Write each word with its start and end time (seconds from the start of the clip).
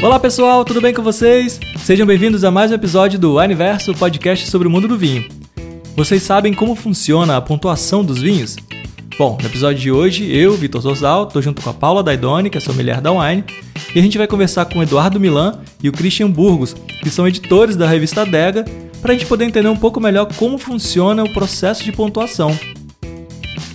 Olá 0.00 0.20
pessoal, 0.20 0.64
tudo 0.64 0.80
bem 0.80 0.94
com 0.94 1.02
vocês? 1.02 1.58
Sejam 1.80 2.06
bem-vindos 2.06 2.44
a 2.44 2.52
mais 2.52 2.70
um 2.70 2.74
episódio 2.74 3.18
do 3.18 3.36
Aniverso, 3.40 3.92
podcast 3.94 4.48
sobre 4.48 4.68
o 4.68 4.70
mundo 4.70 4.86
do 4.86 4.96
vinho. 4.96 5.26
Vocês 5.96 6.22
sabem 6.22 6.54
como 6.54 6.76
funciona 6.76 7.36
a 7.36 7.40
pontuação 7.40 8.04
dos 8.04 8.22
vinhos? 8.22 8.54
Bom, 9.18 9.36
no 9.40 9.48
episódio 9.48 9.80
de 9.80 9.90
hoje, 9.90 10.32
eu, 10.32 10.54
Vitor 10.54 10.82
Zorzal, 10.82 11.26
tô 11.26 11.42
junto 11.42 11.60
com 11.60 11.70
a 11.70 11.74
Paula 11.74 12.04
Daidoni, 12.04 12.48
que 12.48 12.56
é 12.56 12.60
sommelier 12.60 13.00
da 13.00 13.10
Wine, 13.10 13.42
e 13.92 13.98
a 13.98 14.02
gente 14.02 14.16
vai 14.16 14.28
conversar 14.28 14.66
com 14.66 14.78
o 14.78 14.82
Eduardo 14.84 15.18
Milan 15.18 15.58
e 15.82 15.88
o 15.88 15.92
Christian 15.92 16.30
Burgos, 16.30 16.76
que 17.02 17.10
são 17.10 17.26
editores 17.26 17.74
da 17.74 17.88
revista 17.88 18.24
Dega, 18.24 18.64
para 19.02 19.10
a 19.10 19.14
gente 19.16 19.26
poder 19.26 19.46
entender 19.46 19.68
um 19.68 19.76
pouco 19.76 20.00
melhor 20.00 20.32
como 20.36 20.58
funciona 20.58 21.24
o 21.24 21.32
processo 21.32 21.82
de 21.82 21.90
pontuação. 21.90 22.56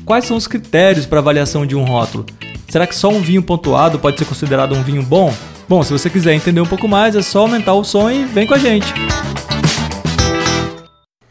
Quais 0.05 0.23
são 0.23 0.37
os 0.37 0.47
critérios 0.47 1.05
para 1.05 1.19
avaliação 1.19 1.65
de 1.65 1.75
um 1.75 1.83
rótulo? 1.83 2.25
Será 2.69 2.87
que 2.87 2.95
só 2.95 3.09
um 3.09 3.19
vinho 3.19 3.43
pontuado 3.43 3.99
pode 3.99 4.17
ser 4.17 4.25
considerado 4.25 4.73
um 4.73 4.83
vinho 4.83 5.03
bom? 5.03 5.33
Bom, 5.75 5.81
se 5.81 5.91
você 5.91 6.07
quiser 6.07 6.35
entender 6.35 6.61
um 6.61 6.67
pouco 6.67 6.87
mais, 6.87 7.15
é 7.15 7.21
só 7.23 7.39
aumentar 7.39 7.73
o 7.73 7.83
som 7.83 8.07
e 8.07 8.25
vem 8.25 8.45
com 8.45 8.53
a 8.53 8.59
gente. 8.59 8.85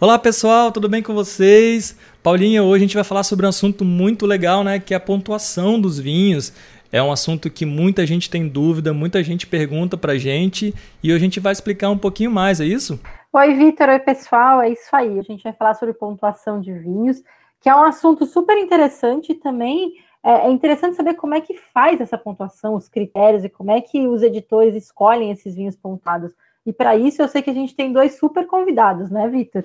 Olá 0.00 0.18
pessoal, 0.18 0.72
tudo 0.72 0.88
bem 0.88 1.00
com 1.00 1.14
vocês? 1.14 1.96
Paulinha, 2.24 2.60
hoje 2.60 2.82
a 2.82 2.86
gente 2.88 2.94
vai 2.96 3.04
falar 3.04 3.22
sobre 3.22 3.46
um 3.46 3.48
assunto 3.48 3.84
muito 3.84 4.26
legal, 4.26 4.64
né, 4.64 4.80
que 4.80 4.94
é 4.94 4.96
a 4.96 5.00
pontuação 5.00 5.80
dos 5.80 5.96
vinhos. 5.96 6.52
É 6.90 7.00
um 7.00 7.12
assunto 7.12 7.48
que 7.48 7.64
muita 7.64 8.04
gente 8.04 8.28
tem 8.28 8.48
dúvida, 8.48 8.92
muita 8.92 9.22
gente 9.22 9.46
pergunta 9.46 9.96
pra 9.96 10.18
gente 10.18 10.74
e 11.00 11.12
hoje 11.12 11.18
a 11.18 11.24
gente 11.24 11.38
vai 11.38 11.52
explicar 11.52 11.90
um 11.90 11.98
pouquinho 11.98 12.32
mais, 12.32 12.60
é 12.60 12.64
isso? 12.64 12.98
Oi, 13.32 13.54
Vitor, 13.54 13.90
oi 13.90 14.00
pessoal, 14.00 14.60
é 14.60 14.70
isso 14.70 14.88
aí. 14.90 15.20
A 15.20 15.22
gente 15.22 15.44
vai 15.44 15.52
falar 15.52 15.74
sobre 15.74 15.94
pontuação 15.94 16.60
de 16.60 16.72
vinhos, 16.72 17.22
que 17.60 17.68
é 17.68 17.76
um 17.76 17.84
assunto 17.84 18.26
super 18.26 18.58
interessante 18.58 19.34
também 19.34 19.92
é, 20.24 20.46
é 20.46 20.50
interessante 20.50 20.96
saber 20.96 21.14
como 21.14 21.34
é 21.34 21.40
que 21.40 21.54
faz 21.74 22.00
essa 22.00 22.16
pontuação, 22.16 22.74
os 22.74 22.88
critérios 22.88 23.44
e 23.44 23.48
como 23.48 23.70
é 23.70 23.80
que 23.80 24.06
os 24.06 24.22
editores 24.22 24.74
escolhem 24.74 25.30
esses 25.30 25.54
vinhos 25.54 25.76
pontuados. 25.76 26.32
E 26.64 26.72
para 26.72 26.96
isso 26.96 27.20
eu 27.20 27.28
sei 27.28 27.42
que 27.42 27.50
a 27.50 27.54
gente 27.54 27.74
tem 27.74 27.92
dois 27.92 28.16
super 28.18 28.46
convidados, 28.46 29.10
né, 29.10 29.28
Vitor? 29.28 29.64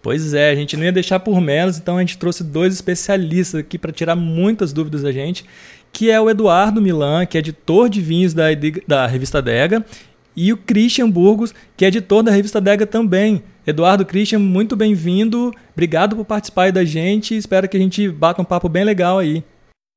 Pois 0.00 0.32
é, 0.32 0.50
a 0.50 0.54
gente 0.54 0.76
não 0.76 0.84
ia 0.84 0.92
deixar 0.92 1.20
por 1.20 1.40
menos, 1.40 1.76
então 1.76 1.96
a 1.96 2.00
gente 2.00 2.16
trouxe 2.16 2.42
dois 2.44 2.72
especialistas 2.72 3.60
aqui 3.60 3.76
para 3.76 3.92
tirar 3.92 4.16
muitas 4.16 4.72
dúvidas 4.72 5.02
da 5.02 5.12
gente, 5.12 5.44
que 5.92 6.10
é 6.10 6.20
o 6.20 6.30
Eduardo 6.30 6.80
Milan, 6.80 7.26
que 7.26 7.36
é 7.36 7.40
editor 7.40 7.88
de 7.88 8.00
vinhos 8.00 8.32
da, 8.32 8.44
da 8.86 9.06
revista 9.06 9.42
Dega, 9.42 9.84
e 10.36 10.52
o 10.52 10.56
Christian 10.56 11.10
Burgos, 11.10 11.52
que 11.76 11.84
é 11.84 11.88
editor 11.88 12.22
da 12.22 12.30
revista 12.30 12.60
Dega 12.60 12.86
também. 12.86 13.42
Eduardo, 13.66 14.06
Christian, 14.06 14.38
muito 14.38 14.76
bem-vindo, 14.76 15.52
obrigado 15.72 16.16
por 16.16 16.24
participar 16.24 16.64
aí 16.64 16.72
da 16.72 16.84
gente, 16.84 17.36
espero 17.36 17.68
que 17.68 17.76
a 17.76 17.80
gente 17.80 18.08
bata 18.08 18.40
um 18.40 18.44
papo 18.44 18.68
bem 18.68 18.84
legal 18.84 19.18
aí. 19.18 19.44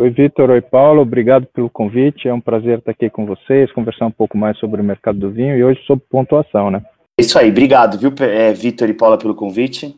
Oi, 0.02 0.10
Vitor. 0.10 0.50
Oi, 0.50 0.62
Paulo. 0.62 1.04
Obrigado 1.04 1.46
pelo 1.54 1.70
convite. 1.70 2.28
É 2.28 2.34
um 2.34 2.42
prazer 2.42 2.80
estar 2.80 2.90
aqui 2.90 3.08
com 3.08 3.24
vocês, 3.24 3.72
conversar 3.72 4.08
um 4.08 4.12
pouco 4.12 4.36
mais 4.36 4.58
sobre 4.58 4.82
o 4.82 4.84
mercado 4.84 5.20
do 5.20 5.30
vinho 5.30 5.56
e 5.56 5.64
hoje 5.64 5.80
sobre 5.86 6.04
pontuação, 6.10 6.72
né? 6.72 6.82
Isso 7.20 7.38
aí. 7.38 7.52
Obrigado, 7.52 8.00
viu, 8.00 8.12
é, 8.20 8.52
Vitor 8.52 8.90
e 8.90 8.96
Paula, 8.96 9.16
pelo 9.16 9.36
convite. 9.36 9.96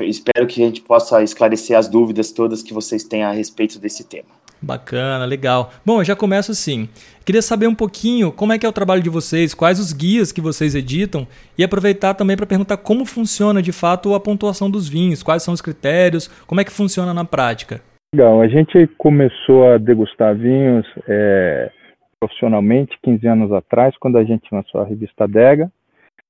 Espero 0.00 0.48
que 0.48 0.60
a 0.60 0.66
gente 0.66 0.80
possa 0.80 1.22
esclarecer 1.22 1.78
as 1.78 1.86
dúvidas 1.86 2.32
todas 2.32 2.60
que 2.60 2.74
vocês 2.74 3.04
têm 3.04 3.22
a 3.22 3.30
respeito 3.30 3.78
desse 3.78 4.02
tema. 4.02 4.26
Bacana, 4.60 5.24
legal. 5.24 5.70
Bom, 5.86 6.00
eu 6.00 6.04
já 6.04 6.16
começo 6.16 6.50
assim. 6.50 6.88
Queria 7.24 7.40
saber 7.40 7.68
um 7.68 7.74
pouquinho 7.74 8.32
como 8.32 8.52
é 8.52 8.58
que 8.58 8.66
é 8.66 8.68
o 8.68 8.72
trabalho 8.72 9.00
de 9.00 9.08
vocês, 9.08 9.54
quais 9.54 9.78
os 9.78 9.92
guias 9.92 10.32
que 10.32 10.40
vocês 10.40 10.74
editam 10.74 11.24
e 11.56 11.62
aproveitar 11.62 12.14
também 12.14 12.36
para 12.36 12.46
perguntar 12.46 12.78
como 12.78 13.04
funciona 13.04 13.62
de 13.62 13.70
fato 13.70 14.12
a 14.12 14.18
pontuação 14.18 14.68
dos 14.68 14.88
vinhos, 14.88 15.22
quais 15.22 15.44
são 15.44 15.54
os 15.54 15.60
critérios, 15.60 16.28
como 16.48 16.60
é 16.60 16.64
que 16.64 16.72
funciona 16.72 17.14
na 17.14 17.24
prática. 17.24 17.80
Legal, 18.12 18.40
a 18.40 18.48
gente 18.48 18.88
começou 18.98 19.70
a 19.70 19.78
degustar 19.78 20.34
vinhos 20.34 20.84
é, 21.06 21.70
profissionalmente 22.18 22.98
15 23.04 23.24
anos 23.28 23.52
atrás, 23.52 23.96
quando 23.98 24.18
a 24.18 24.24
gente 24.24 24.52
lançou 24.52 24.80
a 24.80 24.84
revista 24.84 25.28
Dega. 25.28 25.70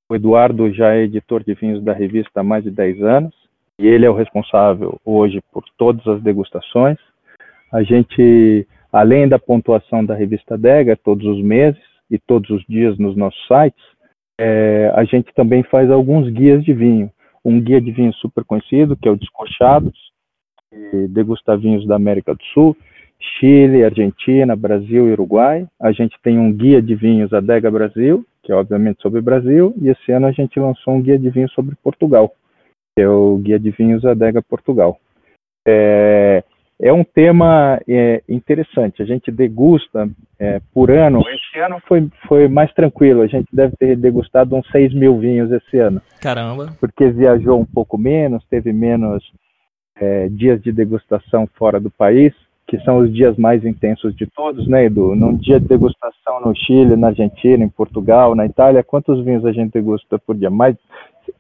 O 0.07 0.15
Eduardo 0.15 0.71
já 0.75 0.93
é 0.93 1.05
editor 1.05 1.43
de 1.43 1.55
vinhos 1.55 1.83
da 1.83 1.95
revista 1.95 2.41
há 2.41 2.43
mais 2.43 2.65
de 2.65 2.71
10 2.71 3.03
anos 3.03 3.35
e 3.79 3.87
ele 3.87 4.05
é 4.05 4.11
o 4.11 4.15
responsável 4.15 5.01
hoje 5.07 5.41
por 5.51 5.65
todas 5.79 6.07
as 6.07 6.23
degustações. 6.23 6.99
A 7.73 7.83
gente, 7.83 8.69
além 8.93 9.27
da 9.27 9.39
pontuação 9.39 10.05
da 10.05 10.15
revista 10.15 10.59
Dega, 10.59 10.99
todos 11.03 11.27
os 11.27 11.43
meses 11.43 11.81
e 12.11 12.19
todos 12.19 12.51
os 12.51 12.63
dias 12.69 12.99
nos 12.99 13.17
nossos 13.17 13.41
sites, 13.47 13.83
é, 14.39 14.93
a 14.95 15.05
gente 15.05 15.33
também 15.33 15.63
faz 15.63 15.91
alguns 15.91 16.29
guias 16.29 16.63
de 16.63 16.75
vinho. 16.75 17.11
Um 17.43 17.59
guia 17.59 17.81
de 17.81 17.91
vinho 17.91 18.13
super 18.13 18.45
conhecido, 18.45 18.99
que 18.99 19.09
é 19.09 19.11
o 19.11 19.17
Descorchados, 19.17 20.10
degusta 21.09 21.57
vinhos 21.57 21.87
da 21.87 21.97
América 21.97 22.35
do 22.35 22.43
Sul, 22.55 22.77
Chile, 23.39 23.85
Argentina, 23.85 24.57
Brasil 24.57 25.09
e 25.09 25.13
Uruguai. 25.13 25.67
A 25.81 25.93
gente 25.93 26.17
tem 26.23 26.39
um 26.39 26.53
guia 26.53 26.81
de 26.81 26.95
vinhos 26.95 27.33
Adega 27.33 27.71
Brasil, 27.71 28.25
que 28.43 28.53
é 28.53 28.55
obviamente 28.55 29.03
sobre 29.03 29.21
o 29.21 29.23
Brasil, 29.23 29.75
e 29.81 29.89
esse 29.89 30.13
ano 30.13 30.27
a 30.27 30.33
gente 30.33 30.59
lançou 30.59 30.95
um 30.95 31.03
guia 31.03 31.19
de 31.19 31.29
vinhos 31.29 31.53
sobre 31.53 31.77
Portugal, 31.83 32.33
que 32.97 33.03
é 33.03 33.09
o 33.09 33.37
guia 33.37 33.59
de 33.59 33.71
vinhos 33.71 34.05
Adega 34.05 34.41
Portugal. 34.43 34.99
É, 35.67 36.43
é 36.81 36.93
um 36.93 37.05
tema 37.05 37.79
é, 37.87 38.23
interessante. 38.27 39.03
A 39.03 39.05
gente 39.05 39.31
degusta 39.31 40.09
é, 40.39 40.61
por 40.73 40.91
ano. 40.91 41.23
Esse 41.29 41.61
ano 41.61 41.79
foi, 41.87 42.09
foi 42.27 42.49
mais 42.49 42.73
tranquilo. 42.73 43.21
A 43.21 43.27
gente 43.27 43.49
deve 43.53 43.77
ter 43.77 43.97
degustado 43.97 44.57
uns 44.57 44.67
6 44.71 44.95
mil 44.95 45.19
vinhos 45.19 45.53
esse 45.53 45.79
ano. 45.79 46.01
Caramba! 46.23 46.75
Porque 46.81 47.11
viajou 47.11 47.61
um 47.61 47.67
pouco 47.67 47.99
menos, 47.99 48.43
teve 48.49 48.73
menos 48.73 49.23
é, 50.01 50.29
dias 50.29 50.61
de 50.63 50.73
degustação 50.73 51.49
fora 51.57 51.79
do 51.79 51.91
país, 51.91 52.33
que 52.67 52.79
são 52.81 52.99
os 52.99 53.13
dias 53.13 53.37
mais 53.37 53.65
intensos 53.65 54.17
de 54.17 54.27
todos, 54.27 54.67
né, 54.67 54.85
Edu? 54.85 55.15
Num 55.15 55.37
dia 55.37 55.61
de 55.61 55.67
degustação 55.67 56.41
no 56.41 56.55
Chile, 56.57 56.97
na 56.97 57.09
Argentina, 57.09 57.65
em 57.65 57.69
Portugal, 57.69 58.35
na 58.35 58.47
Itália, 58.47 58.83
quantos 58.83 59.23
vinhos 59.25 59.45
a 59.45 59.53
gente 59.53 59.73
degusta 59.73 60.19
por 60.19 60.37
dia? 60.37 60.49
Mais, 60.49 60.77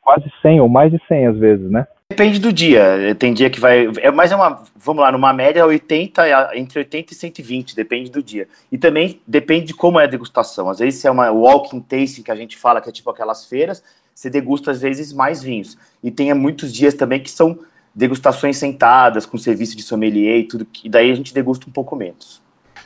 quase 0.03 0.31
100 0.43 0.60
ou 0.60 0.69
mais 0.69 0.93
de 0.93 1.00
100 1.09 1.26
às 1.28 1.38
vezes, 1.38 1.70
né? 1.70 1.87
Depende 2.10 2.41
do 2.41 2.53
dia. 2.53 3.15
Tem 3.16 3.32
dia 3.32 3.49
que 3.49 3.60
vai. 3.60 3.88
É, 4.00 4.10
mas 4.10 4.32
é 4.32 4.37
uma. 4.37 4.65
Vamos 4.75 5.00
lá, 5.00 5.12
numa 5.12 5.32
média 5.32 5.65
80, 5.65 6.56
entre 6.56 6.81
80 6.81 7.12
e 7.12 7.16
120, 7.16 7.76
depende 7.76 8.10
do 8.10 8.20
dia. 8.20 8.49
E 8.70 8.76
também 8.76 9.20
depende 9.25 9.66
de 9.66 9.75
como 9.75 10.00
é 10.00 10.04
a 10.04 10.09
degustação. 10.09 10.69
Às 10.69 10.81
vezes 10.81 11.04
é 11.04 11.10
uma 11.10 11.31
walking 11.31 11.81
tasting 11.81 12.25
que 12.25 12.32
a 12.32 12.34
gente 12.34 12.59
fala, 12.59 12.81
que 12.81 12.88
é 12.88 12.93
tipo 12.93 13.09
aquelas 13.09 13.47
feiras, 13.47 13.81
você 14.12 14.28
degusta 14.28 14.72
às 14.72 14.81
vezes 14.81 15.12
mais 15.12 15.41
vinhos. 15.41 15.78
E 16.03 16.10
tem 16.10 16.34
muitos 16.34 16.72
dias 16.72 16.94
também 16.94 17.20
que 17.20 17.31
são 17.31 17.60
degustações 17.95 18.56
sentadas, 18.56 19.27
com 19.27 19.37
serviço 19.37 19.77
de 19.77 19.83
sommelier 19.83 20.39
e 20.39 20.45
tudo, 20.45 20.67
e 20.84 20.89
daí 20.89 21.11
a 21.11 21.15
gente 21.15 21.34
degusta 21.34 21.69
um 21.69 21.73
pouco 21.73 21.97
menos. 21.97 22.43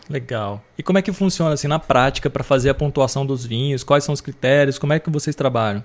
Legal. 0.08 0.60
E 0.76 0.82
como 0.82 0.98
é 0.98 1.02
que 1.02 1.12
funciona 1.12 1.54
assim 1.54 1.68
na 1.68 1.78
prática 1.78 2.28
para 2.28 2.44
fazer 2.44 2.70
a 2.70 2.74
pontuação 2.74 3.24
dos 3.24 3.46
vinhos? 3.46 3.82
Quais 3.82 4.04
são 4.04 4.12
os 4.12 4.20
critérios? 4.20 4.78
Como 4.78 4.92
é 4.92 4.98
que 4.98 5.10
vocês 5.10 5.34
trabalham? 5.34 5.82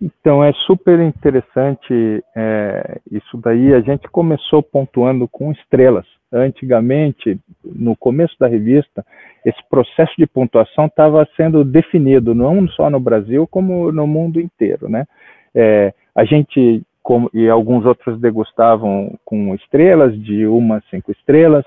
Então 0.00 0.44
é 0.44 0.52
super 0.66 1.00
interessante 1.00 2.22
é, 2.34 3.00
isso 3.10 3.36
daí. 3.38 3.74
A 3.74 3.80
gente 3.80 4.08
começou 4.08 4.62
pontuando 4.62 5.26
com 5.26 5.50
estrelas. 5.52 6.06
Antigamente, 6.32 7.38
no 7.64 7.96
começo 7.96 8.34
da 8.38 8.46
revista, 8.46 9.04
esse 9.44 9.58
processo 9.70 10.12
de 10.18 10.26
pontuação 10.26 10.86
estava 10.86 11.26
sendo 11.36 11.64
definido 11.64 12.34
não 12.34 12.68
só 12.68 12.90
no 12.90 13.00
Brasil 13.00 13.46
como 13.46 13.90
no 13.90 14.06
mundo 14.06 14.40
inteiro, 14.40 14.88
né? 14.88 15.06
É, 15.54 15.94
a 16.14 16.24
gente 16.24 16.82
como, 17.06 17.30
e 17.32 17.48
alguns 17.48 17.86
outros 17.86 18.20
degustavam 18.20 19.16
com 19.24 19.54
estrelas, 19.54 20.12
de 20.20 20.44
uma 20.44 20.78
a 20.78 20.82
cinco 20.90 21.12
estrelas. 21.12 21.64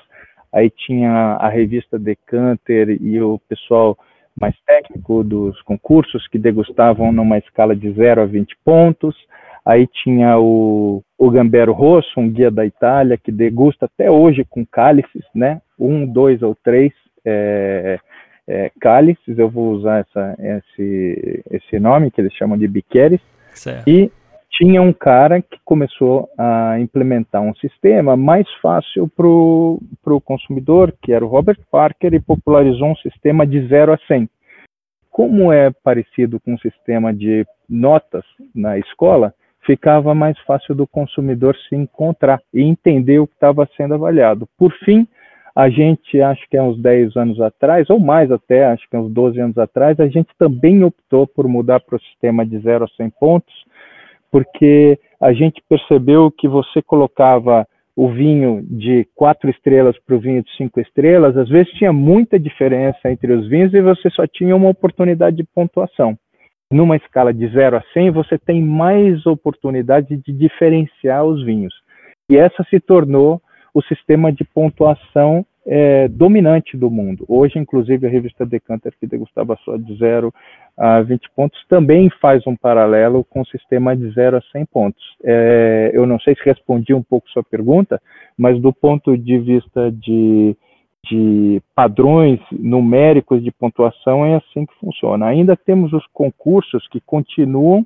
Aí 0.51 0.69
tinha 0.69 1.37
a 1.39 1.47
revista 1.47 1.97
Decanter 1.97 2.89
e 3.01 3.21
o 3.21 3.39
pessoal 3.47 3.97
mais 4.37 4.53
técnico 4.67 5.23
dos 5.23 5.61
concursos 5.61 6.27
que 6.27 6.37
degustavam 6.37 7.13
numa 7.13 7.37
escala 7.37 7.73
de 7.73 7.89
0 7.89 8.21
a 8.21 8.25
20 8.25 8.53
pontos. 8.65 9.15
Aí 9.65 9.87
tinha 9.87 10.37
o, 10.37 11.01
o 11.17 11.31
Gambero 11.31 11.71
Rosso, 11.71 12.19
um 12.19 12.29
guia 12.29 12.51
da 12.51 12.65
Itália, 12.65 13.17
que 13.17 13.31
degusta 13.31 13.85
até 13.85 14.11
hoje 14.11 14.43
com 14.43 14.65
cálices, 14.65 15.23
né? 15.33 15.61
Um, 15.79 16.05
dois 16.05 16.41
ou 16.41 16.53
três 16.61 16.91
é, 17.23 17.97
é, 18.45 18.71
cálices. 18.81 19.39
Eu 19.39 19.49
vou 19.49 19.71
usar 19.71 19.99
essa, 19.99 20.35
esse, 20.37 21.43
esse 21.49 21.79
nome, 21.79 22.11
que 22.11 22.19
eles 22.19 22.33
chamam 22.33 22.57
de 22.57 22.67
biqueres. 22.67 23.21
Certo. 23.53 23.87
E 23.87 24.11
tinha 24.59 24.81
um 24.81 24.91
cara 24.91 25.41
que 25.41 25.57
começou 25.63 26.29
a 26.37 26.77
implementar 26.81 27.41
um 27.41 27.55
sistema 27.55 28.17
mais 28.17 28.45
fácil 28.61 29.07
para 29.07 29.25
o 29.25 30.21
consumidor, 30.21 30.93
que 31.01 31.13
era 31.13 31.23
o 31.23 31.29
Robert 31.29 31.59
Parker, 31.71 32.13
e 32.13 32.19
popularizou 32.19 32.89
um 32.89 32.95
sistema 32.97 33.47
de 33.47 33.65
0 33.67 33.93
a 33.93 33.97
100. 34.05 34.29
Como 35.09 35.53
é 35.53 35.71
parecido 35.81 36.41
com 36.41 36.51
o 36.51 36.53
um 36.55 36.57
sistema 36.57 37.13
de 37.13 37.45
notas 37.69 38.25
na 38.53 38.77
escola, 38.77 39.33
ficava 39.65 40.13
mais 40.13 40.37
fácil 40.39 40.75
do 40.75 40.85
consumidor 40.85 41.55
se 41.69 41.75
encontrar 41.75 42.41
e 42.53 42.61
entender 42.61 43.19
o 43.19 43.27
que 43.27 43.35
estava 43.35 43.67
sendo 43.77 43.93
avaliado. 43.93 44.47
Por 44.57 44.73
fim, 44.83 45.07
a 45.55 45.69
gente, 45.69 46.21
acho 46.21 46.45
que 46.49 46.57
é 46.57 46.61
uns 46.61 46.77
10 46.81 47.15
anos 47.15 47.39
atrás, 47.39 47.89
ou 47.89 47.99
mais 47.99 48.29
até, 48.29 48.65
acho 48.65 48.87
que 48.89 48.95
é 48.95 48.99
uns 48.99 49.11
12 49.11 49.39
anos 49.39 49.57
atrás, 49.57 49.97
a 50.01 50.07
gente 50.07 50.29
também 50.37 50.83
optou 50.83 51.25
por 51.25 51.47
mudar 51.47 51.79
para 51.79 51.95
o 51.95 52.01
sistema 52.01 52.45
de 52.45 52.59
0 52.59 52.83
a 52.83 52.87
100 52.89 53.09
pontos, 53.11 53.68
porque 54.31 54.99
a 55.19 55.33
gente 55.33 55.61
percebeu 55.67 56.31
que 56.31 56.47
você 56.47 56.81
colocava 56.81 57.67
o 57.95 58.07
vinho 58.07 58.63
de 58.63 59.05
quatro 59.13 59.49
estrelas 59.49 59.97
para 60.05 60.15
o 60.15 60.19
vinho 60.19 60.41
de 60.41 60.49
cinco 60.55 60.79
estrelas, 60.79 61.35
às 61.35 61.49
vezes 61.49 61.73
tinha 61.73 61.91
muita 61.91 62.39
diferença 62.39 63.11
entre 63.11 63.33
os 63.33 63.49
vinhos 63.49 63.73
e 63.73 63.81
você 63.81 64.09
só 64.11 64.25
tinha 64.25 64.55
uma 64.55 64.69
oportunidade 64.69 65.35
de 65.35 65.43
pontuação. 65.43 66.17
Numa 66.71 66.95
escala 66.95 67.33
de 67.33 67.45
0 67.47 67.77
a 67.77 67.83
100, 67.93 68.11
você 68.11 68.37
tem 68.37 68.61
mais 68.61 69.25
oportunidade 69.25 70.15
de 70.15 70.31
diferenciar 70.31 71.25
os 71.25 71.43
vinhos. 71.43 71.73
E 72.29 72.37
essa 72.37 72.63
se 72.69 72.79
tornou 72.79 73.41
o 73.73 73.81
sistema 73.81 74.31
de 74.31 74.45
pontuação 74.45 75.45
é, 75.71 76.07
dominante 76.07 76.75
do 76.75 76.89
mundo. 76.89 77.25
Hoje, 77.27 77.59
inclusive, 77.59 78.07
a 78.07 78.09
revista 78.09 78.43
Decanter, 78.43 78.91
que 78.99 79.05
degustava 79.05 79.55
só 79.63 79.77
de 79.77 79.95
0 79.97 80.33
a 80.75 80.99
20 81.03 81.29
pontos, 81.35 81.63
também 81.69 82.09
faz 82.19 82.45
um 82.47 82.55
paralelo 82.55 83.23
com 83.23 83.41
o 83.41 83.45
sistema 83.45 83.95
de 83.95 84.09
0 84.09 84.37
a 84.37 84.41
100 84.51 84.65
pontos. 84.65 85.03
É, 85.23 85.91
eu 85.93 86.07
não 86.07 86.19
sei 86.19 86.33
se 86.33 86.43
respondi 86.43 86.91
um 86.91 87.03
pouco 87.03 87.29
sua 87.29 87.43
pergunta, 87.43 88.01
mas 88.35 88.59
do 88.59 88.73
ponto 88.73 89.15
de 89.15 89.37
vista 89.37 89.91
de, 89.91 90.57
de 91.07 91.61
padrões 91.75 92.39
numéricos 92.51 93.43
de 93.43 93.51
pontuação, 93.51 94.25
é 94.25 94.37
assim 94.37 94.65
que 94.65 94.73
funciona. 94.79 95.27
Ainda 95.27 95.55
temos 95.55 95.93
os 95.93 96.05
concursos 96.07 96.87
que 96.87 96.99
continuam 96.99 97.85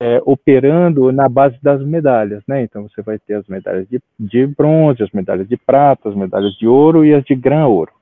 é, 0.00 0.20
operando 0.24 1.12
na 1.12 1.28
base 1.28 1.56
das 1.62 1.84
medalhas, 1.84 2.42
né? 2.48 2.62
Então 2.62 2.88
você 2.88 3.02
vai 3.02 3.18
ter 3.18 3.34
as 3.34 3.46
medalhas 3.46 3.86
de, 3.88 4.00
de 4.18 4.46
bronze, 4.46 5.02
as 5.02 5.10
medalhas 5.10 5.46
de 5.46 5.56
prata, 5.58 6.08
as 6.08 6.14
medalhas 6.14 6.54
de 6.54 6.66
ouro 6.66 7.04
e 7.04 7.14
as 7.14 7.22
de 7.24 7.34
grã 7.34 7.66
ouro. 7.66 7.92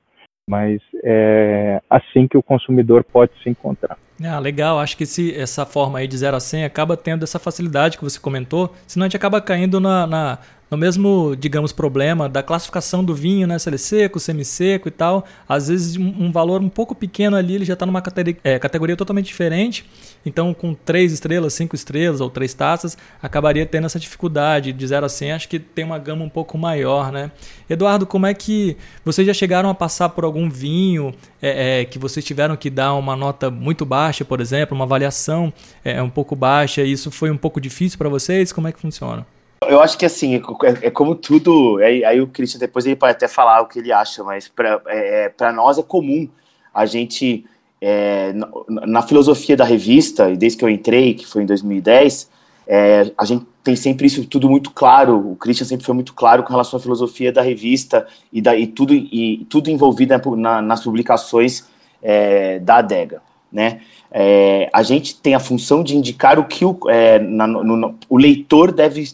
Mas 0.49 0.81
é 1.03 1.81
assim 1.89 2.27
que 2.27 2.37
o 2.37 2.43
consumidor 2.43 3.03
pode 3.03 3.33
se 3.43 3.49
encontrar. 3.49 3.97
Ah, 4.23 4.39
legal. 4.39 4.79
Acho 4.79 4.97
que 4.97 5.05
se 5.05 5.33
essa 5.33 5.65
forma 5.65 5.99
aí 5.99 6.07
de 6.07 6.17
0 6.17 6.35
a 6.35 6.39
100 6.39 6.65
acaba 6.65 6.97
tendo 6.97 7.23
essa 7.23 7.39
facilidade 7.39 7.97
que 7.97 8.03
você 8.03 8.19
comentou, 8.19 8.75
senão 8.85 9.05
a 9.05 9.07
gente 9.07 9.15
acaba 9.15 9.39
caindo 9.39 9.79
na, 9.79 10.05
na 10.05 10.39
no 10.69 10.77
mesmo, 10.77 11.35
digamos, 11.35 11.71
problema 11.71 12.29
da 12.29 12.43
classificação 12.43 13.03
do 13.03 13.15
vinho, 13.15 13.47
né? 13.47 13.57
Se 13.57 13.67
ele 13.67 13.75
é 13.75 13.79
seco, 13.79 14.19
semi-seco 14.19 14.87
e 14.87 14.91
tal. 14.91 15.25
Às 15.47 15.67
vezes 15.67 15.97
um 15.97 16.31
valor 16.31 16.61
um 16.61 16.69
pouco 16.69 16.93
pequeno 16.93 17.35
ali, 17.35 17.55
ele 17.55 17.65
já 17.65 17.73
está 17.73 17.85
numa 17.85 18.01
categoria, 18.01 18.39
é, 18.43 18.59
categoria 18.59 18.95
totalmente 18.95 19.25
diferente. 19.25 19.89
Então, 20.25 20.53
com 20.53 20.73
três 20.73 21.11
estrelas, 21.11 21.53
cinco 21.53 21.75
estrelas 21.75 22.21
ou 22.21 22.29
três 22.29 22.53
taças, 22.53 22.97
acabaria 23.21 23.65
tendo 23.65 23.85
essa 23.85 23.97
dificuldade 23.97 24.71
de 24.71 24.87
0 24.87 25.05
a 25.05 25.09
100. 25.09 25.31
Acho 25.31 25.49
que 25.49 25.57
tem 25.57 25.85
uma 25.85 25.97
gama 25.97 26.23
um 26.23 26.29
pouco 26.29 26.57
maior, 26.57 27.11
né? 27.11 27.31
Eduardo, 27.69 28.05
como 28.05 28.27
é 28.27 28.33
que 28.33 28.77
vocês 29.03 29.25
já 29.25 29.33
chegaram 29.33 29.69
a 29.69 29.73
passar 29.73 30.09
por 30.09 30.23
algum 30.23 30.49
vinho 30.49 31.13
é, 31.41 31.81
é, 31.81 31.85
que 31.85 31.97
vocês 31.97 32.23
tiveram 32.23 32.55
que 32.55 32.69
dar 32.69 32.93
uma 32.93 33.15
nota 33.15 33.49
muito 33.49 33.85
baixa, 33.85 34.08
por 34.25 34.41
exemplo, 34.41 34.75
uma 34.75 34.85
avaliação 34.85 35.53
é, 35.83 36.01
um 36.01 36.09
poupouco 36.09 36.35
baixa? 36.35 36.81
Isso 36.81 37.11
foi 37.11 37.31
um 37.31 37.37
pouco 37.37 37.59
difícil 37.59 37.97
para 37.97 38.09
vocês? 38.09 38.51
Como 38.51 38.67
é 38.67 38.71
que 38.71 38.79
funciona? 38.79 39.25
Eu 39.67 39.81
acho 39.81 39.97
que 39.97 40.05
assim, 40.05 40.35
é, 40.35 40.87
é 40.87 40.89
como 40.89 41.15
tudo. 41.15 41.79
É, 41.81 42.05
aí 42.05 42.21
o 42.21 42.27
Christian 42.27 42.59
depois 42.59 42.85
ele 42.85 42.95
pode 42.95 43.11
até 43.11 43.27
falar 43.27 43.61
o 43.61 43.67
que 43.67 43.79
ele 43.79 43.91
acha, 43.91 44.23
mas 44.23 44.47
para 44.47 44.81
é, 44.87 45.31
é 45.37 45.51
nós 45.51 45.77
é 45.77 45.83
comum 45.83 46.27
a 46.73 46.85
gente. 46.85 47.45
É, 47.81 48.33
na, 48.33 48.49
na, 48.67 49.01
filosofia 49.01 49.55
da 49.55 49.63
revista, 49.63 50.29
e 50.29 50.35
desde 50.35 50.57
que 50.57 50.65
eu 50.65 50.69
entrei, 50.69 51.13
que 51.13 51.25
foi 51.25 51.43
em 51.43 51.45
2010, 51.45 52.29
é, 52.67 53.09
a 53.17 53.23
gente 53.23 53.45
tem 53.63 53.73
sempre 53.73 54.05
isso 54.05 54.25
tudo 54.25 54.49
muito 54.49 54.71
claro. 54.71 55.31
O 55.31 55.35
Christian 55.37 55.65
sempre 55.65 55.85
foi 55.85 55.95
muito 55.95 56.13
claro 56.13 56.43
com 56.43 56.49
relação 56.49 56.77
à 56.77 56.81
filosofia 56.81 57.31
da 57.31 57.41
revista 57.41 58.05
e, 58.33 58.41
da, 58.41 58.53
e, 58.53 58.67
tudo, 58.67 58.93
e 58.93 59.45
tudo 59.49 59.69
envolvido 59.69 60.13
na, 60.35 60.61
nas 60.61 60.83
publicações 60.83 61.69
é, 62.01 62.59
da 62.59 62.77
adega. 62.77 63.21
Né? 63.51 63.81
É, 64.11 64.69
a 64.71 64.83
gente 64.83 65.15
tem 65.15 65.33
a 65.33 65.39
função 65.39 65.83
de 65.83 65.95
indicar 65.95 66.39
o 66.39 66.45
que 66.45 66.63
o, 66.63 66.77
é, 66.87 67.19
na, 67.19 67.47
no, 67.47 67.63
no, 67.63 67.95
o 68.07 68.17
leitor 68.17 68.71
deve, 68.71 69.11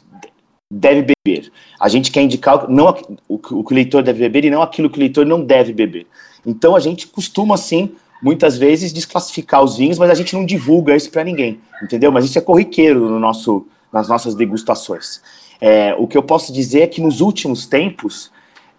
deve 0.71 1.15
beber. 1.25 1.51
A 1.79 1.87
gente 1.87 2.11
quer 2.11 2.21
indicar 2.21 2.69
não 2.69 2.95
o 3.27 3.37
que 3.37 3.53
o 3.53 3.65
leitor 3.71 4.03
deve 4.03 4.19
beber 4.19 4.45
e 4.45 4.49
não 4.49 4.61
aquilo 4.61 4.89
que 4.89 4.97
o 4.97 5.01
leitor 5.01 5.25
não 5.25 5.43
deve 5.43 5.73
beber. 5.73 6.07
Então 6.45 6.75
a 6.75 6.79
gente 6.79 7.07
costuma, 7.07 7.55
assim, 7.55 7.91
muitas 8.21 8.57
vezes 8.57 8.93
desclassificar 8.93 9.63
os 9.63 9.77
vinhos, 9.77 9.97
mas 9.97 10.09
a 10.09 10.13
gente 10.13 10.33
não 10.35 10.45
divulga 10.45 10.95
isso 10.95 11.11
para 11.11 11.23
ninguém, 11.23 11.59
entendeu? 11.81 12.11
Mas 12.11 12.25
isso 12.25 12.37
é 12.37 12.41
corriqueiro 12.41 13.09
no 13.09 13.19
nosso, 13.19 13.67
nas 13.91 14.07
nossas 14.07 14.35
degustações. 14.35 15.21
É, 15.59 15.95
o 15.97 16.07
que 16.07 16.17
eu 16.17 16.23
posso 16.23 16.51
dizer 16.53 16.81
é 16.81 16.87
que 16.87 17.01
nos 17.01 17.21
últimos 17.21 17.65
tempos, 17.65 18.31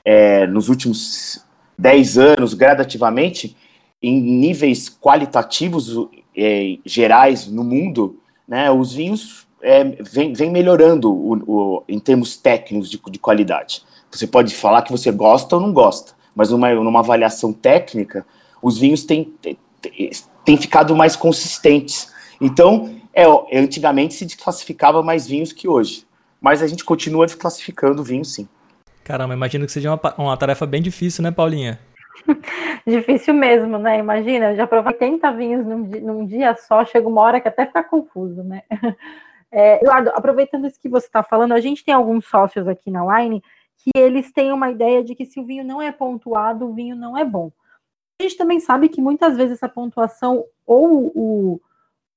é, 0.05 0.47
nos 0.47 0.69
últimos 0.69 1.45
10 1.79 2.19
anos, 2.19 2.55
gradativamente, 2.55 3.57
em 4.03 4.21
níveis 4.21 4.89
qualitativos 4.89 6.09
é, 6.37 6.79
gerais 6.85 7.47
no 7.47 7.65
mundo, 7.65 8.19
né, 8.47 8.71
os 8.71 8.93
vinhos 8.93 9.47
é, 9.63 9.85
vem, 9.85 10.33
vem 10.33 10.51
melhorando 10.51 11.13
o, 11.13 11.35
o, 11.47 11.85
em 11.89 11.99
termos 11.99 12.37
técnicos 12.37 12.91
de, 12.91 13.01
de, 13.11 13.19
qualidade. 13.19 13.83
Você 14.11 14.27
pode 14.27 14.55
falar 14.55 14.83
que 14.83 14.93
você 14.93 15.11
gosta 15.11 15.57
ou 15.57 15.63
não 15.63 15.73
gosta, 15.73 16.13
mas 16.35 16.51
numa, 16.51 16.73
numa 16.75 17.01
avaliação 17.01 17.53
técnica, 17.53 18.25
os 18.63 18.79
vinhos 18.79 19.05
têm, 19.05 19.33
têm 20.45 20.57
ficado 20.57 20.95
mais 20.95 21.17
consistentes. 21.17 22.13
Então, 22.41 22.95
é, 23.13 23.25
antigamente 23.59 24.15
se 24.15 24.27
desclassificava 24.27 25.03
mais 25.03 25.27
vinhos 25.27 25.53
que 25.53 25.67
hoje, 25.67 26.07
mas 26.41 26.63
a 26.63 26.67
gente 26.67 26.85
continua 26.85 27.27
desclassificando 27.27 28.05
vinhos 28.05 28.35
sim. 28.35 28.49
Caramba, 29.03 29.35
imagino 29.35 29.65
que 29.65 29.73
seja 29.73 29.91
uma, 29.91 30.15
uma 30.19 30.37
tarefa 30.37 30.67
bem 30.67 30.83
difícil, 30.83 31.23
né, 31.23 31.31
Paulinha? 31.31 31.79
Difícil 32.87 33.35
mesmo, 33.35 33.79
né? 33.79 33.99
Imagina, 33.99 34.55
já 34.55 34.67
provei 34.67 34.93
80 34.93 35.33
vinhos 35.33 35.67
num, 35.67 35.79
num, 35.79 36.27
dia 36.27 36.55
só, 36.57 36.85
chega 36.85 37.09
uma 37.09 37.21
hora 37.21 37.41
que 37.41 37.49
até 37.49 37.67
fica 37.67 37.85
confuso, 37.85 38.43
né? 38.43 38.63
É, 39.49 39.81
Eduardo, 39.81 40.11
aproveitando 40.11 40.67
isso 40.67 40.79
que 40.79 40.89
você 40.89 41.07
está 41.07 41.23
falando, 41.23 41.53
a 41.53 41.61
gente 41.61 41.85
tem 41.85 41.95
alguns 41.95 42.27
sócios 42.27 42.67
aqui 42.67 42.91
na 42.91 43.21
Line 43.21 43.41
que 43.77 43.91
eles 43.97 44.33
têm 44.33 44.53
uma 44.53 44.71
ideia 44.73 45.05
de 45.05 45.15
que 45.15 45.25
se 45.25 45.39
o 45.39 45.47
vinho 45.47 45.65
não 45.65 45.81
é 45.81 45.93
pontuado, 45.93 46.67
o 46.67 46.75
vinho 46.75 46.97
não 46.97 47.17
é 47.17 47.25
bom. 47.25 47.53
A 48.21 48.25
gente 48.25 48.37
também 48.37 48.59
sabe 48.59 48.89
que 48.89 49.01
muitas 49.01 49.37
vezes 49.37 49.53
essa 49.53 49.69
pontuação 49.69 50.45
ou 50.67 51.13
o 51.15 51.61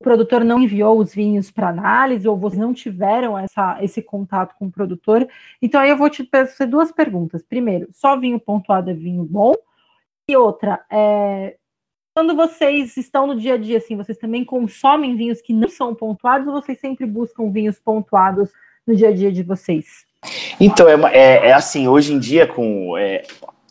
produtor 0.00 0.44
não 0.44 0.60
enviou 0.60 0.98
os 0.98 1.14
vinhos 1.14 1.50
para 1.50 1.68
análise, 1.68 2.26
ou 2.26 2.36
vocês 2.36 2.58
não 2.58 2.72
tiveram 2.72 3.38
essa, 3.38 3.78
esse 3.82 4.02
contato 4.02 4.54
com 4.58 4.66
o 4.66 4.72
produtor. 4.72 5.26
Então, 5.60 5.80
aí 5.80 5.90
eu 5.90 5.96
vou 5.96 6.08
te 6.08 6.24
fazer 6.24 6.66
duas 6.66 6.90
perguntas. 6.90 7.42
Primeiro, 7.42 7.88
só 7.92 8.18
vinho 8.18 8.40
pontuado 8.40 8.90
é 8.90 8.94
vinho 8.94 9.24
bom? 9.24 9.54
E 10.28 10.36
outra, 10.36 10.84
é, 10.90 11.56
quando 12.14 12.34
vocês 12.36 12.96
estão 12.96 13.26
no 13.26 13.38
dia 13.38 13.54
a 13.54 13.56
dia, 13.56 13.78
assim, 13.78 13.96
vocês 13.96 14.18
também 14.18 14.44
consomem 14.44 15.16
vinhos 15.16 15.40
que 15.40 15.52
não 15.52 15.68
são 15.68 15.94
pontuados 15.94 16.46
ou 16.46 16.54
vocês 16.54 16.78
sempre 16.78 17.06
buscam 17.06 17.50
vinhos 17.50 17.78
pontuados 17.78 18.50
no 18.86 18.94
dia 18.94 19.08
a 19.08 19.12
dia 19.12 19.32
de 19.32 19.42
vocês? 19.42 20.04
Então, 20.60 20.88
é, 20.88 21.16
é, 21.16 21.48
é 21.48 21.52
assim, 21.52 21.88
hoje 21.88 22.12
em 22.12 22.18
dia, 22.18 22.46
com. 22.46 22.96
É, 22.98 23.22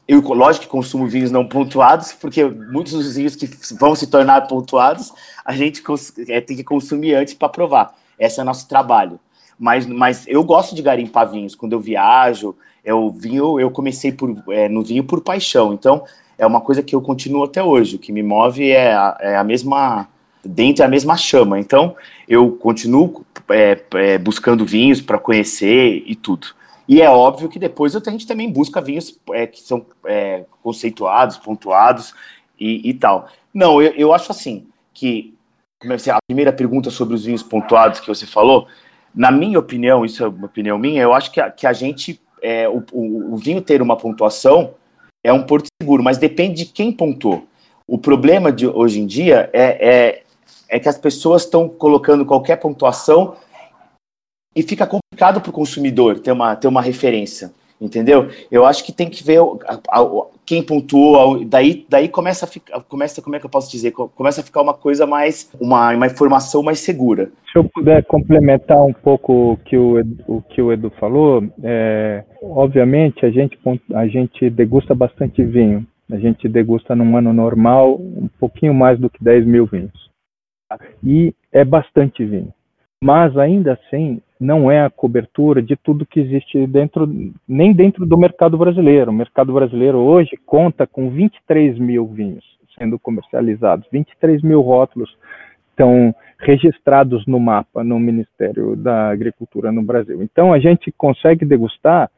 eu, 0.08 0.22
lógico 0.22 0.66
que 0.66 0.72
consumo 0.72 1.08
vinhos 1.08 1.30
não 1.30 1.48
pontuados, 1.48 2.14
porque 2.14 2.44
muitos 2.44 2.94
dos 2.94 3.16
vinhos 3.16 3.36
que 3.36 3.48
vão 3.76 3.94
se 3.94 4.08
tornar 4.08 4.48
pontuados, 4.48 5.14
a 5.46 5.54
gente 5.54 5.84
é, 6.28 6.42
tem 6.42 6.58
que 6.58 6.64
consumir 6.64 7.14
antes 7.14 7.36
para 7.36 7.50
provar. 7.50 7.94
Esse 8.18 8.42
é 8.42 8.44
nosso 8.44 8.68
trabalho. 8.68 9.20
Mas, 9.60 9.86
mas 9.86 10.26
eu 10.28 10.44
gosto 10.44 10.74
de 10.74 10.82
garimpar 10.82 11.30
vinhos. 11.30 11.54
Quando 11.54 11.74
eu 11.74 11.80
viajo, 11.80 12.56
eu 12.84 13.12
vinho, 13.12 13.60
eu 13.60 13.70
comecei 13.70 14.12
por, 14.12 14.44
é, 14.50 14.68
no 14.68 14.82
vinho 14.82 15.04
por 15.04 15.22
paixão. 15.22 15.74
Então, 15.74 16.04
é 16.40 16.48
uma 16.48 16.62
coisa 16.62 16.82
que 16.82 16.96
eu 16.96 17.02
continuo 17.02 17.44
até 17.44 17.62
hoje. 17.62 17.98
O 17.98 18.00
que 18.00 18.14
me 18.14 18.24
move 18.24 18.72
é 18.72 18.94
a, 18.94 19.18
é 19.20 19.36
a 19.36 19.44
mesma 19.44 20.08
dentro 20.44 20.84
é 20.84 20.86
a 20.86 20.90
mesma 20.90 21.18
chama. 21.18 21.60
Então 21.60 21.96
eu 22.28 22.52
continuo 22.54 23.26
é, 23.50 23.78
é, 23.96 24.18
buscando 24.18 24.66
vinhos 24.66 25.02
para 25.02 25.20
conhecer 25.20 26.02
e 26.08 26.16
tudo. 26.16 26.48
E 26.88 27.02
é 27.02 27.10
óbvio 27.10 27.50
que 27.50 27.60
depois 27.60 27.96
a 27.96 28.00
gente 28.10 28.26
também 28.26 28.50
busca 28.52 28.82
vinhos 28.82 29.20
é, 29.32 29.46
que 29.46 29.62
são 29.62 29.86
é, 30.06 30.46
conceituados, 30.64 31.38
pontuados 31.38 32.16
e, 32.58 32.90
e, 32.90 32.94
tal. 32.94 33.28
Não, 33.54 33.82
eu, 33.82 33.92
eu 33.92 34.14
acho 34.14 34.32
assim 34.32 34.66
que 34.94 35.36
a 36.12 36.20
primeira 36.26 36.52
pergunta 36.52 36.90
sobre 36.90 37.14
os 37.14 37.26
vinhos 37.26 37.44
pontuados 37.44 38.00
que 38.00 38.08
você 38.08 38.26
falou, 38.26 38.66
na 39.14 39.30
minha 39.30 39.60
opinião, 39.60 40.04
isso 40.04 40.24
é 40.24 40.28
uma 40.28 40.48
opinião 40.48 40.80
minha, 40.80 41.02
eu 41.02 41.14
acho 41.14 41.32
que 41.32 41.40
a, 41.40 41.52
que 41.52 41.68
a 41.68 41.74
gente, 41.74 42.20
é, 42.42 42.68
o, 42.68 42.84
o, 42.92 43.34
o 43.34 43.38
vinho 43.38 43.62
ter 43.62 43.82
uma 43.82 43.96
pontuação 43.96 44.74
é 45.24 45.34
um 45.34 45.44
porto 45.44 45.68
seguro, 45.82 46.04
mas 46.04 46.18
depende 46.18 46.66
de 46.66 46.72
quem 46.72 46.92
pontuou. 46.92 47.48
O 47.88 47.98
problema 47.98 48.52
de 48.52 48.68
hoje 48.68 49.00
em 49.00 49.06
dia 49.06 49.50
é, 49.52 49.64
é, 49.64 50.24
é 50.70 50.80
que 50.80 50.88
as 50.88 50.98
pessoas 50.98 51.44
estão 51.44 51.68
colocando 51.68 52.26
qualquer 52.26 52.58
pontuação 52.58 53.36
e 54.56 54.64
fica 54.64 54.88
complicado 54.88 55.42
para 55.42 55.50
o 55.50 55.54
consumidor 55.54 56.20
ter 56.20 56.32
uma, 56.32 56.56
ter 56.56 56.68
uma 56.68 56.82
referência, 56.82 57.52
entendeu? 57.80 58.30
Eu 58.52 58.66
acho 58.66 58.84
que 58.86 58.92
tem 58.92 59.10
que 59.10 59.24
ver 59.24 59.40
quem 60.46 60.64
pontuou, 60.64 61.46
daí, 61.46 61.86
daí 61.88 62.10
começa 62.10 62.46
a 62.46 62.48
ficar, 62.48 62.82
começa, 62.84 63.22
como 63.22 63.36
é 63.36 63.40
que 63.40 63.46
eu 63.46 63.50
posso 63.50 63.72
dizer, 63.72 63.92
começa 63.92 64.42
a 64.42 64.44
ficar 64.44 64.62
uma 64.62 64.74
coisa 64.74 65.06
mais, 65.06 65.52
uma, 65.60 65.94
uma 65.94 66.08
informação 66.08 66.64
mais 66.64 66.80
segura. 66.80 67.32
Se 67.52 67.58
eu 67.58 67.64
puder 67.64 68.04
complementar 68.06 68.84
um 68.84 68.94
pouco 68.94 69.54
o 69.54 69.58
que 69.58 69.78
o, 69.78 70.00
o, 70.28 70.42
que 70.42 70.62
o 70.62 70.72
Edu 70.72 70.92
falou, 71.00 71.44
é, 71.64 72.24
obviamente 72.42 73.26
a 73.26 73.30
gente, 73.30 73.58
a 73.94 74.08
gente 74.08 74.50
degusta 74.50 74.94
bastante 74.94 75.44
vinho. 75.44 75.86
A 76.12 76.18
gente 76.18 76.50
degusta 76.50 76.96
num 76.96 77.16
ano 77.16 77.32
normal 77.32 77.96
um 78.00 78.28
pouquinho 78.40 78.74
mais 78.74 79.00
do 79.00 79.10
que 79.10 79.24
10 79.24 79.46
mil 79.46 79.68
vinhos. 79.68 80.10
E 81.04 81.34
é 81.52 81.64
bastante 81.64 82.26
vinho. 82.26 82.52
Mas 83.02 83.38
ainda 83.38 83.74
assim, 83.74 84.20
não 84.40 84.72
é 84.72 84.86
a 84.86 84.90
cobertura 84.90 85.62
de 85.62 85.76
tudo 85.76 86.06
que 86.06 86.20
existe 86.20 86.66
dentro, 86.66 87.08
nem 87.48 87.74
dentro 87.74 88.06
do 88.06 88.18
mercado 88.18 88.58
brasileiro. 88.58 89.12
O 89.12 89.14
mercado 89.14 89.54
brasileiro 89.54 89.98
hoje 89.98 90.40
conta 90.46 90.88
com 90.88 91.10
23 91.10 91.78
mil 91.78 92.08
vinhos 92.08 92.46
sendo 92.78 92.98
comercializados, 92.98 93.86
23 93.92 94.42
mil 94.42 94.62
rótulos 94.62 95.14
estão 95.72 96.16
registrados 96.40 97.26
no 97.26 97.40
mapa 97.40 97.84
no 97.84 98.00
Ministério 98.00 98.76
da 98.76 99.10
Agricultura 99.10 99.72
no 99.72 99.84
Brasil. 99.84 100.24
Então 100.24 100.54
a 100.54 100.60
gente 100.60 100.92
consegue 100.92 101.46
degustar 101.46 102.10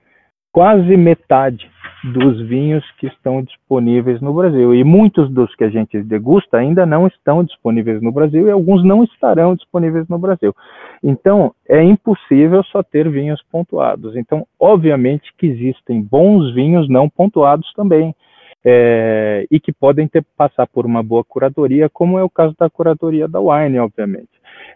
quase 0.52 0.98
metade 0.98 1.70
dos 2.04 2.42
vinhos 2.48 2.84
que 2.98 3.08
estão 3.08 3.44
disponíveis 3.44 4.20
no 4.22 4.34
Brasil. 4.34 4.74
E 4.74 4.84
muitos 4.84 5.30
dos 5.32 5.54
que 5.56 5.64
a 5.64 5.70
gente 5.70 6.02
degusta 6.02 6.58
ainda 6.58 6.86
não 6.86 7.08
estão 7.08 7.44
disponíveis 7.44 8.02
no 8.02 8.12
Brasil 8.12 8.48
e 8.48 8.52
alguns 8.52 8.84
não 8.84 9.04
estarão 9.04 9.56
disponíveis 9.56 10.08
no 10.08 10.18
Brasil. 10.18 10.56
Então, 11.04 11.54
é 11.68 11.82
impossível 11.82 12.64
só 12.66 12.84
ter 12.84 13.10
vinhos 13.10 13.42
pontuados. 13.52 14.16
Então, 14.16 14.46
obviamente 14.60 15.34
que 15.38 15.48
existem 15.48 16.02
bons 16.02 16.54
vinhos 16.54 16.88
não 16.88 17.10
pontuados 17.10 17.72
também. 17.74 18.16
É, 18.64 19.48
e 19.50 19.60
que 19.60 19.72
podem 19.72 20.08
ter, 20.08 20.24
passar 20.38 20.68
por 20.68 20.86
uma 20.86 21.02
boa 21.02 21.24
curadoria, 21.24 21.90
como 21.90 22.20
é 22.20 22.24
o 22.24 22.30
caso 22.30 22.56
da 22.60 22.70
curadoria 22.70 23.28
da 23.28 23.40
Wine, 23.40 23.80
obviamente. 23.80 24.30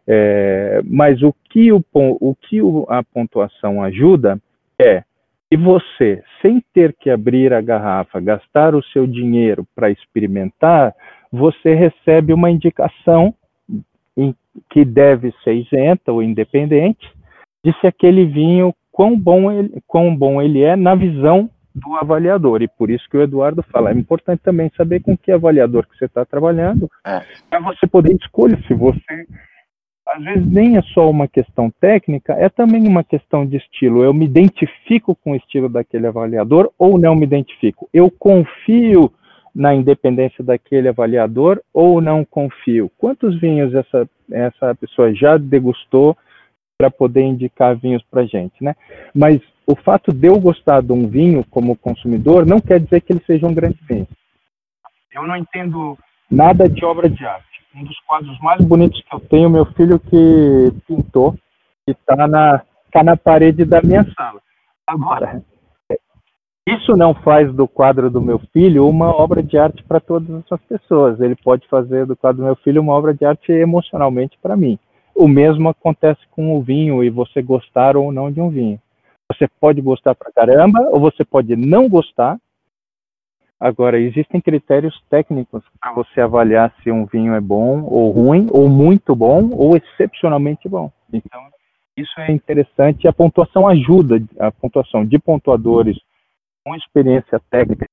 É, 0.07 0.81
mas 0.83 1.21
o 1.21 1.31
que, 1.51 1.71
o, 1.71 1.83
o 1.93 2.33
que 2.33 2.59
a 2.89 3.03
pontuação 3.03 3.83
ajuda 3.83 4.39
é 4.81 5.03
e 5.51 5.57
você, 5.57 6.23
sem 6.41 6.61
ter 6.73 6.93
que 6.99 7.09
abrir 7.09 7.53
a 7.53 7.61
garrafa, 7.61 8.19
gastar 8.19 8.73
o 8.73 8.83
seu 8.83 9.05
dinheiro 9.05 9.65
para 9.75 9.91
experimentar, 9.91 10.93
você 11.31 11.73
recebe 11.73 12.33
uma 12.33 12.49
indicação 12.49 13.33
que 14.69 14.85
deve 14.85 15.33
ser 15.43 15.53
isenta 15.53 16.11
ou 16.11 16.23
independente 16.23 17.11
de 17.63 17.73
se 17.79 17.87
aquele 17.87 18.25
vinho 18.25 18.73
quão 18.91 19.17
bom 19.17 19.51
ele, 19.51 19.81
quão 19.87 20.15
bom 20.15 20.41
ele 20.41 20.61
é 20.61 20.75
na 20.75 20.95
visão 20.95 21.49
do 21.73 21.95
avaliador. 21.95 22.61
E 22.61 22.67
por 22.67 22.89
isso 22.89 23.07
que 23.09 23.17
o 23.17 23.21
Eduardo 23.21 23.61
fala, 23.63 23.91
é 23.91 23.93
importante 23.93 24.41
também 24.41 24.71
saber 24.77 25.01
com 25.01 25.17
que 25.17 25.31
avaliador 25.31 25.85
que 25.87 25.97
você 25.97 26.05
está 26.05 26.23
trabalhando, 26.23 26.89
é. 27.05 27.21
para 27.49 27.59
você 27.59 27.85
poder 27.85 28.15
escolher 28.15 28.61
se 28.65 28.73
você 28.73 29.27
às 30.07 30.23
vezes 30.23 30.47
nem 30.47 30.77
é 30.77 30.81
só 30.83 31.09
uma 31.09 31.27
questão 31.27 31.71
técnica, 31.81 32.33
é 32.33 32.47
também 32.47 32.87
uma 32.87 33.03
questão 33.03 33.45
de 33.45 33.57
estilo. 33.57 34.03
Eu 34.03 34.13
me 34.13 34.25
identifico 34.25 35.15
com 35.15 35.31
o 35.31 35.35
estilo 35.35 35.67
daquele 35.67 36.05
avaliador 36.05 36.71
ou 36.77 36.97
não 36.99 37.15
me 37.15 37.25
identifico? 37.25 37.89
Eu 37.91 38.11
confio 38.11 39.11
na 39.55 39.73
independência 39.73 40.43
daquele 40.43 40.89
avaliador 40.89 41.61
ou 41.73 42.01
não 42.01 42.25
confio? 42.25 42.91
Quantos 42.97 43.39
vinhos 43.39 43.73
essa, 43.73 44.07
essa 44.31 44.75
pessoa 44.75 45.13
já 45.13 45.37
degustou 45.37 46.17
para 46.77 46.91
poder 46.91 47.21
indicar 47.21 47.75
vinhos 47.75 48.03
para 48.11 48.25
gente, 48.25 48.61
né? 48.61 48.75
Mas 49.13 49.41
o 49.65 49.75
fato 49.75 50.11
de 50.11 50.27
eu 50.27 50.39
gostar 50.39 50.81
de 50.81 50.91
um 50.91 51.07
vinho 51.07 51.45
como 51.49 51.77
consumidor 51.77 52.45
não 52.45 52.59
quer 52.59 52.79
dizer 52.79 53.01
que 53.01 53.13
ele 53.13 53.23
seja 53.25 53.47
um 53.47 53.53
grande 53.53 53.79
vinho. 53.87 54.07
Eu 55.13 55.23
não 55.23 55.37
entendo 55.37 55.97
nada 56.29 56.67
de 56.67 56.83
obra 56.83 57.09
de 57.09 57.25
arte 57.25 57.55
um 57.75 57.83
dos 57.83 57.99
quadros 58.01 58.39
mais 58.39 58.63
bonitos 58.63 59.01
que 59.01 59.13
eu 59.13 59.19
tenho, 59.19 59.49
meu 59.49 59.65
filho 59.73 59.99
que 59.99 60.71
pintou, 60.87 61.33
que 61.85 61.91
está 61.91 62.15
na, 62.27 62.61
tá 62.91 63.03
na 63.03 63.17
parede 63.17 63.65
da 63.65 63.81
minha 63.81 64.05
sala. 64.13 64.41
Agora, 64.87 65.43
isso 66.67 66.97
não 66.97 67.13
faz 67.13 67.53
do 67.53 67.67
quadro 67.67 68.09
do 68.09 68.21
meu 68.21 68.39
filho 68.51 68.87
uma 68.87 69.15
obra 69.15 69.43
de 69.43 69.57
arte 69.57 69.83
para 69.83 69.99
todas 69.99 70.43
as 70.51 70.61
pessoas. 70.61 71.19
Ele 71.19 71.35
pode 71.35 71.67
fazer 71.67 72.05
do 72.05 72.15
quadro 72.15 72.41
do 72.41 72.45
meu 72.45 72.55
filho 72.55 72.81
uma 72.81 72.93
obra 72.93 73.13
de 73.13 73.23
arte 73.25 73.51
emocionalmente 73.51 74.37
para 74.41 74.57
mim. 74.57 74.79
O 75.15 75.27
mesmo 75.27 75.69
acontece 75.69 76.21
com 76.31 76.55
o 76.55 76.61
vinho 76.61 77.03
e 77.03 77.09
você 77.09 77.41
gostar 77.41 77.95
ou 77.95 78.11
não 78.11 78.31
de 78.31 78.41
um 78.41 78.49
vinho. 78.49 78.79
Você 79.31 79.47
pode 79.59 79.81
gostar 79.81 80.15
pra 80.15 80.31
caramba 80.31 80.89
ou 80.91 80.99
você 80.99 81.23
pode 81.23 81.55
não 81.55 81.87
gostar 81.87 82.37
Agora, 83.59 83.97
existem 83.97 84.41
critérios 84.41 85.01
técnicos 85.09 85.63
para 85.79 85.93
você 85.93 86.19
avaliar 86.19 86.73
se 86.83 86.91
um 86.91 87.05
vinho 87.05 87.33
é 87.33 87.39
bom 87.39 87.83
ou 87.83 88.11
ruim, 88.11 88.47
ou 88.51 88.67
muito 88.67 89.15
bom, 89.15 89.49
ou 89.53 89.77
excepcionalmente 89.77 90.67
bom. 90.67 90.91
Então, 91.11 91.41
isso 91.95 92.19
é 92.19 92.31
interessante 92.31 93.07
a 93.07 93.13
pontuação 93.13 93.65
ajuda, 93.67 94.21
a 94.39 94.51
pontuação 94.51 95.05
de 95.05 95.17
pontuadores 95.17 95.97
com 96.65 96.75
experiência 96.75 97.39
técnica 97.49 97.85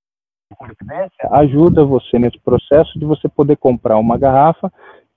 ajuda 1.30 1.84
você 1.84 2.18
nesse 2.18 2.38
processo 2.40 2.98
de 2.98 3.04
você 3.04 3.28
poder 3.28 3.56
comprar 3.56 3.98
uma 3.98 4.18
garrafa 4.18 4.72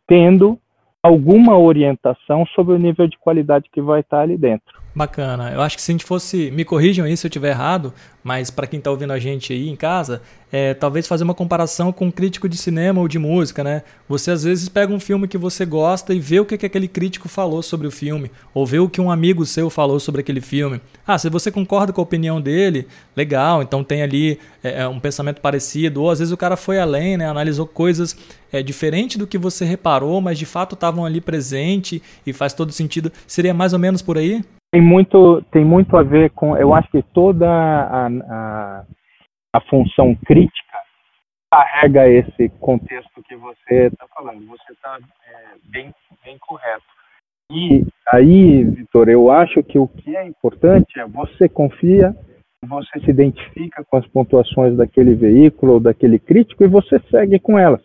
tendo 0.08 0.60
alguma 1.02 1.58
orientação 1.58 2.46
sobre 2.48 2.74
o 2.74 2.78
nível 2.80 3.08
de 3.08 3.18
qualidade 3.18 3.70
que 3.72 3.82
vai 3.82 4.02
estar 4.02 4.22
ali 4.22 4.38
dentro. 4.38 4.85
Bacana. 4.96 5.52
Eu 5.52 5.62
acho 5.62 5.76
que 5.76 5.82
se 5.82 5.92
a 5.92 5.94
gente 5.94 6.06
fosse, 6.06 6.50
me 6.52 6.64
corrijam 6.64 7.06
aí 7.06 7.18
se 7.18 7.28
eu 7.28 7.30
estiver 7.30 7.50
errado, 7.50 7.94
mas 8.24 8.50
para 8.50 8.66
quem 8.66 8.78
está 8.78 8.90
ouvindo 8.90 9.12
a 9.12 9.20
gente 9.20 9.52
aí 9.52 9.68
em 9.68 9.76
casa, 9.76 10.22
é, 10.50 10.74
talvez 10.74 11.06
fazer 11.06 11.26
uma 11.26 11.34
comparação 11.34 11.92
com 11.92 12.06
um 12.06 12.12
crítico 12.12 12.48
de 12.48 12.56
cinema 12.56 13.02
ou 13.02 13.08
de 13.10 13.20
música, 13.20 13.62
né? 13.62 13.84
Você 14.08 14.32
às 14.32 14.46
vezes 14.46 14.70
pega 14.70 14.94
um 14.94 15.00
filme 15.00 15.28
que 15.28 15.38
você 15.38 15.66
gosta 15.66 16.14
e 16.14 16.20
vê 16.20 16.40
o 16.40 16.46
que, 16.46 16.58
que 16.58 16.66
aquele 16.66 16.88
crítico 16.88 17.28
falou 17.28 17.62
sobre 17.62 17.86
o 17.86 17.92
filme, 17.92 18.32
ou 18.54 18.66
vê 18.66 18.80
o 18.80 18.88
que 18.88 19.02
um 19.02 19.12
amigo 19.12 19.46
seu 19.46 19.70
falou 19.70 20.00
sobre 20.00 20.22
aquele 20.22 20.40
filme. 20.40 20.80
Ah, 21.06 21.18
se 21.18 21.30
você 21.30 21.52
concorda 21.52 21.92
com 21.92 22.00
a 22.00 22.04
opinião 22.04 22.40
dele, 22.40 22.88
legal, 23.18 23.62
então 23.62 23.84
tem 23.84 24.02
ali 24.02 24.40
é, 24.64 24.84
é 24.84 24.88
um 24.88 25.00
pensamento 25.02 25.42
parecido, 25.42 26.02
ou 26.02 26.10
às 26.10 26.20
vezes 26.20 26.32
o 26.32 26.38
cara 26.38 26.56
foi 26.56 26.80
além, 26.80 27.18
né? 27.18 27.28
Analisou 27.28 27.68
coisas 27.68 28.16
é, 28.50 28.64
diferente 28.64 29.18
do 29.18 29.28
que 29.28 29.38
você 29.38 29.66
reparou, 29.66 30.22
mas 30.22 30.40
de 30.40 30.46
fato 30.46 30.74
estavam 30.74 31.06
ali 31.06 31.20
presente 31.20 32.02
e 32.26 32.32
faz 32.32 32.54
todo 32.54 32.72
sentido. 32.72 33.12
Seria 33.28 33.54
mais 33.54 33.74
ou 33.74 33.80
menos 33.80 34.02
por 34.02 34.18
aí? 34.18 34.42
Tem 34.76 34.82
muito, 34.82 35.42
tem 35.54 35.64
muito 35.64 35.96
a 35.96 36.04
ver 36.04 36.32
com. 36.32 36.58
Eu 36.58 36.74
acho 36.74 36.92
que 36.92 37.02
toda 37.02 37.50
a, 37.50 38.08
a, 38.08 38.86
a 39.54 39.62
função 39.70 40.14
crítica 40.26 40.78
carrega 41.50 42.10
esse 42.10 42.50
contexto 42.60 43.24
que 43.24 43.38
você 43.38 43.86
está 43.86 44.06
falando. 44.14 44.46
Você 44.48 44.74
está 44.74 45.00
é, 45.30 45.72
bem, 45.72 45.96
bem 46.26 46.38
correto. 46.40 46.84
E 47.50 47.86
aí, 48.10 48.66
Vitor, 48.66 49.08
eu 49.08 49.32
acho 49.32 49.64
que 49.64 49.80
o 49.80 49.88
que 49.88 50.14
é 50.14 50.28
importante 50.28 51.00
é 51.00 51.08
você 51.08 51.48
confia, 51.48 52.14
você 52.62 53.00
se 53.00 53.10
identifica 53.10 53.82
com 53.86 53.96
as 53.96 54.06
pontuações 54.08 54.76
daquele 54.76 55.16
veículo 55.16 55.76
ou 55.76 55.80
daquele 55.80 56.20
crítico 56.20 56.66
e 56.66 56.68
você 56.68 57.00
segue 57.10 57.40
com 57.40 57.58
elas. 57.58 57.80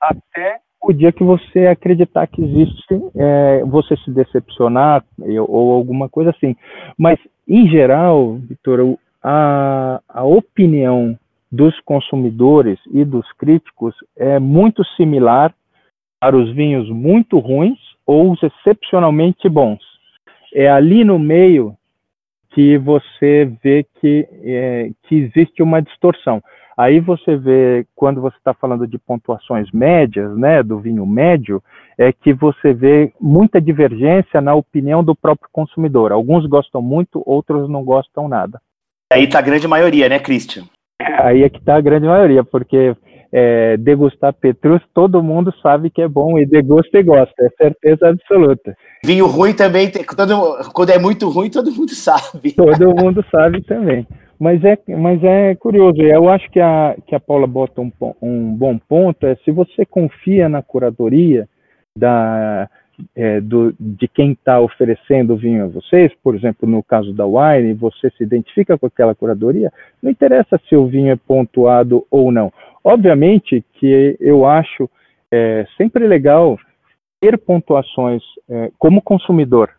Até 0.00 0.63
o 0.86 0.92
dia 0.92 1.12
que 1.12 1.24
você 1.24 1.66
acreditar 1.66 2.26
que 2.26 2.42
existe, 2.42 3.00
é, 3.16 3.64
você 3.64 3.96
se 3.98 4.10
decepcionar 4.10 5.04
ou 5.48 5.72
alguma 5.72 6.08
coisa 6.08 6.30
assim. 6.30 6.54
Mas, 6.98 7.18
em 7.48 7.68
geral, 7.68 8.34
Vitor, 8.34 8.98
a, 9.22 10.00
a 10.08 10.24
opinião 10.24 11.18
dos 11.50 11.78
consumidores 11.80 12.78
e 12.92 13.04
dos 13.04 13.30
críticos 13.32 13.94
é 14.16 14.38
muito 14.38 14.84
similar 14.96 15.54
para 16.20 16.36
os 16.36 16.52
vinhos 16.52 16.88
muito 16.90 17.38
ruins 17.38 17.78
ou 18.06 18.32
os 18.32 18.42
excepcionalmente 18.42 19.48
bons. 19.48 19.80
É 20.52 20.68
ali 20.68 21.04
no 21.04 21.18
meio 21.18 21.74
que 22.50 22.78
você 22.78 23.50
vê 23.62 23.86
que, 24.00 24.28
é, 24.44 24.90
que 25.04 25.16
existe 25.16 25.62
uma 25.62 25.80
distorção. 25.80 26.42
Aí 26.76 26.98
você 27.00 27.36
vê, 27.36 27.86
quando 27.94 28.20
você 28.20 28.36
está 28.36 28.52
falando 28.52 28.86
de 28.86 28.98
pontuações 28.98 29.70
médias, 29.72 30.36
né, 30.36 30.62
do 30.62 30.78
vinho 30.78 31.06
médio, 31.06 31.62
é 31.96 32.12
que 32.12 32.32
você 32.32 32.72
vê 32.72 33.12
muita 33.20 33.60
divergência 33.60 34.40
na 34.40 34.54
opinião 34.54 35.02
do 35.02 35.14
próprio 35.14 35.48
consumidor. 35.52 36.10
Alguns 36.10 36.46
gostam 36.46 36.82
muito, 36.82 37.22
outros 37.24 37.68
não 37.70 37.84
gostam 37.84 38.28
nada. 38.28 38.60
Aí 39.12 39.24
está 39.24 39.38
a 39.38 39.42
grande 39.42 39.68
maioria, 39.68 40.08
né, 40.08 40.18
Christian? 40.18 40.64
Aí 41.00 41.42
é 41.42 41.48
que 41.48 41.58
está 41.58 41.76
a 41.76 41.80
grande 41.80 42.06
maioria, 42.06 42.42
porque 42.42 42.96
é, 43.32 43.76
degustar 43.76 44.32
Petrus, 44.32 44.80
todo 44.92 45.22
mundo 45.22 45.52
sabe 45.60 45.90
que 45.90 46.00
é 46.00 46.08
bom 46.08 46.38
e 46.38 46.46
degusta 46.46 46.98
e 46.98 47.02
gosta, 47.02 47.34
é 47.44 47.48
certeza 47.62 48.08
absoluta. 48.08 48.76
Vinho 49.04 49.26
ruim 49.26 49.52
também, 49.52 49.90
todo, 49.90 50.72
quando 50.72 50.90
é 50.90 50.98
muito 50.98 51.28
ruim, 51.28 51.50
todo 51.50 51.72
mundo 51.72 51.90
sabe. 51.94 52.52
Todo 52.52 52.94
mundo 52.94 53.24
sabe 53.30 53.60
também. 53.62 54.06
Mas 54.38 54.64
é, 54.64 54.76
mas 54.88 55.22
é 55.22 55.54
curioso, 55.54 56.02
eu 56.02 56.28
acho 56.28 56.50
que 56.50 56.60
a, 56.60 56.96
que 57.06 57.14
a 57.14 57.20
Paula 57.20 57.46
bota 57.46 57.80
um, 57.80 57.92
um 58.20 58.54
bom 58.54 58.78
ponto, 58.78 59.26
é 59.26 59.36
se 59.36 59.50
você 59.50 59.86
confia 59.86 60.48
na 60.48 60.62
curadoria 60.62 61.48
da, 61.96 62.68
é, 63.14 63.40
do, 63.40 63.74
de 63.78 64.08
quem 64.08 64.32
está 64.32 64.60
oferecendo 64.60 65.34
o 65.34 65.36
vinho 65.36 65.64
a 65.64 65.68
vocês, 65.68 66.12
por 66.22 66.34
exemplo, 66.34 66.68
no 66.68 66.82
caso 66.82 67.12
da 67.12 67.26
Wine, 67.26 67.74
você 67.74 68.10
se 68.10 68.22
identifica 68.22 68.78
com 68.78 68.86
aquela 68.86 69.14
curadoria, 69.14 69.72
não 70.02 70.10
interessa 70.10 70.60
se 70.68 70.76
o 70.76 70.86
vinho 70.86 71.12
é 71.12 71.16
pontuado 71.16 72.06
ou 72.10 72.30
não. 72.30 72.52
Obviamente 72.82 73.64
que 73.74 74.16
eu 74.20 74.44
acho 74.44 74.88
é, 75.32 75.66
sempre 75.76 76.06
legal 76.06 76.58
ter 77.20 77.38
pontuações 77.38 78.22
é, 78.48 78.70
como 78.78 79.00
consumidor. 79.00 79.70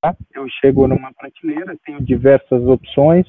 Tá? 0.00 0.14
Eu 0.34 0.46
chego 0.60 0.86
numa 0.86 1.12
prateleira, 1.12 1.76
tenho 1.84 2.00
diversas 2.00 2.62
opções, 2.66 3.26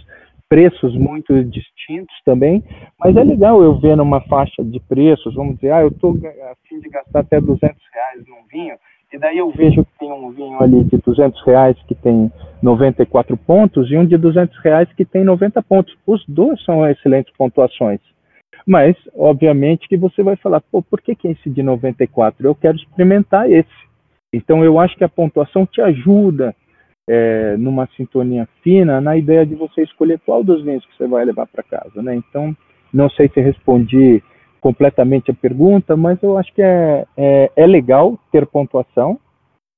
preços 0.53 0.95
muito 0.95 1.43
distintos 1.45 2.15
também, 2.23 2.63
mas 2.99 3.15
é 3.15 3.23
legal 3.23 3.63
eu 3.63 3.79
ver 3.79 3.97
numa 3.97 4.21
faixa 4.21 4.63
de 4.63 4.79
preços, 4.79 5.33
vamos 5.33 5.55
dizer, 5.55 5.71
ah, 5.71 5.81
eu 5.81 5.87
estou 5.87 6.11
a 6.11 6.53
fim 6.69 6.79
de 6.79 6.89
gastar 6.89 7.21
até 7.21 7.41
200 7.41 7.75
reais 7.91 8.23
num 8.27 8.47
vinho, 8.51 8.75
E 9.11 9.17
daí 9.17 9.39
eu 9.39 9.49
vejo 9.49 9.83
que 9.83 9.97
tem 9.97 10.11
um 10.11 10.29
vinho 10.29 10.61
ali 10.61 10.83
de 10.83 10.97
200 10.97 11.43
reais 11.43 11.75
que 11.87 11.95
tem 11.95 12.31
94 12.61 13.35
pontos 13.35 13.89
e 13.89 13.97
um 13.97 14.05
de 14.05 14.15
200 14.15 14.55
reais 14.59 14.87
que 14.93 15.03
tem 15.03 15.23
90 15.23 15.59
pontos. 15.63 15.97
Os 16.05 16.23
dois 16.27 16.63
são 16.63 16.87
excelentes 16.87 17.33
pontuações. 17.35 17.99
Mas, 18.63 18.95
obviamente, 19.15 19.87
que 19.87 19.97
você 19.97 20.21
vai 20.21 20.35
falar, 20.35 20.61
pô, 20.61 20.83
por 20.83 21.01
que, 21.01 21.15
que 21.15 21.29
esse 21.29 21.49
de 21.49 21.63
94? 21.63 22.45
Eu 22.45 22.53
quero 22.53 22.77
experimentar 22.77 23.51
esse. 23.51 23.69
Então, 24.31 24.63
eu 24.63 24.79
acho 24.79 24.95
que 24.95 25.03
a 25.03 25.09
pontuação 25.09 25.65
te 25.65 25.81
ajuda 25.81 26.55
é, 27.09 27.57
numa 27.57 27.87
sintonia 27.95 28.47
fina 28.61 29.01
na 29.01 29.17
ideia 29.17 29.45
de 29.45 29.55
você 29.55 29.83
escolher 29.83 30.19
qual 30.25 30.43
dos 30.43 30.63
vinhos 30.63 30.85
que 30.85 30.95
você 30.97 31.07
vai 31.07 31.25
levar 31.25 31.47
para 31.47 31.63
casa, 31.63 32.01
né? 32.01 32.15
Então, 32.15 32.55
não 32.93 33.09
sei 33.09 33.29
se 33.29 33.41
respondi 33.41 34.23
completamente 34.61 35.29
a 35.29 35.33
pergunta, 35.33 35.97
mas 35.97 36.21
eu 36.23 36.37
acho 36.37 36.53
que 36.53 36.61
é, 36.61 37.05
é, 37.17 37.51
é 37.55 37.67
legal 37.67 38.17
ter 38.31 38.45
pontuação. 38.45 39.19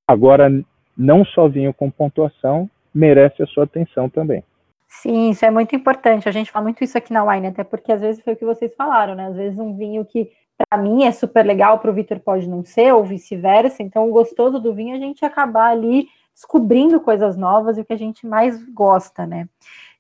Agora, 0.08 0.52
não 0.96 1.26
só 1.26 1.48
vinho 1.48 1.74
com 1.74 1.90
pontuação 1.90 2.70
merece 2.94 3.42
a 3.42 3.48
sua 3.48 3.64
atenção 3.64 4.08
também. 4.08 4.44
Sim, 4.88 5.32
isso 5.32 5.44
é 5.44 5.52
muito 5.52 5.76
importante. 5.76 6.30
A 6.30 6.32
gente 6.32 6.52
fala 6.52 6.64
muito 6.64 6.84
isso 6.84 6.98
aqui 6.98 7.12
na 7.12 7.24
Wine, 7.24 7.48
até 7.48 7.64
porque 7.64 7.92
às 7.92 8.00
vezes 8.00 8.24
foi 8.24 8.34
o 8.34 8.38
que 8.38 8.46
vocês 8.46 8.74
falaram, 8.76 9.16
né? 9.16 9.28
Às 9.28 9.36
vezes 9.36 9.60
um 9.60 9.76
vinho 9.76 10.06
que 10.06 10.30
para 10.58 10.82
mim 10.82 11.04
é 11.04 11.12
super 11.12 11.46
legal, 11.46 11.80
para 11.80 11.92
o 11.92 11.94
Vitor 11.94 12.20
pode 12.20 12.48
não 12.48 12.64
ser, 12.64 12.94
ou 12.94 13.04
vice-versa. 13.04 13.84
Então, 13.84 14.08
o 14.08 14.14
gostoso 14.14 14.60
do 14.60 14.74
vinho 14.74 14.94
é 14.94 14.98
a 14.98 15.00
gente 15.00 15.26
acabar 15.26 15.72
ali 15.72 16.08
descobrindo 16.36 17.00
coisas 17.00 17.38
novas 17.38 17.78
e 17.78 17.82
o 17.82 17.86
que 17.86 17.94
a 17.94 17.98
gente 17.98 18.28
mais 18.28 18.62
gosta, 18.70 19.26
né? 19.26 19.48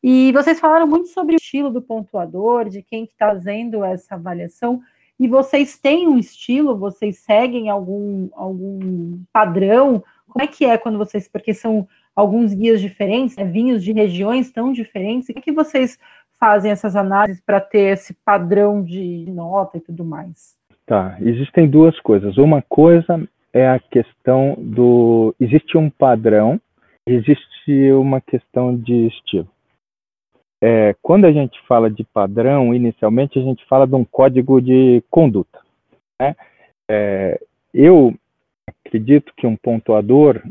E 0.03 0.31
vocês 0.33 0.59
falaram 0.59 0.85
muito 0.85 1.07
sobre 1.07 1.35
o 1.35 1.37
estilo 1.37 1.71
do 1.71 1.81
pontuador, 1.81 2.69
de 2.69 2.83
quem 2.83 3.05
está 3.05 3.29
fazendo 3.29 3.83
essa 3.83 4.15
avaliação. 4.15 4.81
E 5.19 5.27
vocês 5.27 5.79
têm 5.79 6.07
um 6.07 6.19
estilo? 6.19 6.77
Vocês 6.77 7.19
seguem 7.19 7.69
algum, 7.69 8.29
algum 8.33 9.17
padrão? 9.31 10.03
Como 10.27 10.43
é 10.43 10.47
que 10.47 10.65
é 10.65 10.77
quando 10.77 10.97
vocês, 10.97 11.27
porque 11.27 11.53
são 11.53 11.87
alguns 12.15 12.53
guias 12.53 12.81
diferentes, 12.81 13.35
né, 13.35 13.45
vinhos 13.45 13.83
de 13.83 13.93
regiões 13.93 14.51
tão 14.51 14.71
diferentes, 14.71 15.27
como 15.27 15.39
é 15.39 15.41
que 15.41 15.51
vocês 15.51 15.97
fazem 16.39 16.71
essas 16.71 16.95
análises 16.95 17.41
para 17.41 17.59
ter 17.59 17.93
esse 17.93 18.13
padrão 18.13 18.83
de 18.83 19.25
nota 19.29 19.77
e 19.77 19.81
tudo 19.81 20.03
mais? 20.05 20.55
Tá, 20.85 21.17
existem 21.19 21.67
duas 21.67 21.99
coisas. 22.01 22.37
Uma 22.37 22.61
coisa 22.61 23.27
é 23.55 23.69
a 23.69 23.79
questão 23.79 24.53
do. 24.59 25.33
Existe 25.39 25.77
um 25.77 25.89
padrão, 25.89 26.59
existe 27.07 27.89
uma 27.93 28.19
questão 28.19 28.75
de 28.75 29.07
estilo. 29.07 29.47
É, 30.61 30.93
quando 31.01 31.23
a 31.23 31.31
gente 31.31 31.57
fala 31.65 31.89
de 31.89 32.03
padrão, 32.03 32.73
inicialmente 32.73 33.39
a 33.39 33.41
gente 33.41 33.63
fala 33.65 33.87
de 33.87 33.95
um 33.95 34.03
código 34.03 34.61
de 34.61 35.01
conduta. 35.09 35.59
Né? 36.19 36.35
É, 36.89 37.39
eu 37.73 38.13
acredito 38.67 39.31
que 39.37 39.47
um 39.47 39.55
pontuador, 39.55 40.43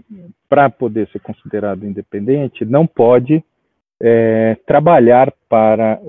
para 0.48 0.70
poder 0.70 1.06
ser 1.08 1.18
considerado 1.18 1.84
independente, 1.84 2.64
não 2.64 2.86
pode 2.86 3.44
é, 4.00 4.56
trabalhar 4.66 5.30
para. 5.46 6.00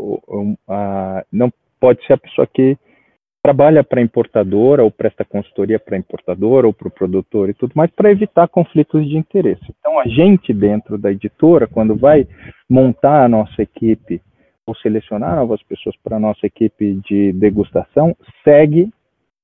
não 1.30 1.52
pode 1.78 2.06
ser 2.06 2.14
a 2.14 2.18
pessoa 2.18 2.48
que 2.48 2.78
trabalha 3.46 3.84
para 3.84 4.02
importadora 4.02 4.84
ou 4.84 4.90
presta 4.90 5.24
consultoria 5.24 5.80
para 5.80 5.96
importadora 5.96 6.66
ou 6.66 6.74
para 6.74 6.88
o 6.88 6.92
produtor 6.92 7.48
e 7.48 7.54
tudo 7.54 7.74
mais 7.76 7.92
para 7.92 8.10
evitar 8.10 8.48
conflitos 8.48 9.08
de 9.08 9.16
interesse. 9.16 9.64
Então, 9.80 10.00
a 10.00 10.08
gente 10.08 10.52
dentro 10.52 10.98
da 10.98 11.12
editora, 11.12 11.68
quando 11.68 11.96
vai 11.96 12.28
montar 12.68 13.24
a 13.24 13.30
nossa 13.30 13.62
equipe 13.62 14.20
ou 14.66 14.76
selecionar 14.78 15.36
novas 15.36 15.62
pessoas 15.62 15.96
para 16.04 16.16
a 16.18 16.20
nossa 16.20 16.44
equipe 16.48 17.00
de 17.08 17.34
degustação, 17.34 18.18
segue 18.44 18.92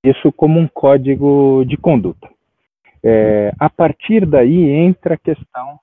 isso 0.03 0.31
como 0.31 0.59
um 0.59 0.67
código 0.67 1.63
de 1.67 1.77
conduta. 1.77 2.27
É, 3.03 3.53
a 3.59 3.69
partir 3.69 4.25
daí 4.25 4.67
entra 4.67 5.13
a 5.13 5.17
questão 5.19 5.79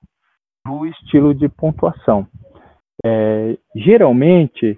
do 0.65 0.85
estilo 0.85 1.33
de 1.33 1.47
pontuação. 1.47 2.27
É, 3.05 3.55
geralmente, 3.73 4.77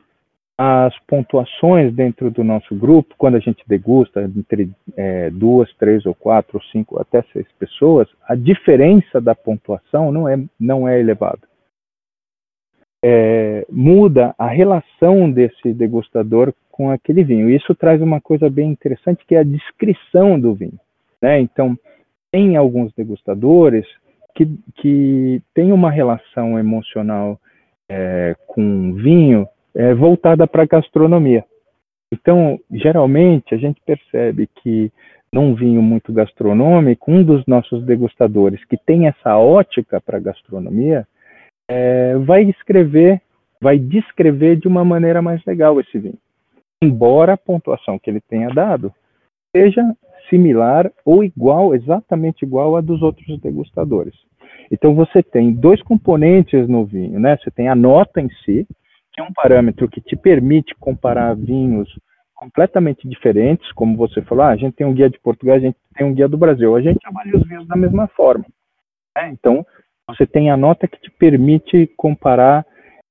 as 0.57 0.97
pontuações 1.07 1.93
dentro 1.93 2.29
do 2.29 2.43
nosso 2.43 2.75
grupo, 2.75 3.15
quando 3.17 3.35
a 3.35 3.39
gente 3.39 3.63
degusta 3.67 4.21
entre 4.23 4.69
é, 4.95 5.29
duas, 5.31 5.73
três 5.75 6.05
ou 6.05 6.13
quatro, 6.13 6.57
ou 6.57 6.63
cinco, 6.71 7.01
até 7.01 7.23
seis 7.33 7.47
pessoas, 7.57 8.07
a 8.27 8.35
diferença 8.35 9.19
da 9.19 9.33
pontuação 9.33 10.11
não 10.11 10.29
é, 10.29 10.37
não 10.59 10.87
é 10.87 10.99
elevada. 10.99 11.41
É, 13.03 13.65
muda 13.71 14.35
a 14.37 14.47
relação 14.47 15.31
desse 15.31 15.73
degustador 15.73 16.53
com 16.69 16.91
aquele 16.91 17.23
vinho. 17.23 17.49
Isso 17.49 17.73
traz 17.73 17.99
uma 17.99 18.21
coisa 18.21 18.47
bem 18.47 18.69
interessante, 18.69 19.25
que 19.25 19.33
é 19.33 19.39
a 19.39 19.43
descrição 19.43 20.39
do 20.39 20.53
vinho. 20.53 20.79
Né? 21.19 21.39
Então, 21.39 21.75
tem 22.31 22.55
alguns 22.55 22.93
degustadores 22.93 23.87
que, 24.35 24.47
que 24.75 25.41
têm 25.53 25.71
uma 25.71 25.89
relação 25.89 26.59
emocional 26.59 27.39
é, 27.89 28.35
com 28.47 28.93
vinho 28.93 29.47
é, 29.75 29.93
voltada 29.93 30.45
para 30.47 30.63
a 30.63 30.67
gastronomia. 30.67 31.43
Então, 32.13 32.59
geralmente, 32.71 33.55
a 33.55 33.57
gente 33.57 33.81
percebe 33.85 34.47
que 34.61 34.91
num 35.33 35.55
vinho 35.55 35.81
muito 35.81 36.11
gastronômico, 36.11 37.09
um 37.09 37.23
dos 37.23 37.45
nossos 37.45 37.85
degustadores 37.85 38.63
que 38.65 38.75
tem 38.75 39.07
essa 39.07 39.37
ótica 39.37 40.01
para 40.01 40.17
a 40.17 40.21
gastronomia 40.21 41.07
é, 41.69 42.15
vai 42.17 42.43
escrever, 42.43 43.21
vai 43.61 43.79
descrever 43.79 44.57
de 44.57 44.67
uma 44.67 44.83
maneira 44.83 45.21
mais 45.21 45.43
legal 45.45 45.79
esse 45.79 45.97
vinho. 45.97 46.17
Embora 46.83 47.33
a 47.33 47.37
pontuação 47.37 47.97
que 47.97 48.09
ele 48.09 48.19
tenha 48.19 48.49
dado 48.49 48.93
seja 49.55 49.81
similar 50.29 50.91
ou 51.05 51.23
igual, 51.23 51.73
exatamente 51.73 52.43
igual 52.43 52.75
à 52.75 52.81
dos 52.81 53.01
outros 53.01 53.39
degustadores. 53.39 54.15
Então 54.69 54.93
você 54.93 55.23
tem 55.23 55.53
dois 55.53 55.81
componentes 55.81 56.67
no 56.67 56.85
vinho, 56.85 57.19
né? 57.19 57.37
Você 57.37 57.51
tem 57.51 57.67
a 57.67 57.75
nota 57.75 58.19
em 58.21 58.29
si, 58.43 58.67
que 59.13 59.21
é 59.21 59.23
um 59.23 59.33
parâmetro 59.33 59.89
que 59.89 60.01
te 60.01 60.15
permite 60.15 60.75
comparar 60.75 61.35
vinhos 61.35 61.89
completamente 62.33 63.07
diferentes, 63.07 63.71
como 63.73 63.95
você 63.95 64.21
falou, 64.21 64.45
ah, 64.45 64.49
a 64.49 64.55
gente 64.55 64.73
tem 64.73 64.87
um 64.87 64.93
guia 64.93 65.09
de 65.09 65.19
Portugal, 65.19 65.55
a 65.55 65.59
gente 65.59 65.77
tem 65.95 66.07
um 66.07 66.13
guia 66.13 66.27
do 66.27 66.37
Brasil, 66.37 66.75
a 66.75 66.81
gente 66.81 66.99
avalia 67.05 67.37
os 67.37 67.47
vinhos 67.47 67.67
da 67.67 67.75
mesma 67.75 68.07
forma. 68.07 68.45
Né? 69.15 69.29
Então, 69.29 69.65
você 70.07 70.25
tem 70.25 70.49
a 70.49 70.57
nota 70.57 70.87
que 70.87 70.99
te 70.99 71.11
permite 71.11 71.85
comparar 71.95 72.65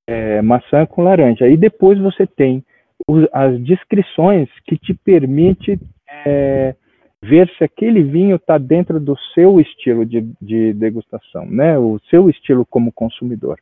é, 0.06 0.42
maçã 0.42 0.84
com 0.84 1.04
laranja. 1.04 1.48
E 1.48 1.56
depois 1.56 1.98
você 1.98 2.26
tem 2.26 2.64
os, 3.06 3.26
as 3.32 3.60
descrições 3.62 4.48
que 4.66 4.76
te 4.76 4.92
permite 4.94 5.78
é, 6.26 6.74
ver 7.22 7.48
se 7.56 7.62
aquele 7.62 8.02
vinho 8.02 8.36
está 8.36 8.58
dentro 8.58 8.98
do 8.98 9.16
seu 9.34 9.60
estilo 9.60 10.04
de, 10.04 10.26
de, 10.40 10.72
degustação, 10.72 11.46
né? 11.46 11.78
O 11.78 12.00
seu 12.10 12.28
estilo 12.28 12.66
como 12.66 12.92
consumidor 12.92 13.58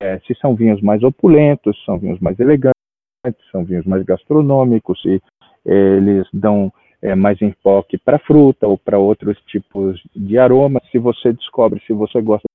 é, 0.00 0.18
se 0.20 0.34
são 0.40 0.54
vinhos 0.54 0.80
mais 0.80 1.02
opulentos, 1.02 1.76
são 1.84 1.98
vinhos 1.98 2.20
mais 2.20 2.38
elegantes, 2.38 2.74
são 3.50 3.64
vinhos 3.64 3.84
mais 3.84 4.04
gastronômicos, 4.04 5.00
se 5.02 5.20
eles 5.64 6.26
dão 6.32 6.72
é, 7.02 7.14
mais 7.14 7.40
enfoque 7.42 7.98
para 7.98 8.18
fruta 8.18 8.66
ou 8.66 8.78
para 8.78 8.98
outros 8.98 9.38
tipos 9.46 10.00
de 10.14 10.38
aromas. 10.38 10.82
Se 10.90 10.98
você 10.98 11.32
descobre, 11.32 11.82
se 11.86 11.92
você 11.92 12.20
gosta 12.20 12.46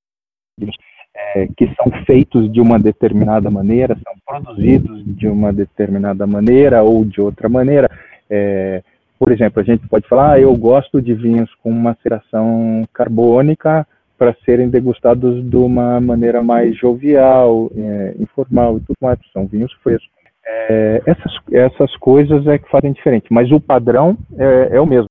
de 0.60 0.72
é, 1.16 1.48
que 1.56 1.68
são 1.76 1.92
feitos 2.06 2.52
de 2.52 2.60
uma 2.60 2.80
determinada 2.80 3.50
maneira, 3.50 3.96
são 4.04 4.14
produzidos 4.26 5.04
de 5.16 5.28
uma 5.28 5.54
determinada 5.54 6.26
maneira 6.26 6.82
ou 6.82 7.06
de 7.06 7.22
outra 7.22 7.48
maneira. 7.48 7.90
É, 8.30 8.82
por 9.20 9.32
exemplo, 9.32 9.62
a 9.62 9.64
gente 9.64 9.88
pode 9.88 10.08
falar, 10.08 10.34
ah, 10.34 10.40
eu 10.40 10.56
gosto 10.58 11.02
de 11.02 11.14
vinhos 11.14 11.54
com 11.62 11.72
maceração 11.72 12.84
carbônica, 12.92 13.88
para 14.24 14.38
serem 14.46 14.70
degustados 14.70 15.44
de 15.50 15.58
uma 15.58 16.00
maneira 16.00 16.42
mais 16.42 16.78
jovial, 16.78 17.70
é, 17.76 18.16
informal 18.22 18.78
e 18.78 18.80
tudo 18.80 18.96
mais. 19.02 19.20
São 19.34 19.46
vinhos 19.46 19.74
frescos. 19.84 20.10
É, 20.46 21.02
essas, 21.06 21.34
essas 21.52 21.98
coisas 21.98 22.48
é 22.48 22.58
que 22.58 22.70
fazem 22.70 22.94
diferente, 22.94 23.26
mas 23.30 23.52
o 23.52 23.60
padrão 23.60 24.18
é, 24.38 24.78
é 24.78 24.80
o 24.80 24.86
mesmo. 24.86 25.10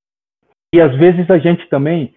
E 0.75 0.81
às 0.81 0.97
vezes 0.97 1.31
a 1.31 1.37
gente 1.37 1.69
também 1.69 2.15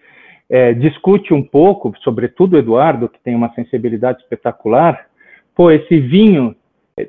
é, 0.48 0.72
discute 0.72 1.34
um 1.34 1.42
pouco, 1.42 1.92
sobretudo 2.02 2.54
o 2.54 2.58
Eduardo, 2.58 3.10
que 3.10 3.20
tem 3.22 3.34
uma 3.34 3.52
sensibilidade 3.52 4.22
espetacular, 4.22 5.06
pô, 5.54 5.70
esse 5.70 6.00
vinho, 6.00 6.56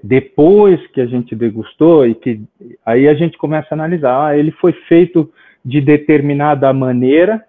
depois 0.04 0.86
que 0.88 1.00
a 1.00 1.06
gente 1.06 1.34
degustou, 1.34 2.06
e 2.06 2.14
que 2.14 2.42
aí 2.86 3.08
a 3.08 3.14
gente 3.14 3.38
começa 3.38 3.68
a 3.72 3.76
analisar, 3.76 4.28
ah, 4.28 4.38
ele 4.38 4.52
foi 4.52 4.74
feito 4.90 5.32
de 5.64 5.80
determinada 5.80 6.74
maneira, 6.74 7.42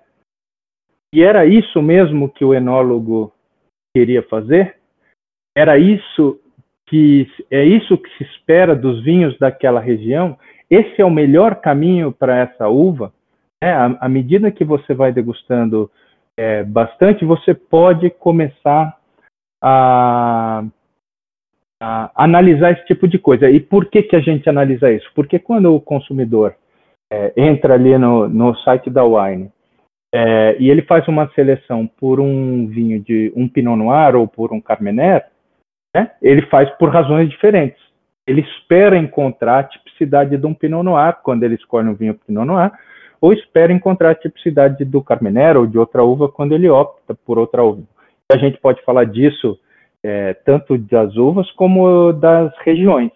e 1.12 1.22
era 1.22 1.46
isso 1.46 1.80
mesmo 1.80 2.28
que 2.28 2.44
o 2.44 2.54
enólogo 2.54 3.32
queria 3.96 4.22
fazer? 4.24 4.76
Era 5.56 5.78
isso 5.78 6.38
que 6.88 7.26
é 7.50 7.64
isso 7.64 7.96
que 7.98 8.08
se 8.16 8.24
espera 8.24 8.74
dos 8.74 9.02
vinhos 9.02 9.38
daquela 9.38 9.80
região? 9.80 10.38
Esse 10.70 11.00
é 11.00 11.04
o 11.04 11.10
melhor 11.10 11.56
caminho 11.56 12.12
para 12.12 12.36
essa 12.36 12.68
uva? 12.68 13.12
É, 13.62 13.72
à, 13.72 14.08
medida 14.08 14.52
que 14.52 14.64
você 14.64 14.94
vai 14.94 15.12
degustando 15.12 15.90
é, 16.38 16.62
bastante, 16.62 17.24
você 17.24 17.52
pode 17.54 18.08
começar 18.10 18.96
a, 19.60 20.64
a, 21.82 22.10
analisar 22.14 22.72
esse 22.72 22.86
tipo 22.86 23.08
de 23.08 23.18
coisa. 23.18 23.50
E 23.50 23.58
por 23.58 23.86
que, 23.86 24.02
que 24.02 24.14
a 24.14 24.20
gente 24.20 24.48
analisa 24.48 24.92
isso? 24.92 25.10
Porque 25.14 25.38
quando 25.38 25.74
o 25.74 25.80
consumidor 25.80 26.54
é, 27.12 27.32
entra 27.36 27.74
ali 27.74 27.98
no, 27.98 28.28
no 28.28 28.54
site 28.58 28.88
da 28.88 29.04
Wine 29.04 29.50
é, 30.14 30.56
e 30.58 30.70
ele 30.70 30.82
faz 30.82 31.06
uma 31.06 31.28
seleção 31.34 31.86
por 31.86 32.20
um 32.20 32.66
vinho 32.66 33.00
de 33.00 33.32
um 33.36 33.48
Pinot 33.48 33.76
Noir 33.76 34.16
ou 34.16 34.26
por 34.26 34.52
um 34.52 34.60
Carmener, 34.60 35.26
né? 35.94 36.10
ele 36.22 36.42
faz 36.46 36.70
por 36.78 36.90
razões 36.90 37.28
diferentes. 37.28 37.80
Ele 38.26 38.40
espera 38.40 38.96
encontrar 38.96 39.58
a 39.58 39.64
tipicidade 39.64 40.36
de 40.36 40.46
um 40.46 40.54
Pinot 40.54 40.82
Noir 40.82 41.18
quando 41.22 41.42
ele 41.42 41.54
escolhe 41.54 41.88
um 41.88 41.94
vinho 41.94 42.18
Pinot 42.26 42.46
Noir, 42.46 42.72
ou 43.20 43.32
espera 43.32 43.72
encontrar 43.72 44.10
a 44.10 44.14
tipicidade 44.14 44.84
do 44.84 45.02
Carmener 45.02 45.56
ou 45.56 45.66
de 45.66 45.78
outra 45.78 46.02
uva 46.04 46.28
quando 46.28 46.54
ele 46.54 46.68
opta 46.68 47.14
por 47.14 47.38
outra 47.38 47.62
uva. 47.62 47.82
A 48.30 48.38
gente 48.38 48.58
pode 48.58 48.82
falar 48.84 49.04
disso 49.04 49.58
é, 50.02 50.34
tanto 50.34 50.78
das 50.78 51.16
uvas 51.16 51.50
como 51.52 52.12
das 52.12 52.52
regiões. 52.58 53.10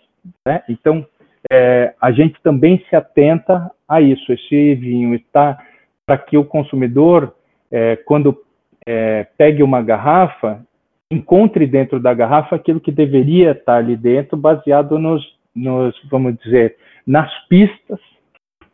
Né? 0.47 0.63
Então, 0.69 1.07
é, 1.51 1.95
a 2.01 2.11
gente 2.13 2.41
também 2.43 2.85
se 2.89 2.97
atenta 2.97 3.71
a 3.89 4.01
isso. 4.01 4.33
Esse 4.33 4.75
vinho 4.75 5.15
está 5.15 5.59
para 6.07 6.19
que 6.19 6.37
o 6.37 6.45
consumidor, 6.45 7.35
é, 7.71 7.97
quando 7.97 8.43
é, 8.87 9.27
pegue 9.37 9.63
uma 9.63 9.83
garrafa, 9.83 10.65
encontre 11.11 11.67
dentro 11.67 12.01
da 12.01 12.13
garrafa 12.15 12.57
aquilo 12.57 12.81
que 12.81 12.91
deveria 12.91 13.53
estar 13.53 13.77
ali 13.77 13.97
dentro, 13.97 14.37
baseado 14.37 14.99
nos, 14.99 15.23
nos 15.55 15.95
vamos 16.11 16.37
dizer, 16.43 16.77
nas 17.07 17.31
pistas 17.49 18.01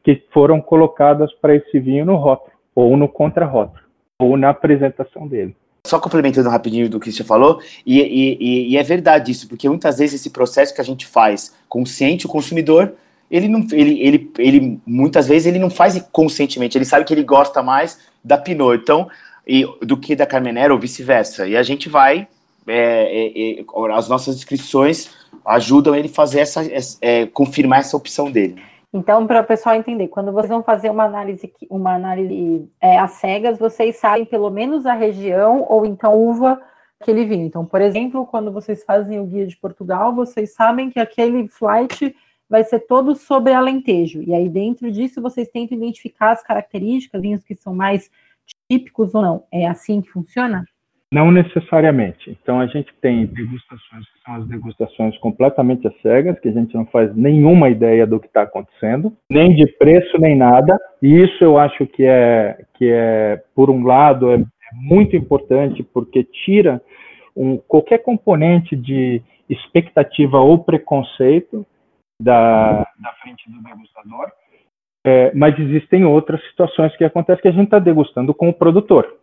que 0.03 0.23
foram 0.33 0.61
colocadas 0.61 1.33
para 1.35 1.55
esse 1.55 1.79
vinho 1.79 2.07
no 2.07 2.17
rótulo, 2.17 2.53
ou 2.75 2.97
no 2.97 3.09
contra-rótulo, 3.09 3.85
ou 4.19 4.37
na 4.37 4.51
apresentação 4.51 5.27
dele. 5.27 5.55
Só 5.87 5.99
complementando 5.99 6.49
rapidinho 6.49 6.89
do 6.89 7.01
que 7.01 7.11
você 7.11 7.25
falou, 7.25 7.61
e, 7.85 8.01
e, 8.01 8.73
e, 8.73 8.77
é 8.77 8.83
verdade 8.83 9.33
isso, 9.33 9.49
porque 9.49 9.69
muitas 9.69 9.99
vezes 9.99 10.21
esse 10.21 10.31
processo 10.31 10.75
que 10.75 10.81
a 10.81 10.85
gente 10.85 11.07
faz 11.07 11.57
consciente, 11.69 12.27
o 12.27 12.29
consumidor, 12.29 12.95
ele 13.31 13.49
não, 13.49 13.67
ele, 13.73 14.01
ele, 14.01 14.33
ele 14.39 14.81
muitas 14.87 15.29
vezes 15.29 15.47
ele 15.47 15.59
não 15.59 15.71
faz 15.71 16.01
conscientemente, 16.13 16.77
ele 16.77 16.85
sabe 16.85 17.05
que 17.05 17.13
ele 17.13 17.23
gosta 17.23 17.63
mais 17.63 17.99
da 18.25 18.39
Pinot, 18.39 18.81
então, 18.81 19.09
e, 19.47 19.65
do 19.83 19.97
que 19.97 20.15
da 20.15 20.27
Carmenère 20.27 20.73
ou 20.73 20.79
vice-versa. 20.79 21.47
E 21.47 21.57
a 21.57 21.63
gente 21.63 21.89
vai, 21.89 22.29
é, 22.67 23.59
é, 23.59 23.61
é, 23.61 23.65
as 23.93 24.09
nossas 24.09 24.37
inscrições 24.37 25.11
ajudam 25.45 25.95
ele 25.95 26.09
fazer 26.09 26.41
essa, 26.41 26.63
é, 27.01 27.27
confirmar 27.27 27.81
essa 27.81 27.97
opção 27.97 28.31
dele. 28.31 28.57
Então, 28.93 29.27
para 29.27 29.41
o 29.41 29.45
pessoal 29.45 29.75
entender, 29.75 30.09
quando 30.09 30.33
vocês 30.33 30.49
vão 30.49 30.63
fazer 30.63 30.91
uma 30.91 31.05
análise, 31.05 31.53
uma 31.69 31.95
análise 31.95 32.67
é, 32.81 32.99
às 32.99 33.13
cegas, 33.13 33.59
vocês 33.59 33.97
sabem 33.97 34.25
pelo 34.25 34.51
menos 34.51 34.87
a 34.87 34.95
região 34.95 35.65
ou 35.69 35.85
então 35.85 36.15
uva 36.15 36.61
que 37.05 37.11
ele 37.11 37.27
vinho. 37.27 37.47
Então, 37.47 37.65
por 37.67 37.81
exemplo, 37.81 38.27
quando 38.27 38.51
vocês 38.51 38.83
fazem 38.85 39.21
o 39.21 39.27
guia 39.27 39.47
de 39.47 39.57
Portugal, 39.57 40.15
vocês 40.15 40.55
sabem 40.55 40.91
que 40.91 40.99
aquele 40.99 41.49
flight 41.49 42.15
vai 42.49 42.65
ser 42.65 42.81
todo 42.81 43.15
sobre 43.15 43.53
Alentejo. 43.53 44.23
E 44.23 44.35
aí, 44.35 44.49
dentro 44.49 44.91
disso, 44.91 45.21
vocês 45.21 45.49
tentam 45.49 45.77
identificar 45.77 46.33
as 46.33 46.43
características, 46.43 47.21
vinhos 47.21 47.45
que 47.45 47.55
são 47.55 47.75
mais 47.75 48.11
típicos 48.71 49.15
ou 49.15 49.23
não. 49.23 49.45
É 49.53 49.67
assim 49.67 50.01
que 50.01 50.11
funciona? 50.11 50.65
Não 51.11 51.31
necessariamente. 51.31 52.31
Então 52.43 52.61
a 52.61 52.67
gente 52.67 52.93
tem 53.01 53.25
degustações 53.25 54.05
que 54.05 54.23
são 54.25 54.35
as 54.35 54.47
degustações 54.47 55.17
completamente 55.19 55.89
às 55.89 55.99
cegas, 56.03 56.39
que 56.39 56.49
a 56.49 56.53
gente 56.53 56.75
não 56.75 56.85
faz 56.85 57.15
nenhuma 57.17 57.71
ideia 57.71 58.07
do 58.07 58.21
que 58.21 58.27
está 58.27 58.43
acontecendo, 58.43 59.15
nem 59.31 59.55
de 59.55 59.67
preço 59.79 60.19
nem 60.19 60.37
nada. 60.37 60.79
E 61.03 61.23
isso 61.23 61.43
eu 61.43 61.57
acho 61.57 61.87
que 61.87 62.05
é 62.05 62.63
que 62.75 62.91
é 62.91 63.43
por 63.55 63.71
um 63.71 63.85
lado 63.85 64.31
é, 64.31 64.35
é 64.35 64.45
muito 64.75 65.17
importante 65.17 65.83
porque 65.83 66.23
tira 66.23 66.81
um, 67.35 67.57
qualquer 67.57 67.99
componente 67.99 68.77
de 68.77 69.23
expectativa 69.49 70.39
ou 70.39 70.59
preconceito 70.59 71.67
da, 72.21 72.87
da 72.99 73.13
frente 73.23 73.51
do 73.51 73.63
degustador. 73.63 74.31
É, 75.07 75.33
mas 75.35 75.59
existem 75.59 76.05
outras 76.05 76.43
situações 76.49 76.95
que 76.97 77.05
acontecem 77.05 77.43
que 77.43 77.49
a 77.49 77.53
gente 77.53 77.65
está 77.65 77.79
degustando 77.79 78.35
com 78.35 78.49
o 78.49 78.55
produtor 78.55 79.19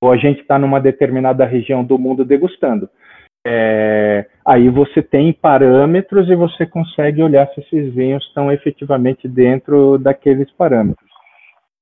ou 0.00 0.12
a 0.12 0.16
gente 0.16 0.40
está 0.40 0.58
numa 0.58 0.80
determinada 0.80 1.44
região 1.44 1.84
do 1.84 1.98
mundo 1.98 2.24
degustando. 2.24 2.88
É, 3.46 4.26
aí 4.44 4.68
você 4.68 5.02
tem 5.02 5.32
parâmetros 5.32 6.28
e 6.28 6.34
você 6.34 6.66
consegue 6.66 7.22
olhar 7.22 7.46
se 7.48 7.60
esses 7.60 7.94
vinhos 7.94 8.24
estão 8.26 8.52
efetivamente 8.52 9.28
dentro 9.28 9.98
daqueles 9.98 10.50
parâmetros. 10.52 11.08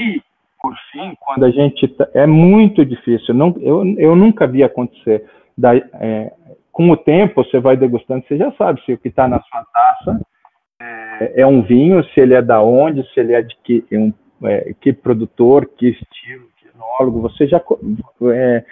E, 0.01 0.21
por 0.61 0.75
fim, 0.92 1.14
quando 1.21 1.45
a 1.45 1.51
gente. 1.51 1.88
Tá, 1.88 2.09
é 2.14 2.27
muito 2.27 2.85
difícil, 2.85 3.35
não, 3.35 3.55
eu, 3.61 3.85
eu 3.99 4.14
nunca 4.14 4.47
vi 4.47 4.62
acontecer. 4.62 5.29
Da, 5.57 5.75
é, 5.75 6.33
com 6.71 6.90
o 6.90 6.97
tempo, 6.97 7.42
você 7.42 7.59
vai 7.59 7.77
degustando, 7.77 8.25
você 8.27 8.37
já 8.37 8.53
sabe 8.53 8.83
se 8.85 8.92
o 8.92 8.99
que 8.99 9.09
está 9.09 9.27
na 9.27 9.40
sua 9.40 9.64
taça 9.73 10.21
é, 11.20 11.42
é, 11.42 11.46
um 11.46 11.62
vinho, 11.62 12.05
se 12.05 12.20
ele 12.20 12.35
é 12.35 12.42
da 12.42 12.62
onde, 12.62 13.02
se 13.12 13.20
ele 13.20 13.33
é 13.33 13.42
de 13.42 13.57
que, 13.64 13.85
um, 13.92 14.12
é, 14.44 14.74
que 14.81 14.92
produtor, 14.92 15.66
que 15.76 15.88
estilo, 15.88 16.46
enólogo, 16.76 17.20
você 17.20 17.46
já 17.46 17.61
é, 18.33 18.64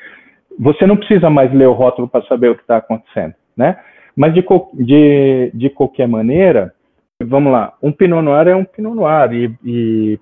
você 0.59 0.87
não 0.87 0.97
precisa 0.97 1.29
mais 1.29 1.53
ler 1.53 1.67
o 1.67 1.73
rótulo 1.73 2.07
para 2.07 2.25
saber 2.27 2.51
o 2.51 2.55
que 2.55 2.63
está 2.63 2.77
acontecendo, 2.77 3.35
né? 3.57 3.79
Mas 4.15 4.33
de, 4.33 4.45
de, 4.75 5.51
de 5.53 5.71
qualquer 5.71 6.07
maneira, 6.07 6.73
vamos 7.21 7.53
lá, 7.53 7.75
um 7.83 7.91
Pinot 7.91 8.23
Noir 8.23 8.49
é 8.49 8.55
um 8.55 8.65
Pinot 8.65 8.95
Noir 8.95 9.33
e, 9.33 9.59
e 9.65 10.21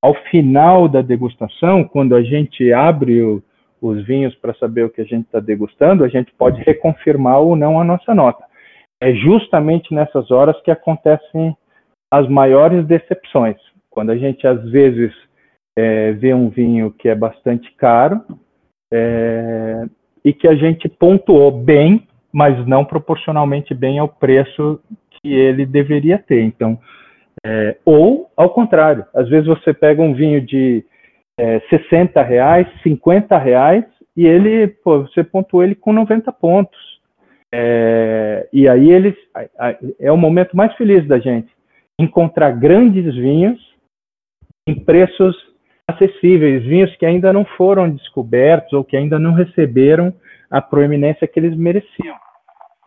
ao 0.00 0.14
final 0.30 0.88
da 0.88 1.02
degustação, 1.02 1.82
quando 1.84 2.14
a 2.14 2.22
gente 2.22 2.72
abre 2.72 3.22
o, 3.22 3.42
os 3.80 4.04
vinhos 4.06 4.34
para 4.36 4.54
saber 4.54 4.84
o 4.84 4.90
que 4.90 5.00
a 5.00 5.04
gente 5.04 5.26
está 5.26 5.40
degustando, 5.40 6.04
a 6.04 6.08
gente 6.08 6.32
pode 6.38 6.62
reconfirmar 6.62 7.40
ou 7.40 7.56
não 7.56 7.80
a 7.80 7.84
nossa 7.84 8.14
nota. 8.14 8.44
É 9.00 9.12
justamente 9.12 9.92
nessas 9.92 10.30
horas 10.30 10.60
que 10.62 10.70
acontecem 10.70 11.56
as 12.12 12.28
maiores 12.28 12.86
decepções, 12.86 13.56
quando 13.88 14.10
a 14.10 14.16
gente 14.18 14.46
às 14.46 14.62
vezes 14.70 15.10
é, 15.74 16.12
vê 16.12 16.34
um 16.34 16.50
vinho 16.50 16.90
que 16.90 17.08
é 17.08 17.14
bastante 17.14 17.74
caro 17.76 18.20
é, 18.92 19.86
e 20.22 20.30
que 20.34 20.46
a 20.46 20.54
gente 20.54 20.90
pontuou 20.90 21.50
bem, 21.50 22.06
mas 22.30 22.66
não 22.66 22.84
proporcionalmente 22.84 23.72
bem 23.72 23.98
ao 23.98 24.08
preço 24.08 24.78
que 25.10 25.32
ele 25.32 25.64
deveria 25.64 26.18
ter. 26.18 26.42
Então, 26.42 26.78
é, 27.46 27.78
ou 27.82 28.30
ao 28.36 28.50
contrário, 28.50 29.06
às 29.14 29.26
vezes 29.30 29.46
você 29.46 29.72
pega 29.72 30.02
um 30.02 30.12
vinho 30.12 30.42
de 30.42 30.84
é, 31.40 31.60
60 31.70 32.22
reais, 32.22 32.66
50 32.82 33.38
reais 33.38 33.86
e 34.14 34.26
ele, 34.26 34.68
pô, 34.68 35.00
você 35.00 35.24
pontuou 35.24 35.64
ele 35.64 35.74
com 35.74 35.94
90 35.94 36.30
pontos. 36.30 36.78
É, 37.50 38.46
e 38.52 38.68
aí 38.68 38.90
eles 38.90 39.14
é 39.98 40.12
o 40.12 40.16
momento 40.16 40.54
mais 40.54 40.74
feliz 40.76 41.06
da 41.08 41.18
gente 41.18 41.50
encontrar 42.00 42.52
grandes 42.52 43.14
vinhos 43.14 43.60
em 44.66 44.74
preços 44.74 45.36
acessíveis, 45.88 46.64
vinhos 46.64 46.94
que 46.96 47.06
ainda 47.06 47.32
não 47.32 47.44
foram 47.44 47.90
descobertos 47.90 48.72
ou 48.72 48.84
que 48.84 48.96
ainda 48.96 49.18
não 49.18 49.32
receberam 49.32 50.14
a 50.50 50.60
proeminência 50.60 51.26
que 51.26 51.38
eles 51.38 51.56
mereciam. 51.56 52.16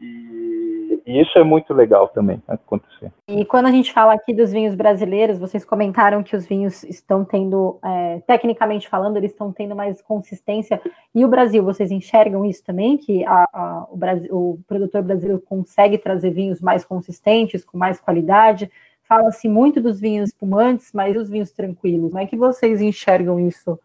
E, 0.02 1.02
e, 1.06 1.22
isso 1.22 1.38
é 1.38 1.44
muito 1.44 1.74
legal 1.74 2.10
também 2.10 2.42
acontecer. 2.48 3.12
E 3.30 3.46
quando 3.46 3.68
a 3.68 3.72
gente 3.72 3.94
fala 3.94 4.14
aqui 4.14 4.34
dos 4.34 4.52
vinhos 4.52 4.76
brasileiros, 4.76 5.40
vocês 5.40 5.64
comentaram 5.64 6.22
que 6.22 6.36
os 6.36 6.46
vinhos 6.46 6.84
estão 6.84 7.24
tendo, 7.24 7.80
é, 7.84 8.20
tecnicamente 8.28 8.90
falando, 8.90 9.18
eles 9.18 9.32
estão 9.32 9.52
tendo 9.52 9.76
mais 9.76 10.02
consistência. 10.02 10.82
E 11.14 11.24
o 11.24 11.30
Brasil, 11.30 11.64
vocês 11.64 11.92
enxergam 11.92 12.46
isso 12.46 12.64
também? 12.64 12.98
Que 12.98 13.26
a, 13.26 13.46
a, 13.54 13.88
o, 13.90 13.98
Brasil, 13.98 14.30
o 14.32 14.60
produtor 14.68 15.02
brasileiro 15.02 15.42
consegue 15.42 15.98
trazer 15.98 16.32
vinhos 16.32 16.62
mais 16.62 16.84
consistentes, 16.84 17.64
com 17.64 17.78
mais 17.78 18.00
qualidade? 18.00 18.70
Fala-se 19.08 19.48
muito 19.48 19.80
dos 19.80 20.00
vinhos 20.00 20.30
espumantes, 20.30 20.92
mas 20.94 21.16
os 21.16 21.30
vinhos 21.30 21.52
tranquilos. 21.52 22.12
Como 22.12 22.24
é 22.24 22.26
que 22.26 22.36
vocês 22.36 22.82
enxergam 22.82 23.40
isso, 23.40 23.80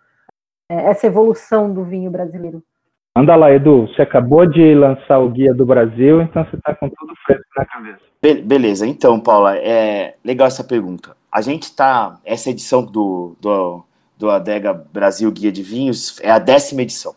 é, 0.68 0.90
essa 0.90 1.06
evolução 1.06 1.72
do 1.72 1.85
vinho 1.85 2.11
brasileiro? 2.11 2.61
Anda 3.14 3.37
lá, 3.37 3.52
Edu. 3.52 3.87
Você 3.88 4.02
acabou 4.02 4.46
de 4.46 4.74
lançar 4.74 5.18
o 5.18 5.28
Guia 5.28 5.52
do 5.52 5.66
Brasil, 5.66 6.22
então 6.22 6.42
você 6.44 6.56
está 6.56 6.74
com 6.74 6.88
tudo 6.88 7.12
fresco 7.26 7.44
na 7.56 7.66
cabeça. 7.66 8.00
Be 8.22 8.40
beleza. 8.40 8.87
Então, 8.87 9.20
Paula, 9.20 9.59
é 9.59 10.14
legal 10.24 10.46
essa 10.46 10.64
pergunta. 10.64 11.14
A 11.30 11.42
gente 11.42 11.64
está... 11.64 12.18
Essa 12.24 12.48
edição 12.50 12.83
do, 12.83 13.37
do, 13.40 13.85
do 14.16 14.30
Adega 14.30 14.72
Brasil 14.72 15.30
Guia 15.30 15.52
de 15.52 15.62
Vinhos 15.62 16.18
é 16.20 16.30
a 16.30 16.38
décima 16.38 16.80
edição, 16.83 17.14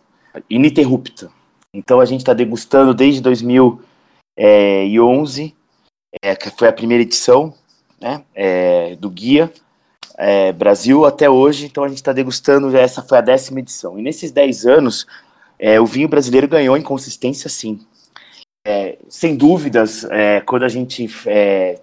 ininterrupta. 0.49 1.29
Então, 1.73 2.01
a 2.01 2.05
gente 2.05 2.19
está 2.19 2.33
degustando 2.33 2.93
desde 2.93 3.21
2011, 3.21 5.55
é, 6.21 6.35
que 6.35 6.49
foi 6.49 6.67
a 6.67 6.73
primeira 6.73 7.03
edição, 7.03 7.53
né, 8.03 8.21
é, 8.35 8.95
do 8.97 9.09
guia 9.09 9.49
é, 10.17 10.51
Brasil 10.51 11.05
até 11.05 11.29
hoje. 11.29 11.65
Então 11.65 11.85
a 11.85 11.87
gente 11.87 11.97
está 11.97 12.11
degustando, 12.11 12.75
essa 12.75 13.01
foi 13.01 13.17
a 13.17 13.21
décima 13.21 13.61
edição. 13.61 13.97
E 13.97 14.01
nesses 14.01 14.31
10 14.31 14.65
anos, 14.65 15.07
é, 15.57 15.79
o 15.79 15.85
vinho 15.85 16.09
brasileiro 16.09 16.47
ganhou 16.47 16.75
em 16.75 16.81
consistência, 16.81 17.49
sim. 17.49 17.79
É, 18.67 18.97
sem 19.09 19.35
dúvidas, 19.35 20.05
é, 20.05 20.41
quando 20.41 20.63
a 20.63 20.69
gente 20.69 21.09
é, 21.25 21.79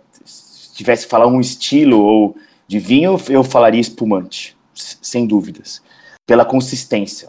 tivesse 0.74 1.06
falar 1.06 1.26
um 1.26 1.40
estilo 1.40 1.98
ou 1.98 2.36
de 2.68 2.78
vinho, 2.78 3.18
eu 3.28 3.42
falaria 3.42 3.80
espumante, 3.80 4.56
sem 4.74 5.26
dúvidas, 5.26 5.82
pela 6.26 6.44
consistência. 6.44 7.28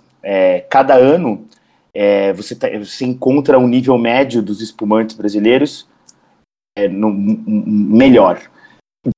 cada 0.70 0.96
ano 0.96 1.48
você, 2.36 2.56
tá, 2.56 2.68
você 2.78 3.06
encontra 3.06 3.58
um 3.58 3.68
nível 3.68 3.98
médio 3.98 4.44
dos 4.44 4.62
espumantes 4.62 5.16
brasileiros 5.16 5.88
no, 6.92 7.12
melhor. 7.12 8.51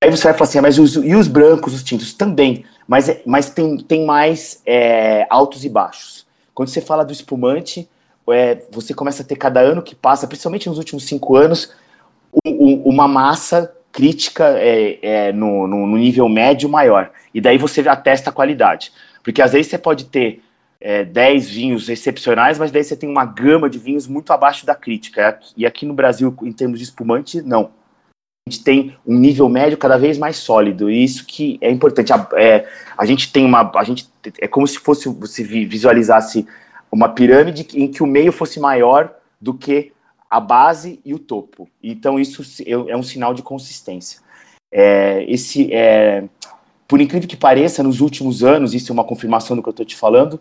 Aí 0.01 0.09
você 0.09 0.23
vai 0.23 0.33
falar 0.33 0.47
assim, 0.47 0.59
ah, 0.59 0.61
mas 0.61 0.79
os, 0.79 0.95
e 0.95 1.13
os 1.13 1.27
brancos, 1.27 1.73
os 1.73 1.83
tintos? 1.83 2.13
Também, 2.13 2.63
mas, 2.87 3.09
é, 3.09 3.21
mas 3.25 3.49
tem, 3.49 3.77
tem 3.77 4.05
mais 4.05 4.61
é, 4.65 5.27
altos 5.29 5.65
e 5.65 5.69
baixos. 5.69 6.25
Quando 6.53 6.69
você 6.69 6.79
fala 6.79 7.03
do 7.03 7.11
espumante, 7.11 7.89
é, 8.29 8.63
você 8.71 8.93
começa 8.93 9.23
a 9.23 9.25
ter 9.25 9.35
cada 9.35 9.59
ano 9.59 9.81
que 9.81 9.93
passa, 9.93 10.25
principalmente 10.25 10.69
nos 10.69 10.77
últimos 10.77 11.05
cinco 11.05 11.35
anos, 11.35 11.73
um, 12.45 12.49
um, 12.49 12.81
uma 12.85 13.09
massa 13.09 13.73
crítica 13.91 14.57
é, 14.57 14.99
é, 15.01 15.33
no, 15.33 15.67
no, 15.67 15.85
no, 15.85 15.97
nível 15.97 16.29
médio 16.29 16.69
maior. 16.69 17.11
E 17.33 17.41
daí 17.41 17.57
você 17.57 17.81
atesta 17.87 18.29
a 18.29 18.33
qualidade. 18.33 18.93
Porque 19.21 19.41
às 19.41 19.51
vezes 19.51 19.67
você 19.67 19.77
pode 19.77 20.05
ter 20.05 20.41
é, 20.79 21.03
10 21.03 21.49
vinhos 21.49 21.89
excepcionais, 21.89 22.57
mas 22.57 22.71
daí 22.71 22.85
você 22.85 22.95
tem 22.95 23.09
uma 23.09 23.25
gama 23.25 23.69
de 23.69 23.79
vinhos 23.79 24.07
muito 24.07 24.31
abaixo 24.31 24.65
da 24.65 24.75
crítica. 24.75 25.37
E 25.57 25.65
aqui 25.65 25.85
no 25.85 25.93
Brasil, 25.93 26.33
em 26.41 26.53
termos 26.53 26.79
de 26.79 26.85
espumante, 26.85 27.41
não 27.41 27.82
gente 28.49 28.63
tem 28.63 28.95
um 29.05 29.17
nível 29.17 29.47
médio 29.47 29.77
cada 29.77 29.97
vez 29.97 30.17
mais 30.17 30.37
sólido, 30.37 30.89
e 30.89 31.03
isso 31.03 31.25
que 31.25 31.57
é 31.61 31.71
importante. 31.71 32.11
A, 32.11 32.27
é, 32.33 32.67
a 32.97 33.05
gente 33.05 33.31
tem 33.31 33.45
uma. 33.45 33.71
A 33.75 33.83
gente, 33.83 34.09
é 34.39 34.47
como 34.47 34.67
se 34.67 34.77
fosse 34.79 35.07
você 35.07 35.43
visualizasse 35.43 36.45
uma 36.91 37.09
pirâmide 37.09 37.67
em 37.73 37.87
que 37.89 38.03
o 38.03 38.07
meio 38.07 38.31
fosse 38.31 38.59
maior 38.59 39.13
do 39.39 39.53
que 39.53 39.93
a 40.29 40.39
base 40.39 40.99
e 41.05 41.13
o 41.13 41.19
topo. 41.19 41.69
Então, 41.81 42.19
isso 42.19 42.43
é 42.65 42.97
um 42.97 43.03
sinal 43.03 43.33
de 43.33 43.41
consistência. 43.41 44.21
É, 44.71 45.23
esse 45.27 45.71
é, 45.71 46.23
por 46.87 46.99
incrível 46.99 47.29
que 47.29 47.37
pareça, 47.37 47.83
nos 47.83 48.01
últimos 48.01 48.43
anos, 48.43 48.73
isso 48.73 48.91
é 48.91 48.93
uma 48.93 49.03
confirmação 49.03 49.55
do 49.55 49.63
que 49.63 49.69
eu 49.69 49.71
estou 49.71 49.85
te 49.85 49.95
falando, 49.95 50.39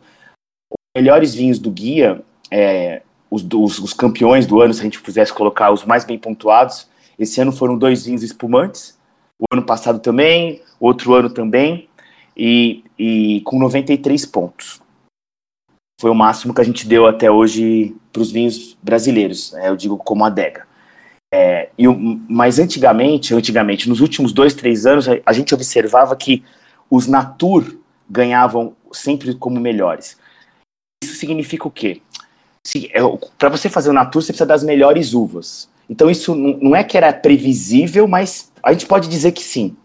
os 0.70 0.76
melhores 0.96 1.34
vinhos 1.34 1.58
do 1.58 1.70
guia, 1.70 2.22
é, 2.50 3.02
os, 3.30 3.42
os, 3.42 3.78
os 3.78 3.92
campeões 3.92 4.46
do 4.46 4.60
ano, 4.60 4.72
se 4.72 4.80
a 4.80 4.84
gente 4.84 5.00
pudesse 5.00 5.32
colocar 5.32 5.70
os 5.70 5.84
mais 5.84 6.04
bem 6.04 6.18
pontuados, 6.18 6.88
esse 7.22 7.40
ano 7.40 7.52
foram 7.52 7.76
dois 7.76 8.04
vinhos 8.04 8.22
espumantes, 8.22 8.98
o 9.38 9.44
ano 9.52 9.62
passado 9.62 9.98
também, 10.00 10.62
outro 10.78 11.14
ano 11.14 11.30
também, 11.30 11.88
e, 12.36 12.84
e 12.98 13.40
com 13.44 13.58
93 13.58 14.24
pontos. 14.26 14.80
Foi 16.00 16.10
o 16.10 16.14
máximo 16.14 16.54
que 16.54 16.60
a 16.60 16.64
gente 16.64 16.86
deu 16.86 17.06
até 17.06 17.30
hoje 17.30 17.94
para 18.12 18.22
os 18.22 18.30
vinhos 18.30 18.76
brasileiros, 18.82 19.52
né, 19.52 19.68
eu 19.68 19.76
digo 19.76 19.96
como 19.96 20.24
adega. 20.24 20.66
É, 21.34 21.70
e, 21.78 21.86
mas 22.28 22.58
antigamente, 22.58 23.34
antigamente, 23.34 23.88
nos 23.88 24.00
últimos 24.00 24.32
dois, 24.32 24.52
três 24.52 24.84
anos, 24.84 25.08
a, 25.08 25.12
a 25.24 25.32
gente 25.32 25.54
observava 25.54 26.14
que 26.14 26.44
os 26.90 27.06
Natur 27.06 27.78
ganhavam 28.08 28.76
sempre 28.92 29.34
como 29.34 29.58
melhores. 29.58 30.18
Isso 31.02 31.14
significa 31.14 31.66
o 31.66 31.70
quê? 31.70 32.02
É, 32.92 33.00
para 33.38 33.48
você 33.48 33.68
fazer 33.68 33.90
o 33.90 33.94
Natur, 33.94 34.22
você 34.22 34.32
precisa 34.32 34.46
das 34.46 34.62
melhores 34.62 35.14
uvas. 35.14 35.71
Então 35.92 36.10
isso 36.10 36.34
não 36.34 36.74
é 36.74 36.82
que 36.82 36.96
era 36.96 37.12
previsível, 37.12 38.08
mas 38.08 38.50
a 38.62 38.72
gente 38.72 38.86
pode 38.86 39.10
dizer 39.10 39.32
que 39.32 39.42
sim. 39.42 39.76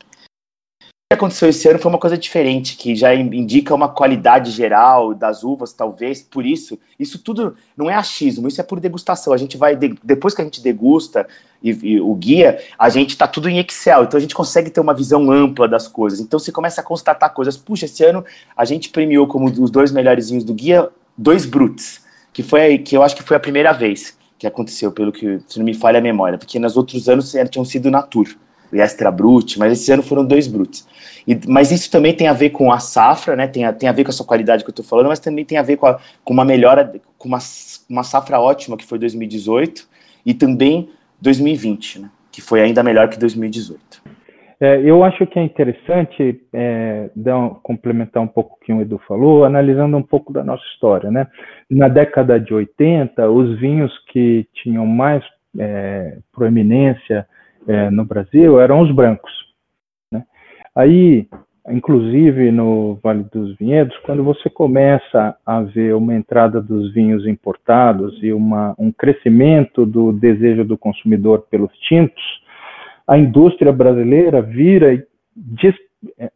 O 0.82 1.12
que 1.12 1.16
aconteceu 1.16 1.50
esse 1.50 1.68
ano 1.68 1.80
foi 1.80 1.92
uma 1.92 1.98
coisa 1.98 2.18
diferente, 2.18 2.78
que 2.78 2.96
já 2.96 3.14
indica 3.14 3.76
uma 3.76 3.90
qualidade 3.90 4.52
geral 4.52 5.14
das 5.14 5.44
uvas, 5.44 5.74
talvez, 5.74 6.22
por 6.22 6.46
isso, 6.46 6.80
isso 6.98 7.20
tudo 7.20 7.58
não 7.76 7.90
é 7.90 7.96
achismo, 7.96 8.48
isso 8.48 8.62
é 8.62 8.64
por 8.64 8.80
degustação. 8.80 9.34
A 9.34 9.38
gente 9.38 9.58
vai, 9.58 9.76
depois 9.76 10.34
que 10.34 10.42
a 10.42 10.46
gente 10.46 10.62
degusta 10.64 11.28
e, 11.62 11.72
e 11.72 12.00
o 12.00 12.16
guia, 12.16 12.58
a 12.80 12.88
gente 12.88 13.10
está 13.10 13.28
tudo 13.28 13.50
em 13.50 13.60
Excel, 13.60 14.06
então 14.06 14.18
a 14.18 14.22
gente 14.22 14.36
consegue 14.36 14.70
ter 14.70 14.80
uma 14.80 14.94
visão 14.94 15.30
ampla 15.30 15.68
das 15.68 15.90
coisas. 15.90 16.22
Então 16.22 16.40
você 16.40 16.54
começa 16.54 16.80
a 16.80 16.84
constatar 16.86 17.34
coisas. 17.34 17.58
Puxa, 17.58 17.84
esse 17.84 18.02
ano 18.06 18.24
a 18.56 18.64
gente 18.64 18.90
premiou 18.90 19.28
como 19.28 19.50
os 19.50 19.70
dois 19.70 19.92
melhores 19.92 20.30
do 20.42 20.54
guia, 20.54 20.88
dois 21.18 21.46
Brutes, 21.46 22.02
que 22.32 22.44
foi 22.44 22.78
que 22.78 22.96
eu 22.96 23.04
acho 23.04 23.16
que 23.16 23.24
foi 23.24 23.36
a 23.36 23.42
primeira 23.42 23.74
vez 23.74 24.18
que 24.38 24.48
aconteceu, 24.48 24.92
pelo 24.92 25.12
que, 25.12 25.40
se 25.48 25.58
não 25.58 25.66
me 25.66 25.74
falha 25.74 26.00
a 26.00 26.02
memória, 26.02 26.38
porque 26.38 26.60
nos 26.60 26.78
outros 26.78 27.10
anos 27.10 27.34
tinham 27.50 27.66
sido 27.66 27.90
Natur, 27.90 28.38
e 28.72 28.80
Extra 28.80 29.12
Brut, 29.12 29.58
mas 29.58 29.74
esse 29.74 29.92
ano 29.92 30.04
foram 30.04 30.26
dois 30.26 30.48
Bruts. 30.48 30.86
E, 31.28 31.40
mas 31.48 31.72
isso 31.72 31.90
também 31.90 32.14
tem 32.14 32.28
a 32.28 32.34
ver 32.34 32.50
com 32.52 32.72
a 32.72 32.80
safra, 32.80 33.36
né? 33.36 33.48
Tem 33.48 33.66
a, 33.66 33.74
tem 33.74 33.88
a 33.88 33.92
ver 33.92 34.04
com 34.04 34.10
essa 34.10 34.24
qualidade 34.24 34.64
que 34.64 34.70
eu 34.70 34.72
estou 34.72 34.86
falando, 34.86 35.08
mas 35.08 35.20
também 35.20 35.46
tem 35.46 35.58
a 35.58 35.62
ver 35.62 35.78
com, 35.78 35.88
a, 35.88 36.00
com 36.24 36.34
uma 36.34 36.46
melhora, 36.46 36.94
com 37.18 37.28
uma, 37.28 37.40
uma 37.90 38.04
safra 38.04 38.40
ótima 38.40 38.78
que 38.78 38.86
foi 38.86 39.00
2018 39.00 39.88
e 40.26 40.34
também 40.34 40.90
2020, 41.22 42.00
né? 42.00 42.10
Que 42.32 42.42
foi 42.42 42.62
ainda 42.62 42.84
melhor 42.84 43.10
que 43.10 43.18
2018. 43.18 44.17
É, 44.60 44.82
eu 44.82 45.04
acho 45.04 45.26
que 45.28 45.38
é 45.38 45.44
interessante 45.44 46.42
é, 46.52 47.12
dar 47.16 47.52
complementar 47.62 48.24
um 48.24 48.28
pouco 48.28 48.56
o 48.56 48.66
que 48.66 48.74
o 48.74 48.82
Edu 48.82 49.00
falou, 49.08 49.46
analisando 49.46 49.96
um 49.96 50.04
pouco 50.04 50.34
da 50.34 50.44
nossa 50.44 50.64
história. 50.74 51.12
Né? 51.12 51.28
Na 51.70 51.88
década 51.88 52.40
de 52.40 52.54
80, 52.54 53.30
os 53.30 53.60
vinhos 53.60 53.92
que 54.12 54.48
tinham 54.56 54.86
mais 54.86 55.24
é, 55.60 56.18
proeminência 56.34 57.28
é, 57.68 57.92
no 57.92 58.04
Brasil 58.04 58.60
eram 58.60 58.82
os 58.82 58.92
brancos. 58.92 59.32
Né? 60.12 60.24
Aí, 60.76 61.28
inclusive 61.70 62.52
no 62.52 62.96
Vale 63.04 63.26
dos 63.32 63.56
Vinhedos, 63.58 63.96
quando 64.00 64.24
você 64.24 64.50
começa 64.50 65.36
a 65.46 65.62
ver 65.62 65.94
uma 65.94 66.16
entrada 66.16 66.60
dos 66.60 66.92
vinhos 66.94 67.28
importados 67.28 68.18
e 68.24 68.34
uma, 68.34 68.74
um 68.80 68.92
crescimento 68.92 69.86
do 69.86 70.12
desejo 70.12 70.66
do 70.66 70.78
consumidor 70.80 71.46
pelos 71.52 71.72
tintos, 71.88 72.24
a 73.08 73.18
indústria 73.18 73.72
brasileira 73.72 74.42
vira 74.42 74.94
e 74.94 75.04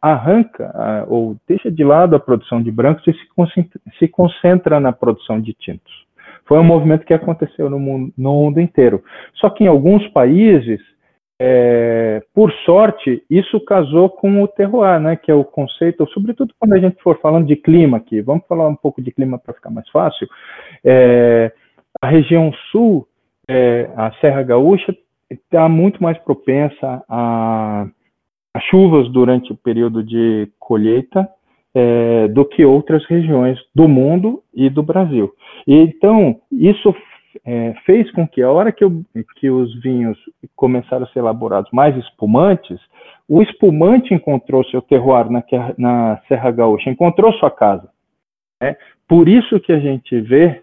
arranca 0.01 1.05
ou 1.07 1.35
deixa 1.47 1.71
de 1.71 1.83
lado 1.83 2.15
a 2.15 2.19
produção 2.19 2.61
de 2.61 2.71
brancos 2.71 3.05
e 3.07 3.13
se 3.13 3.27
concentra, 3.35 3.81
se 3.99 4.07
concentra 4.07 4.79
na 4.79 4.91
produção 4.91 5.39
de 5.39 5.53
tintos. 5.53 5.91
Foi 6.45 6.57
um 6.59 6.63
movimento 6.63 7.05
que 7.05 7.13
aconteceu 7.13 7.69
no 7.69 7.79
mundo, 7.79 8.13
no 8.17 8.33
mundo 8.33 8.59
inteiro. 8.59 9.03
Só 9.35 9.49
que 9.49 9.63
em 9.63 9.67
alguns 9.67 10.07
países, 10.09 10.81
é, 11.39 12.21
por 12.33 12.51
sorte, 12.65 13.23
isso 13.29 13.59
casou 13.61 14.09
com 14.09 14.41
o 14.41 14.47
terroir, 14.47 14.99
né, 14.99 15.15
que 15.15 15.31
é 15.31 15.35
o 15.35 15.45
conceito, 15.45 16.07
sobretudo 16.09 16.53
quando 16.59 16.73
a 16.73 16.79
gente 16.79 17.01
for 17.01 17.19
falando 17.19 17.47
de 17.47 17.55
clima 17.55 17.97
aqui, 17.97 18.21
vamos 18.21 18.45
falar 18.47 18.67
um 18.67 18.75
pouco 18.75 19.01
de 19.01 19.11
clima 19.11 19.37
para 19.37 19.53
ficar 19.53 19.69
mais 19.69 19.87
fácil. 19.89 20.27
É, 20.83 21.51
a 22.01 22.07
região 22.07 22.51
sul, 22.71 23.07
é, 23.47 23.89
a 23.95 24.11
Serra 24.19 24.43
Gaúcha, 24.43 24.95
está 25.33 25.69
muito 25.69 26.01
mais 26.01 26.17
propensa 26.19 27.03
a, 27.07 27.87
a, 28.53 28.59
chuvas 28.69 29.09
durante 29.11 29.51
o 29.51 29.55
período 29.55 30.03
de 30.03 30.51
colheita 30.59 31.27
é, 31.73 32.27
do 32.27 32.45
que 32.45 32.65
outras 32.65 33.05
regiões 33.05 33.57
do 33.73 33.87
mundo 33.87 34.43
e 34.53 34.69
do 34.69 34.83
Brasil. 34.83 35.31
E, 35.65 35.75
então, 35.75 36.39
isso 36.51 36.93
é, 37.45 37.73
fez 37.85 38.11
com 38.11 38.27
que 38.27 38.41
a 38.41 38.51
hora 38.51 38.71
que, 38.71 38.85
que 39.37 39.49
os 39.49 39.73
vinhos 39.81 40.17
começaram 40.55 41.05
a 41.05 41.09
ser 41.09 41.19
elaborados 41.19 41.71
mais 41.71 41.95
espumantes, 41.97 42.79
o 43.27 43.41
espumante 43.41 44.13
encontrou 44.13 44.63
seu 44.65 44.81
terroir 44.81 45.29
na, 45.29 45.43
na 45.77 46.21
Serra 46.27 46.51
Gaúcha, 46.51 46.89
encontrou 46.89 47.31
sua 47.33 47.49
casa. 47.49 47.89
Né? 48.61 48.75
Por 49.07 49.29
isso 49.29 49.59
que 49.59 49.71
a 49.71 49.79
gente 49.79 50.19
vê 50.19 50.61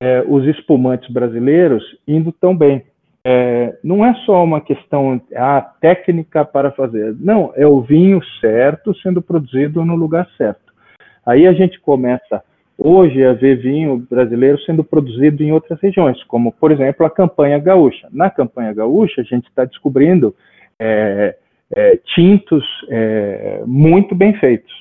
é, 0.00 0.24
os 0.26 0.44
espumantes 0.46 1.10
brasileiros 1.10 1.84
indo 2.06 2.32
tão 2.32 2.56
bem 2.56 2.82
é, 3.28 3.76
não 3.82 4.06
é 4.06 4.14
só 4.24 4.44
uma 4.44 4.60
questão 4.60 5.20
a 5.34 5.60
técnica 5.60 6.44
para 6.44 6.70
fazer, 6.70 7.12
não, 7.18 7.52
é 7.56 7.66
o 7.66 7.80
vinho 7.80 8.20
certo 8.40 8.94
sendo 8.98 9.20
produzido 9.20 9.84
no 9.84 9.96
lugar 9.96 10.28
certo. 10.36 10.72
Aí 11.26 11.44
a 11.44 11.52
gente 11.52 11.80
começa 11.80 12.40
hoje 12.78 13.24
a 13.24 13.32
ver 13.32 13.56
vinho 13.56 14.06
brasileiro 14.08 14.60
sendo 14.60 14.84
produzido 14.84 15.42
em 15.42 15.50
outras 15.50 15.80
regiões, 15.80 16.22
como 16.22 16.52
por 16.52 16.70
exemplo 16.70 17.04
a 17.04 17.10
campanha 17.10 17.58
gaúcha. 17.58 18.06
Na 18.12 18.30
campanha 18.30 18.72
gaúcha 18.72 19.22
a 19.22 19.24
gente 19.24 19.48
está 19.48 19.64
descobrindo 19.64 20.32
é, 20.78 21.36
é, 21.74 21.98
tintos 22.14 22.64
é, 22.88 23.64
muito 23.66 24.14
bem 24.14 24.34
feitos. 24.34 24.72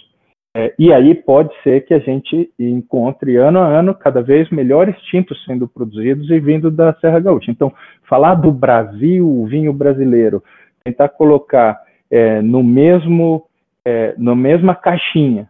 É, 0.57 0.73
e 0.79 0.93
aí 0.93 1.13
pode 1.13 1.53
ser 1.63 1.81
que 1.81 1.93
a 1.93 1.99
gente 1.99 2.49
encontre 2.57 3.35
ano 3.35 3.59
a 3.59 3.67
ano 3.67 3.93
cada 3.93 4.21
vez 4.21 4.49
melhores 4.49 4.95
tintos 5.03 5.43
sendo 5.43 5.67
produzidos 5.67 6.29
e 6.29 6.39
vindo 6.39 6.71
da 6.71 6.93
Serra 6.95 7.19
Gaúcha. 7.19 7.51
Então, 7.51 7.73
falar 8.07 8.35
do 8.35 8.53
Brasil, 8.53 9.27
o 9.27 9.45
vinho 9.45 9.73
brasileiro, 9.73 10.41
tentar 10.81 11.09
colocar 11.09 11.77
é, 12.09 12.41
no 12.41 12.63
mesmo, 12.63 13.45
é, 13.83 14.15
na 14.17 14.33
mesma 14.33 14.73
caixinha 14.73 15.49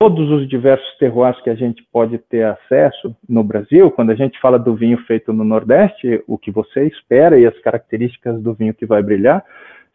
todos 0.00 0.28
os 0.32 0.48
diversos 0.48 0.98
terroirs 0.98 1.40
que 1.42 1.50
a 1.50 1.54
gente 1.54 1.80
pode 1.92 2.18
ter 2.18 2.42
acesso 2.42 3.14
no 3.28 3.44
Brasil, 3.44 3.88
quando 3.88 4.10
a 4.10 4.16
gente 4.16 4.36
fala 4.40 4.58
do 4.58 4.74
vinho 4.74 4.98
feito 5.06 5.32
no 5.32 5.44
Nordeste, 5.44 6.20
o 6.26 6.36
que 6.36 6.50
você 6.50 6.88
espera 6.88 7.38
e 7.38 7.46
as 7.46 7.56
características 7.60 8.42
do 8.42 8.52
vinho 8.52 8.74
que 8.74 8.84
vai 8.84 9.00
brilhar 9.00 9.44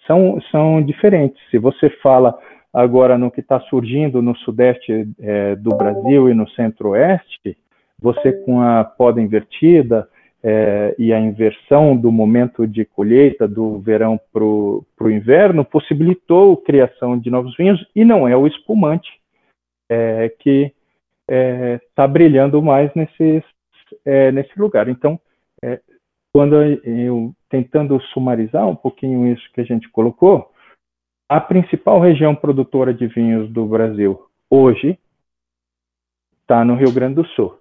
são, 0.07 0.39
são 0.49 0.81
diferentes. 0.81 1.37
Se 1.51 1.57
você 1.57 1.89
fala 2.01 2.39
Agora, 2.77 3.17
no 3.17 3.31
que 3.31 3.39
está 3.39 3.59
surgindo 3.61 4.21
no 4.21 4.35
sudeste 4.37 5.09
é, 5.19 5.55
do 5.55 5.75
Brasil 5.75 6.29
e 6.29 6.35
no 6.35 6.47
centro-oeste, 6.49 7.57
você 7.99 8.31
com 8.31 8.61
a 8.61 8.83
poda 8.83 9.19
invertida 9.19 10.07
é, 10.43 10.93
e 10.99 11.11
a 11.11 11.19
inversão 11.19 11.97
do 11.97 12.11
momento 12.11 12.67
de 12.67 12.85
colheita 12.85 13.47
do 13.47 13.79
verão 13.79 14.19
para 14.31 14.43
o 14.43 14.85
inverno 15.09 15.65
possibilitou 15.65 16.53
a 16.53 16.65
criação 16.67 17.17
de 17.17 17.31
novos 17.31 17.57
vinhos 17.57 17.83
e 17.95 18.05
não 18.05 18.27
é 18.27 18.37
o 18.37 18.45
espumante 18.45 19.09
é, 19.89 20.29
que 20.37 20.71
está 21.27 22.03
é, 22.03 22.07
brilhando 22.07 22.61
mais 22.61 22.93
nesses, 22.93 23.43
é, 24.05 24.31
nesse 24.31 24.51
lugar. 24.55 24.87
Então, 24.87 25.19
é, 25.63 25.81
quando 26.31 26.61
eu 26.61 27.33
tentando 27.49 27.99
sumarizar 28.13 28.67
um 28.67 28.75
pouquinho 28.75 29.33
isso 29.33 29.49
que 29.51 29.61
a 29.61 29.65
gente 29.65 29.89
colocou, 29.89 30.51
A 31.29 31.41
principal 31.41 31.99
região 31.99 32.33
produtora 32.33 32.93
de 32.93 33.05
vinhos 33.05 33.49
do 33.51 33.65
Brasil 33.65 34.17
hoje 34.49 34.97
está 36.41 36.63
no 36.63 36.75
Rio 36.75 36.93
Grande 36.93 37.15
do 37.15 37.27
Sul, 37.27 37.59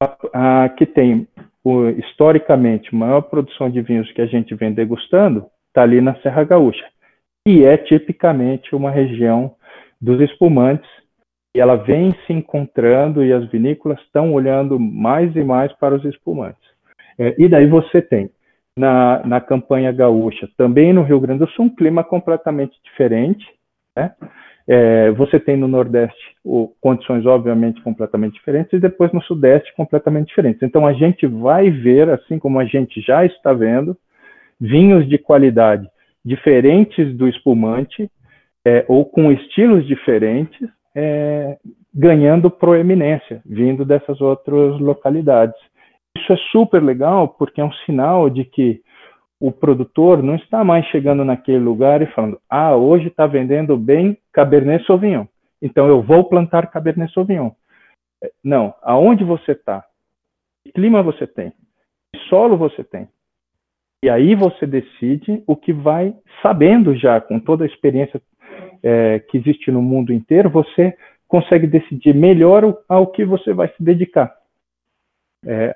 a, 0.00 0.64
a, 0.64 0.68
que 0.68 0.86
tem 0.86 1.26
o, 1.64 1.88
historicamente 1.88 2.94
maior 2.94 3.22
produção 3.22 3.68
de 3.68 3.82
vinhos 3.82 4.10
que 4.12 4.22
a 4.22 4.26
gente 4.26 4.54
vem 4.54 4.72
degustando 4.72 5.46
está 5.66 5.82
ali 5.82 6.00
na 6.00 6.14
Serra 6.20 6.44
Gaúcha, 6.44 6.88
e 7.46 7.64
é 7.64 7.76
tipicamente 7.76 8.76
uma 8.76 8.92
região 8.92 9.56
dos 10.00 10.20
espumantes 10.20 10.88
e 11.54 11.60
ela 11.60 11.74
vem 11.74 12.12
se 12.26 12.32
encontrando 12.32 13.24
e 13.24 13.32
as 13.32 13.44
vinícolas 13.50 14.00
estão 14.02 14.32
olhando 14.32 14.78
mais 14.78 15.34
e 15.34 15.42
mais 15.42 15.72
para 15.74 15.96
os 15.96 16.04
espumantes. 16.04 16.62
É, 17.18 17.34
e 17.36 17.48
daí 17.48 17.66
você 17.66 18.00
tem 18.00 18.30
na, 18.76 19.24
na 19.26 19.40
campanha 19.40 19.92
gaúcha, 19.92 20.48
também 20.56 20.92
no 20.92 21.02
Rio 21.02 21.20
Grande 21.20 21.40
do 21.40 21.50
Sul, 21.50 21.66
um 21.66 21.74
clima 21.74 22.02
completamente 22.04 22.78
diferente. 22.84 23.44
Né? 23.96 24.12
É, 24.68 25.10
você 25.12 25.40
tem 25.40 25.56
no 25.56 25.66
Nordeste 25.66 26.36
o, 26.44 26.72
condições, 26.80 27.26
obviamente, 27.26 27.82
completamente 27.82 28.34
diferentes, 28.34 28.72
e 28.72 28.78
depois 28.78 29.12
no 29.12 29.22
Sudeste, 29.22 29.74
completamente 29.74 30.28
diferentes. 30.28 30.62
Então, 30.62 30.86
a 30.86 30.92
gente 30.92 31.26
vai 31.26 31.70
ver, 31.70 32.08
assim 32.10 32.38
como 32.38 32.58
a 32.58 32.64
gente 32.64 33.00
já 33.00 33.24
está 33.24 33.52
vendo, 33.52 33.96
vinhos 34.60 35.08
de 35.08 35.18
qualidade 35.18 35.88
diferentes 36.24 37.16
do 37.16 37.26
espumante, 37.26 38.10
é, 38.64 38.84
ou 38.88 39.04
com 39.04 39.32
estilos 39.32 39.86
diferentes, 39.86 40.68
é, 40.94 41.56
ganhando 41.94 42.50
proeminência, 42.50 43.40
vindo 43.44 43.84
dessas 43.84 44.20
outras 44.20 44.78
localidades. 44.78 45.58
Isso 46.16 46.32
é 46.32 46.36
super 46.50 46.82
legal 46.82 47.28
porque 47.28 47.60
é 47.60 47.64
um 47.64 47.72
sinal 47.84 48.28
de 48.28 48.44
que 48.44 48.82
o 49.40 49.50
produtor 49.50 50.22
não 50.22 50.34
está 50.34 50.62
mais 50.62 50.84
chegando 50.86 51.24
naquele 51.24 51.58
lugar 51.58 52.02
e 52.02 52.12
falando: 52.12 52.40
ah, 52.48 52.76
hoje 52.76 53.08
está 53.08 53.26
vendendo 53.26 53.76
bem 53.76 54.18
Cabernet 54.32 54.84
Sauvignon, 54.86 55.26
então 55.62 55.86
eu 55.88 56.02
vou 56.02 56.24
plantar 56.24 56.70
Cabernet 56.70 57.12
Sauvignon. 57.12 57.50
Não, 58.44 58.74
aonde 58.82 59.24
você 59.24 59.52
está? 59.52 59.84
Que 60.64 60.72
clima 60.72 61.02
você 61.02 61.26
tem? 61.26 61.52
Que 62.12 62.20
solo 62.28 62.56
você 62.56 62.84
tem? 62.84 63.08
E 64.04 64.08
aí 64.08 64.34
você 64.34 64.66
decide 64.66 65.42
o 65.46 65.54
que 65.54 65.72
vai, 65.72 66.14
sabendo 66.42 66.94
já, 66.94 67.20
com 67.20 67.38
toda 67.38 67.64
a 67.64 67.66
experiência 67.66 68.20
é, 68.82 69.18
que 69.20 69.36
existe 69.36 69.70
no 69.70 69.82
mundo 69.82 70.12
inteiro, 70.12 70.48
você 70.48 70.96
consegue 71.28 71.66
decidir 71.66 72.14
melhor 72.14 72.82
ao 72.88 73.06
que 73.06 73.24
você 73.24 73.52
vai 73.52 73.68
se 73.68 73.82
dedicar. 73.82 74.34
É, 75.44 75.74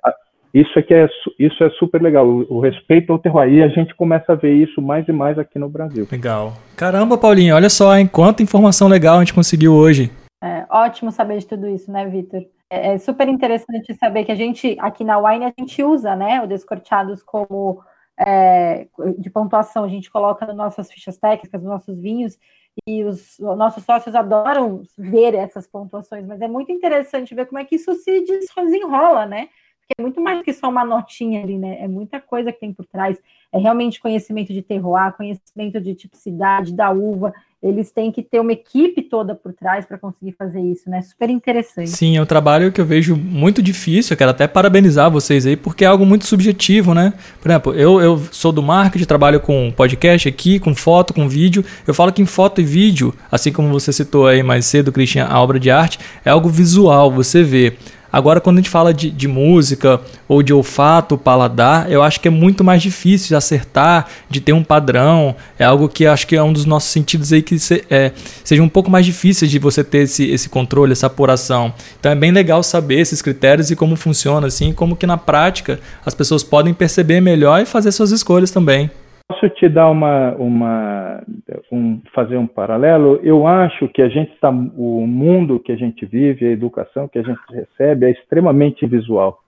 isso 0.55 0.79
é 0.79 0.83
que 0.83 0.95
é, 0.95 1.09
isso 1.39 1.65
é 1.65 1.71
super 1.71 2.01
legal, 2.01 2.25
o, 2.25 2.47
o 2.49 2.61
respeito 2.61 3.13
ao 3.13 3.19
terroir, 3.19 3.53
e 3.53 3.63
a 3.63 3.69
gente 3.69 3.93
começa 3.97 4.33
a 4.33 4.37
ver 4.37 4.55
isso 4.55 4.81
mais 4.81 5.07
e 5.09 5.13
mais 5.13 5.37
aqui 5.37 5.59
no 5.59 5.69
Brasil. 5.69 6.07
Legal. 6.11 6.53
Caramba, 6.77 7.19
Paulinho, 7.19 7.57
olha 7.57 7.69
só, 7.69 7.97
hein, 7.97 8.07
quanta 8.07 8.43
informação 8.43 8.87
legal 8.87 9.17
a 9.17 9.19
gente 9.19 9.35
conseguiu 9.35 9.75
hoje. 9.75 10.13
É, 10.43 10.65
ótimo 10.71 11.11
saber 11.11 11.39
de 11.39 11.47
tudo 11.47 11.67
isso, 11.69 11.91
né, 11.91 12.07
Vitor? 12.07 12.45
É, 12.71 12.95
é 12.95 12.99
super 12.99 13.29
interessante 13.29 13.93
saber 13.95 14.25
que 14.25 14.31
a 14.31 14.37
gente, 14.37 14.77
aqui 14.79 15.03
na 15.03 15.19
Wine, 15.19 15.47
a 15.47 15.53
gente 15.59 15.83
usa, 15.83 16.15
né, 16.15 16.41
o 16.41 16.47
Descorteados 16.47 17.23
como 17.23 17.83
é, 18.17 18.87
de 19.19 19.31
pontuação, 19.31 19.83
a 19.83 19.89
gente 19.89 20.09
coloca 20.09 20.47
nas 20.47 20.57
nossas 20.57 20.93
fichas 20.93 21.19
técnicas, 21.19 21.61
nos 21.61 21.71
nossos 21.71 21.99
vinhos, 21.99 22.39
e 22.87 23.05
os, 23.05 23.39
os 23.41 23.57
nossos 23.57 23.85
sócios 23.85 24.15
adoram 24.15 24.83
ver 24.97 25.35
essas 25.35 25.67
pontuações, 25.67 26.27
mas 26.27 26.41
é 26.41 26.49
muito 26.49 26.71
interessante 26.71 27.35
ver 27.35 27.47
como 27.47 27.59
é 27.59 27.65
que 27.65 27.77
isso 27.77 27.93
se 27.95 28.25
desenrola, 28.57 29.27
né? 29.27 29.49
Porque 29.87 30.01
é 30.01 30.03
muito 30.03 30.21
mais 30.21 30.43
que 30.43 30.53
só 30.53 30.71
uma 30.71 30.85
notinha 30.85 31.43
ali, 31.43 31.59
né? 31.59 31.77
É 31.81 31.87
muita 31.87 32.19
coisa 32.19 32.51
que 32.51 32.59
tem 32.59 32.73
por 32.73 32.87
trás. 32.87 33.19
É 33.53 33.59
realmente 33.59 34.01
conhecimento 34.01 34.53
de 34.53 34.63
terroir, 34.63 35.13
conhecimento 35.13 35.79
de 35.81 35.95
tipicidade 35.95 36.75
da 36.75 36.91
uva. 36.91 37.33
Eles 37.63 37.93
têm 37.93 38.11
que 38.11 38.23
ter 38.23 38.41
uma 38.41 38.53
equipe 38.53 39.03
toda 39.03 39.35
por 39.35 39.53
trás 39.53 39.87
para 39.87 39.97
conseguir 39.97 40.33
fazer 40.33 40.61
isso, 40.61 40.89
né? 40.89 41.03
Super 41.03 41.31
interessante. 41.31 41.91
Sim, 41.91 42.17
é 42.17 42.23
um 42.23 42.27
trabalho 42.27 42.73
que 42.73 42.81
eu 42.81 42.85
vejo 42.85 43.15
muito 43.15 43.63
difícil. 43.63 44.15
Eu 44.15 44.19
quero 44.19 44.31
até 44.31 44.49
parabenizar 44.49 45.11
vocês 45.11 45.47
aí, 45.47 45.57
porque 45.57 45.85
é 45.85 45.89
algo 45.89 46.05
muito 46.05 46.27
subjetivo, 46.27 46.95
né? 46.95 47.13
Por 47.41 47.51
exemplo, 47.51 47.75
eu, 47.75 48.01
eu 48.01 48.19
sou 48.33 48.53
do 48.53 48.63
marketing, 48.63 49.05
trabalho 49.05 49.39
com 49.39 49.71
podcast 49.71 50.29
aqui, 50.29 50.59
com 50.59 50.75
foto, 50.75 51.15
com 51.15 51.29
vídeo. 51.29 51.65
Eu 51.87 51.95
falo 51.95 52.13
que 52.13 52.23
em 52.23 52.27
foto 52.27 52.61
e 52.61 52.65
vídeo, 52.65 53.15
assim 53.31 53.53
como 53.53 53.69
você 53.69 53.93
citou 53.93 54.27
aí 54.27 54.43
mais 54.43 54.65
cedo, 54.67 54.91
Cristian, 54.91 55.27
a 55.27 55.41
obra 55.41 55.61
de 55.61 55.71
arte, 55.71 55.99
é 56.25 56.31
algo 56.31 56.49
visual, 56.49 57.11
você 57.11 57.43
vê. 57.43 57.77
Agora, 58.15 58.41
quando 58.41 58.59
a 58.59 58.61
gente 58.61 58.71
fala 58.71 58.95
de, 58.95 59.11
de 59.11 59.27
música 59.27 60.01
ou 60.29 60.41
de 60.41 60.55
olfato, 60.55 61.19
paladar, 61.19 61.91
eu 61.91 62.01
acho 62.01 62.21
que 62.21 62.29
é 62.29 62.31
muito 62.31 62.63
mais 62.63 62.81
difícil 62.81 63.27
de 63.27 63.35
acertar, 63.35 64.07
de 64.31 64.41
ter 64.41 64.53
um 64.53 64.63
padrão. 64.63 65.35
É 65.59 65.65
algo 65.65 65.89
que 65.89 66.07
acho 66.07 66.25
que 66.25 66.37
é 66.37 66.41
um 66.41 66.53
dos 66.53 66.65
nossos 66.65 66.91
sentidos 66.91 67.33
aí 67.33 67.43
que 67.43 67.59
se, 67.59 67.85
é, 67.91 68.13
seja 68.45 68.63
um 68.63 68.69
pouco 68.69 68.89
mais 68.89 69.05
difícil 69.05 69.49
de 69.49 69.59
você 69.59 69.83
ter 69.83 70.05
esse, 70.05 70.31
esse 70.31 70.49
controle, 70.49 70.93
essa 70.93 71.09
apuração. 71.09 71.75
Então 71.99 72.13
é 72.13 72.15
bem 72.15 72.31
legal 72.31 72.63
saber 72.63 73.01
esses 73.01 73.21
critérios 73.21 73.73
e 73.73 73.75
como 73.75 73.97
funciona, 73.97 74.47
assim, 74.47 74.73
como 74.73 74.95
que 74.95 75.09
na 75.09 75.17
prática 75.17 75.81
as 76.07 76.15
pessoas 76.15 76.45
podem 76.45 76.73
perceber 76.73 77.21
melhor 77.21 77.63
e 77.63 77.67
fazer 77.67 77.91
suas 77.91 78.13
escolhas 78.13 78.53
também. 78.53 78.89
Posso 79.27 79.49
te 79.51 79.69
dar 79.69 79.91
uma, 79.91 80.35
uma 80.35 81.25
um, 81.73 82.01
fazer 82.15 82.37
um 82.37 82.47
paralelo? 82.47 83.19
Eu 83.23 83.47
acho 83.47 83.89
que 83.89 84.03
a 84.03 84.09
gente 84.09 84.33
está, 84.33 84.51
o 84.51 85.07
mundo 85.07 85.59
que 85.59 85.73
a 85.73 85.77
gente 85.77 86.05
vive, 86.05 86.47
a 86.47 86.51
educação 86.51 87.09
que 87.09 87.19
a 87.19 87.23
gente 87.23 87.41
recebe 87.51 88.07
é 88.07 88.11
extremamente 88.11 88.87
visual 88.87 89.41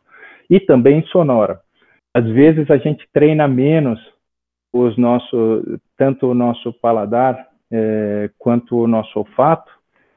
e 0.48 0.58
também 0.58 1.02
sonora. 1.06 1.60
Às 2.14 2.24
vezes 2.24 2.70
a 2.70 2.78
gente 2.78 3.06
treina 3.12 3.46
menos 3.46 4.00
os 4.72 4.96
nossos, 4.96 5.62
tanto 5.96 6.28
o 6.28 6.34
nosso 6.34 6.72
paladar 6.72 7.48
é, 7.70 8.30
quanto 8.38 8.78
o 8.78 8.86
nosso 8.86 9.18
olfato 9.18 9.70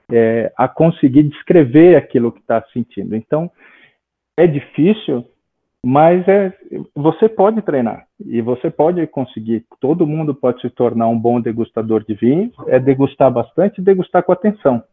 é, 0.09 0.51
a 0.57 0.67
conseguir 0.67 1.23
descrever 1.23 1.97
aquilo 1.97 2.31
que 2.31 2.39
está 2.39 2.63
sentindo. 2.71 3.15
Então 3.15 3.51
é 4.37 4.47
difícil 4.47 5.25
mas 5.85 6.27
é, 6.27 6.53
você 6.93 7.29
pode 7.29 7.61
treinar 7.61 8.05
e 8.25 8.41
você 8.41 8.69
pode 8.69 9.05
conseguir. 9.07 9.65
Todo 9.79 10.07
mundo 10.07 10.35
pode 10.35 10.61
se 10.61 10.69
tornar 10.69 11.07
um 11.07 11.17
bom 11.17 11.39
degustador 11.39 12.03
de 12.03 12.13
vinho. 12.13 12.51
É 12.67 12.79
degustar 12.79 13.31
bastante 13.31 13.79
e 13.79 13.83
degustar 13.83 14.23
com 14.23 14.31
atenção. 14.31 14.83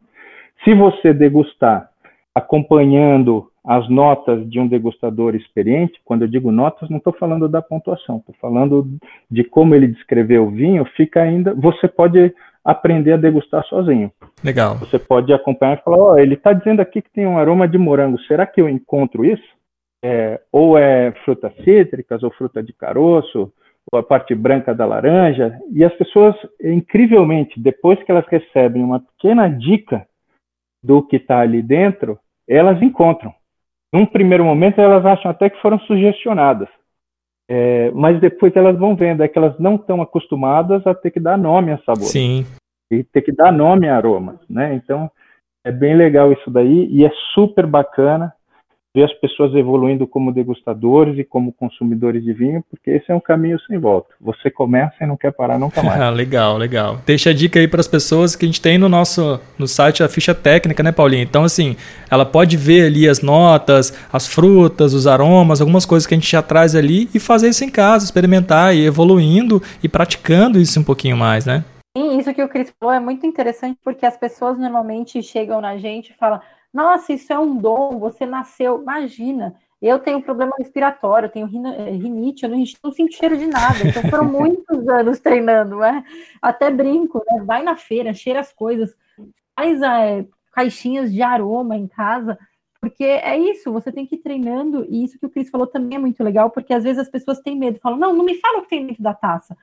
Se 0.63 0.73
você 0.73 1.13
degustar 1.13 1.89
acompanhando 2.33 3.49
as 3.65 3.89
notas 3.89 4.49
de 4.49 4.59
um 4.59 4.67
degustador 4.67 5.35
experiente, 5.35 5.99
quando 6.05 6.21
eu 6.21 6.27
digo 6.27 6.51
notas, 6.51 6.89
não 6.89 6.99
estou 6.99 7.11
falando 7.11 7.49
da 7.49 7.61
pontuação, 7.61 8.17
estou 8.17 8.33
falando 8.39 8.87
de 9.29 9.43
como 9.43 9.75
ele 9.75 9.87
descreveu 9.87 10.47
o 10.47 10.51
vinho, 10.51 10.85
fica 10.95 11.21
ainda. 11.21 11.53
Você 11.53 11.85
pode 11.87 12.33
aprender 12.63 13.13
a 13.13 13.17
degustar 13.17 13.65
sozinho. 13.65 14.09
Legal. 14.41 14.75
Você 14.75 14.97
pode 14.97 15.33
acompanhar 15.33 15.77
e 15.77 15.83
falar: 15.83 15.97
Ó, 15.97 16.13
oh, 16.13 16.17
ele 16.17 16.35
está 16.35 16.53
dizendo 16.53 16.79
aqui 16.79 17.01
que 17.01 17.11
tem 17.11 17.27
um 17.27 17.37
aroma 17.37 17.67
de 17.67 17.77
morango, 17.77 18.17
será 18.21 18.45
que 18.45 18.61
eu 18.61 18.69
encontro 18.69 19.25
isso? 19.25 19.56
É, 20.03 20.39
ou 20.51 20.77
é 20.77 21.11
frutas 21.23 21.53
cítricas, 21.63 22.23
ou 22.23 22.31
fruta 22.31 22.61
de 22.61 22.73
caroço, 22.73 23.51
ou 23.91 23.99
a 23.99 24.03
parte 24.03 24.35
branca 24.35 24.73
da 24.75 24.85
laranja, 24.85 25.57
e 25.71 25.83
as 25.83 25.93
pessoas, 25.95 26.35
incrivelmente, 26.61 27.59
depois 27.59 28.01
que 28.03 28.11
elas 28.11 28.25
recebem 28.27 28.83
uma 28.83 28.99
pequena 28.99 29.47
dica 29.47 30.07
do 30.83 31.01
que 31.01 31.15
está 31.15 31.39
ali 31.39 31.61
dentro, 31.61 32.19
elas 32.47 32.81
encontram. 32.81 33.33
Num 33.93 34.05
primeiro 34.05 34.43
momento, 34.43 34.79
elas 34.79 35.05
acham 35.05 35.31
até 35.31 35.49
que 35.49 35.61
foram 35.61 35.79
sugestionadas, 35.79 36.67
é, 37.49 37.91
mas 37.91 38.19
depois 38.19 38.53
elas 38.55 38.77
vão 38.77 38.95
vendo 38.95 39.23
é 39.23 39.27
que 39.27 39.37
elas 39.37 39.57
não 39.57 39.75
estão 39.75 40.01
acostumadas 40.01 40.85
a 40.85 40.93
ter 40.93 41.11
que 41.11 41.19
dar 41.19 41.37
nome 41.37 41.71
a 41.71 41.77
sabor. 41.79 42.03
Sim. 42.03 42.45
E 42.91 43.03
ter 43.03 43.21
que 43.21 43.31
dar 43.31 43.51
nome 43.51 43.87
a 43.87 43.95
aromas, 43.95 44.39
né? 44.49 44.73
Então, 44.75 45.09
é 45.65 45.71
bem 45.71 45.95
legal 45.95 46.31
isso 46.31 46.49
daí 46.51 46.87
e 46.89 47.05
é 47.05 47.11
super 47.33 47.65
bacana 47.65 48.33
ver 48.97 49.03
as 49.03 49.13
pessoas 49.13 49.53
evoluindo 49.53 50.07
como 50.07 50.31
degustadores 50.31 51.19
e 51.19 51.23
como 51.23 51.53
consumidores 51.53 52.23
de 52.23 52.33
vinho, 52.33 52.63
porque 52.67 52.89
esse 52.89 53.11
é 53.11 53.13
um 53.15 53.19
caminho 53.19 53.59
sem 53.67 53.77
volta. 53.77 54.09
Você 54.19 54.49
começa 54.49 54.95
e 55.01 55.05
não 55.05 55.15
quer 55.15 55.31
parar 55.31 55.59
nunca 55.59 55.83
mais. 55.83 55.97
Ah, 56.07 56.09
legal, 56.09 56.57
legal. 56.57 56.99
Deixa 57.05 57.31
a 57.31 57.33
dica 57.33 57.59
aí 57.59 57.67
para 57.67 57.79
as 57.79 57.87
pessoas 57.87 58.35
que 58.35 58.45
a 58.45 58.47
gente 58.47 58.61
tem 58.61 58.77
no 58.77 58.87
nosso 58.87 59.39
no 59.57 59.67
site 59.67 60.03
a 60.03 60.09
ficha 60.09 60.33
técnica, 60.33 60.81
né, 60.81 60.91
Paulinho? 60.91 61.23
Então, 61.23 61.43
assim, 61.43 61.75
ela 62.09 62.25
pode 62.25 62.55
ver 62.55 62.87
ali 62.87 63.07
as 63.07 63.21
notas, 63.21 63.93
as 64.11 64.27
frutas, 64.27 64.93
os 64.93 65.05
aromas, 65.05 65.59
algumas 65.59 65.85
coisas 65.85 66.07
que 66.07 66.13
a 66.13 66.17
gente 66.17 66.31
já 66.31 66.41
traz 66.41 66.75
ali 66.75 67.09
e 67.13 67.19
fazer 67.19 67.49
isso 67.49 67.63
em 67.63 67.69
casa, 67.69 68.05
experimentar 68.05 68.75
e 68.75 68.85
evoluindo 68.85 69.61
e 69.83 69.89
praticando 69.89 70.59
isso 70.59 70.79
um 70.79 70.83
pouquinho 70.83 71.17
mais, 71.17 71.45
né? 71.45 71.63
Sim, 71.95 72.19
isso 72.19 72.33
que 72.33 72.43
o 72.43 72.49
Cris 72.49 72.71
falou 72.79 72.93
é 72.93 72.99
muito 72.99 73.25
interessante 73.25 73.77
porque 73.83 74.05
as 74.05 74.15
pessoas 74.15 74.57
normalmente 74.57 75.21
chegam 75.23 75.59
na 75.59 75.77
gente 75.77 76.11
e 76.11 76.15
falam 76.15 76.39
nossa, 76.77 77.11
isso 77.11 77.33
é 77.33 77.39
um 77.39 77.57
dom, 77.57 77.97
você 77.97 78.23
nasceu. 78.23 78.79
Imagina, 78.79 79.55
eu 79.81 79.97
tenho 79.97 80.21
problema 80.21 80.53
respiratório, 80.59 81.27
tenho 81.27 81.47
eh, 81.47 81.89
rinite, 81.89 82.43
eu 82.43 82.51
não, 82.51 82.63
não 82.83 82.91
sinto 82.91 83.15
cheiro 83.15 83.35
de 83.35 83.47
nada. 83.47 83.79
Então 83.83 84.03
foram 84.11 84.25
muitos 84.29 84.87
anos 84.87 85.19
treinando, 85.19 85.77
né? 85.77 86.05
Até 86.39 86.69
brinco, 86.69 87.23
né? 87.27 87.43
Vai 87.43 87.63
na 87.63 87.75
feira, 87.75 88.13
cheira 88.13 88.41
as 88.41 88.53
coisas, 88.53 88.95
faz 89.55 89.81
é, 89.81 90.27
caixinhas 90.53 91.11
de 91.11 91.23
aroma 91.23 91.75
em 91.75 91.87
casa, 91.87 92.37
porque 92.79 93.03
é 93.03 93.35
isso, 93.35 93.73
você 93.73 93.91
tem 93.91 94.05
que 94.05 94.13
ir 94.13 94.19
treinando, 94.19 94.85
e 94.87 95.03
isso 95.03 95.17
que 95.17 95.25
o 95.25 95.31
Cris 95.31 95.49
falou 95.49 95.65
também 95.65 95.97
é 95.97 95.99
muito 95.99 96.23
legal, 96.23 96.51
porque 96.51 96.75
às 96.75 96.83
vezes 96.83 96.99
as 96.99 97.09
pessoas 97.09 97.39
têm 97.39 97.57
medo, 97.57 97.79
falam, 97.79 97.97
não, 97.97 98.13
não 98.13 98.23
me 98.23 98.35
fala 98.35 98.59
o 98.59 98.61
que 98.61 98.69
tem 98.69 98.85
dentro 98.85 99.01
da 99.01 99.15
taça. 99.15 99.57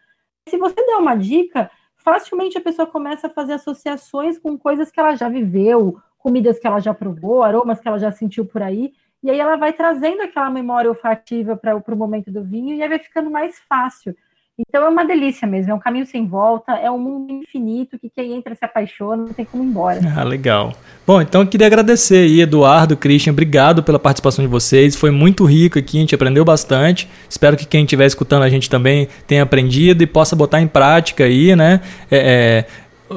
Se 0.48 0.58
você 0.58 0.74
der 0.74 0.96
uma 0.96 1.14
dica, 1.14 1.70
facilmente 1.96 2.58
a 2.58 2.60
pessoa 2.60 2.88
começa 2.88 3.28
a 3.28 3.30
fazer 3.30 3.52
associações 3.52 4.36
com 4.36 4.58
coisas 4.58 4.90
que 4.90 4.98
ela 4.98 5.14
já 5.14 5.28
viveu, 5.28 6.02
comidas 6.24 6.58
que 6.58 6.66
ela 6.66 6.80
já 6.80 6.94
provou, 6.94 7.42
aromas 7.42 7.78
que 7.78 7.86
ela 7.86 7.98
já 7.98 8.10
sentiu 8.10 8.46
por 8.46 8.62
aí, 8.62 8.94
e 9.22 9.30
aí 9.30 9.38
ela 9.38 9.56
vai 9.56 9.74
trazendo 9.74 10.22
aquela 10.22 10.48
memória 10.48 10.88
olfativa 10.88 11.54
para 11.54 11.76
o 11.76 11.96
momento 11.96 12.30
do 12.30 12.42
vinho 12.42 12.74
e 12.74 12.82
aí 12.82 12.88
vai 12.88 12.98
ficando 12.98 13.30
mais 13.30 13.58
fácil. 13.68 14.16
Então 14.56 14.84
é 14.84 14.88
uma 14.88 15.04
delícia 15.04 15.48
mesmo, 15.48 15.72
é 15.72 15.74
um 15.74 15.80
caminho 15.80 16.06
sem 16.06 16.28
volta, 16.28 16.72
é 16.74 16.88
um 16.88 16.98
mundo 16.98 17.32
infinito 17.32 17.98
que 17.98 18.08
quem 18.08 18.34
entra 18.34 18.54
se 18.54 18.64
apaixona, 18.64 19.24
não 19.24 19.32
tem 19.32 19.44
como 19.44 19.64
ir 19.64 19.66
embora. 19.66 20.00
Ah, 20.16 20.22
legal. 20.22 20.72
Bom, 21.04 21.20
então 21.20 21.40
eu 21.40 21.46
queria 21.48 21.66
agradecer 21.66 22.18
aí, 22.18 22.40
Eduardo, 22.40 22.96
Christian, 22.96 23.32
obrigado 23.32 23.82
pela 23.82 23.98
participação 23.98 24.44
de 24.44 24.48
vocês, 24.48 24.94
foi 24.94 25.10
muito 25.10 25.44
rico 25.44 25.76
aqui, 25.76 25.96
a 25.96 26.00
gente 26.00 26.14
aprendeu 26.14 26.44
bastante. 26.44 27.10
Espero 27.28 27.56
que 27.56 27.66
quem 27.66 27.82
estiver 27.82 28.06
escutando 28.06 28.44
a 28.44 28.48
gente 28.48 28.70
também 28.70 29.08
tenha 29.26 29.42
aprendido 29.42 30.04
e 30.04 30.06
possa 30.06 30.36
botar 30.36 30.60
em 30.60 30.68
prática 30.68 31.24
aí, 31.24 31.56
né? 31.56 31.80
É, 32.08 32.18
é, 32.18 32.66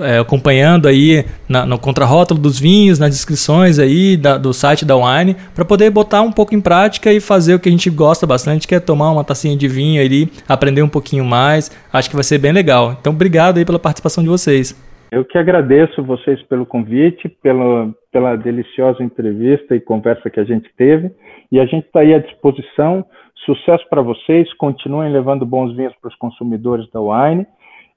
é, 0.03 0.19
acompanhando 0.19 0.87
aí 0.87 1.25
na, 1.47 1.65
no 1.65 1.79
contrarótulo 1.79 2.39
dos 2.39 2.59
vinhos, 2.59 2.99
nas 2.99 3.09
descrições 3.09 3.79
aí 3.79 4.17
da, 4.17 4.37
do 4.37 4.53
site 4.53 4.85
da 4.85 4.95
Wine, 4.95 5.35
para 5.55 5.65
poder 5.65 5.89
botar 5.89 6.21
um 6.21 6.31
pouco 6.31 6.55
em 6.55 6.61
prática 6.61 7.11
e 7.11 7.19
fazer 7.19 7.55
o 7.55 7.59
que 7.59 7.69
a 7.69 7.71
gente 7.71 7.89
gosta 7.89 8.25
bastante, 8.25 8.67
que 8.67 8.75
é 8.75 8.79
tomar 8.79 9.11
uma 9.11 9.23
tacinha 9.23 9.55
de 9.55 9.67
vinho 9.67 10.03
ali, 10.03 10.29
aprender 10.47 10.81
um 10.81 10.89
pouquinho 10.89 11.25
mais. 11.25 11.71
Acho 11.91 12.09
que 12.09 12.15
vai 12.15 12.23
ser 12.23 12.37
bem 12.37 12.51
legal. 12.51 12.95
Então, 12.99 13.13
obrigado 13.13 13.57
aí 13.57 13.65
pela 13.65 13.79
participação 13.79 14.23
de 14.23 14.29
vocês. 14.29 14.75
Eu 15.11 15.23
que 15.23 15.37
agradeço 15.37 16.03
vocês 16.03 16.41
pelo 16.43 16.65
convite, 16.65 17.29
pela, 17.41 17.89
pela 18.11 18.35
deliciosa 18.35 19.01
entrevista 19.01 19.75
e 19.75 19.79
conversa 19.79 20.29
que 20.29 20.39
a 20.39 20.43
gente 20.43 20.69
teve. 20.77 21.11
E 21.51 21.59
a 21.59 21.65
gente 21.65 21.85
está 21.85 22.01
aí 22.01 22.13
à 22.13 22.19
disposição. 22.19 23.05
Sucesso 23.45 23.85
para 23.89 24.01
vocês. 24.01 24.53
Continuem 24.55 25.11
levando 25.11 25.45
bons 25.45 25.73
vinhos 25.75 25.93
para 26.01 26.09
os 26.09 26.15
consumidores 26.15 26.89
da 26.91 26.99
Wine 26.99 27.47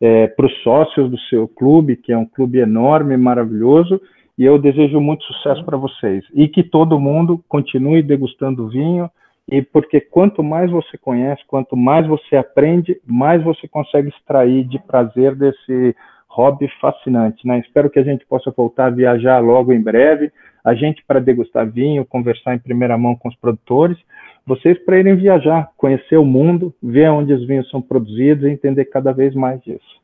é, 0.01 0.26
para 0.28 0.46
os 0.46 0.62
sócios 0.62 1.11
do 1.11 1.18
seu 1.18 1.46
clube, 1.46 1.96
que 1.96 2.12
é 2.12 2.16
um 2.16 2.24
clube 2.24 2.59
enorme, 2.59 3.16
maravilhoso, 3.16 4.01
e 4.38 4.44
eu 4.44 4.59
desejo 4.59 4.98
muito 5.01 5.22
sucesso 5.24 5.64
para 5.64 5.76
vocês. 5.76 6.24
E 6.34 6.48
que 6.48 6.62
todo 6.62 6.98
mundo 6.98 7.44
continue 7.48 8.03
degustando 8.03 8.68
vinho, 8.68 9.11
e 9.51 9.61
porque 9.61 10.01
quanto 10.01 10.42
mais 10.42 10.70
você 10.70 10.96
conhece, 10.96 11.42
quanto 11.46 11.76
mais 11.76 12.07
você 12.07 12.36
aprende, 12.36 13.01
mais 13.05 13.42
você 13.42 13.68
consegue 13.68 14.09
extrair 14.09 14.64
de 14.64 14.78
prazer 14.78 15.34
desse 15.34 15.94
hobby 16.28 16.68
fascinante. 16.80 17.46
Né? 17.46 17.59
Espero 17.59 17.90
que 17.90 17.98
a 17.98 18.05
gente 18.05 18.24
possa 18.24 18.51
voltar 18.57 18.86
a 18.86 18.90
viajar 18.90 19.40
logo 19.40 19.72
em 19.72 19.82
breve, 19.82 20.32
a 20.64 20.74
gente 20.74 21.03
para 21.07 21.20
degustar 21.20 21.68
vinho, 21.68 22.07
conversar 22.07 22.55
em 22.55 22.59
primeira 22.59 22.96
mão 22.96 23.16
com 23.16 23.28
os 23.28 23.36
produtores, 23.36 23.98
vocês 24.47 24.78
para 24.78 24.99
irem 24.99 25.16
viajar, 25.16 25.70
conhecer 25.76 26.16
o 26.16 26.24
mundo, 26.24 26.74
ver 26.82 27.11
onde 27.11 27.32
os 27.32 27.47
vinhos 27.47 27.68
são 27.70 27.80
produzidos 27.80 28.45
e 28.45 28.53
entender 28.53 28.86
cada 28.86 29.12
vez 29.12 29.34
mais 29.34 29.61
disso. 29.62 30.01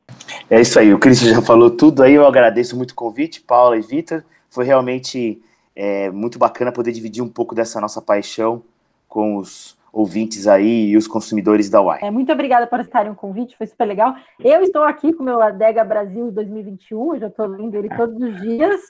É 0.49 0.61
isso 0.61 0.79
aí, 0.79 0.93
o 0.95 0.99
Cristian 0.99 1.35
já 1.35 1.43
falou 1.43 1.71
tudo 1.71 2.03
aí, 2.03 2.15
eu 2.15 2.27
agradeço 2.27 2.77
muito 2.77 2.93
o 2.93 2.95
convite, 2.95 3.41
Paula 3.41 3.77
e 3.77 3.81
Vitor, 3.81 4.23
foi 4.49 4.65
realmente 4.65 5.43
é, 5.75 6.11
muito 6.11 6.39
bacana 6.39 6.73
poder 6.73 6.93
dividir 6.93 7.23
um 7.23 7.29
pouco 7.29 7.55
dessa 7.55 7.81
nossa 7.81 8.01
paixão 8.01 8.63
com 9.09 9.37
os 9.37 9.77
ouvintes 9.93 10.47
aí 10.47 10.91
e 10.91 10.97
os 10.97 11.09
consumidores 11.09 11.71
da 11.71 11.81
Uai. 11.81 12.01
É, 12.03 12.11
muito 12.11 12.31
obrigada 12.31 12.67
por 12.67 12.81
estarem 12.81 13.11
o 13.11 13.15
convite, 13.15 13.57
foi 13.57 13.67
super 13.67 13.87
legal. 13.87 14.15
Eu 14.39 14.63
estou 14.63 14.83
aqui 14.83 15.13
com 15.13 15.23
o 15.23 15.27
meu 15.27 15.41
Adega 15.41 15.83
Brasil 15.83 16.31
2021, 16.31 17.15
eu 17.15 17.21
já 17.21 17.27
estou 17.29 17.47
lendo 17.47 17.75
ele 17.75 17.89
todos 17.89 18.21
os 18.21 18.41
dias, 18.43 18.81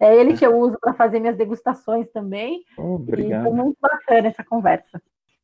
é 0.00 0.14
ele 0.14 0.36
que 0.36 0.46
eu 0.46 0.56
uso 0.56 0.78
para 0.80 0.94
fazer 0.94 1.20
minhas 1.20 1.36
degustações 1.36 2.10
também. 2.12 2.60
obrigado. 2.76 3.40
E 3.40 3.44
foi 3.44 3.52
muito 3.52 3.76
bacana 3.80 4.28
essa 4.28 4.44
conversa. 4.44 5.00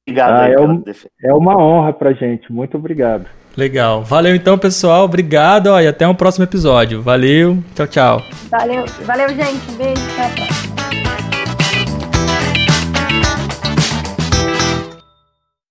Obrigado. 0.07 0.40
Ah, 0.40 0.48
é, 0.48 0.61
um, 0.61 0.82
é, 1.24 1.32
uma 1.32 1.57
honra 1.57 1.92
para 1.92 2.12
gente. 2.12 2.53
Muito 2.53 2.76
obrigado. 2.76 3.26
Legal. 3.57 4.03
Valeu 4.03 4.34
então, 4.34 4.59
pessoal. 4.59 5.05
Obrigado 5.05 5.68
ó, 5.68 5.80
e 5.80 5.86
até 5.86 6.07
um 6.09 6.14
próximo 6.14 6.44
episódio. 6.44 7.03
Valeu. 7.03 7.59
Tchau, 7.74 7.86
tchau. 7.86 8.22
Valeu, 8.50 8.84
valeu 9.05 9.28
gente. 9.28 9.72
Beijo. 9.76 10.03
Tchau, 10.16 10.46
tchau. 10.46 10.62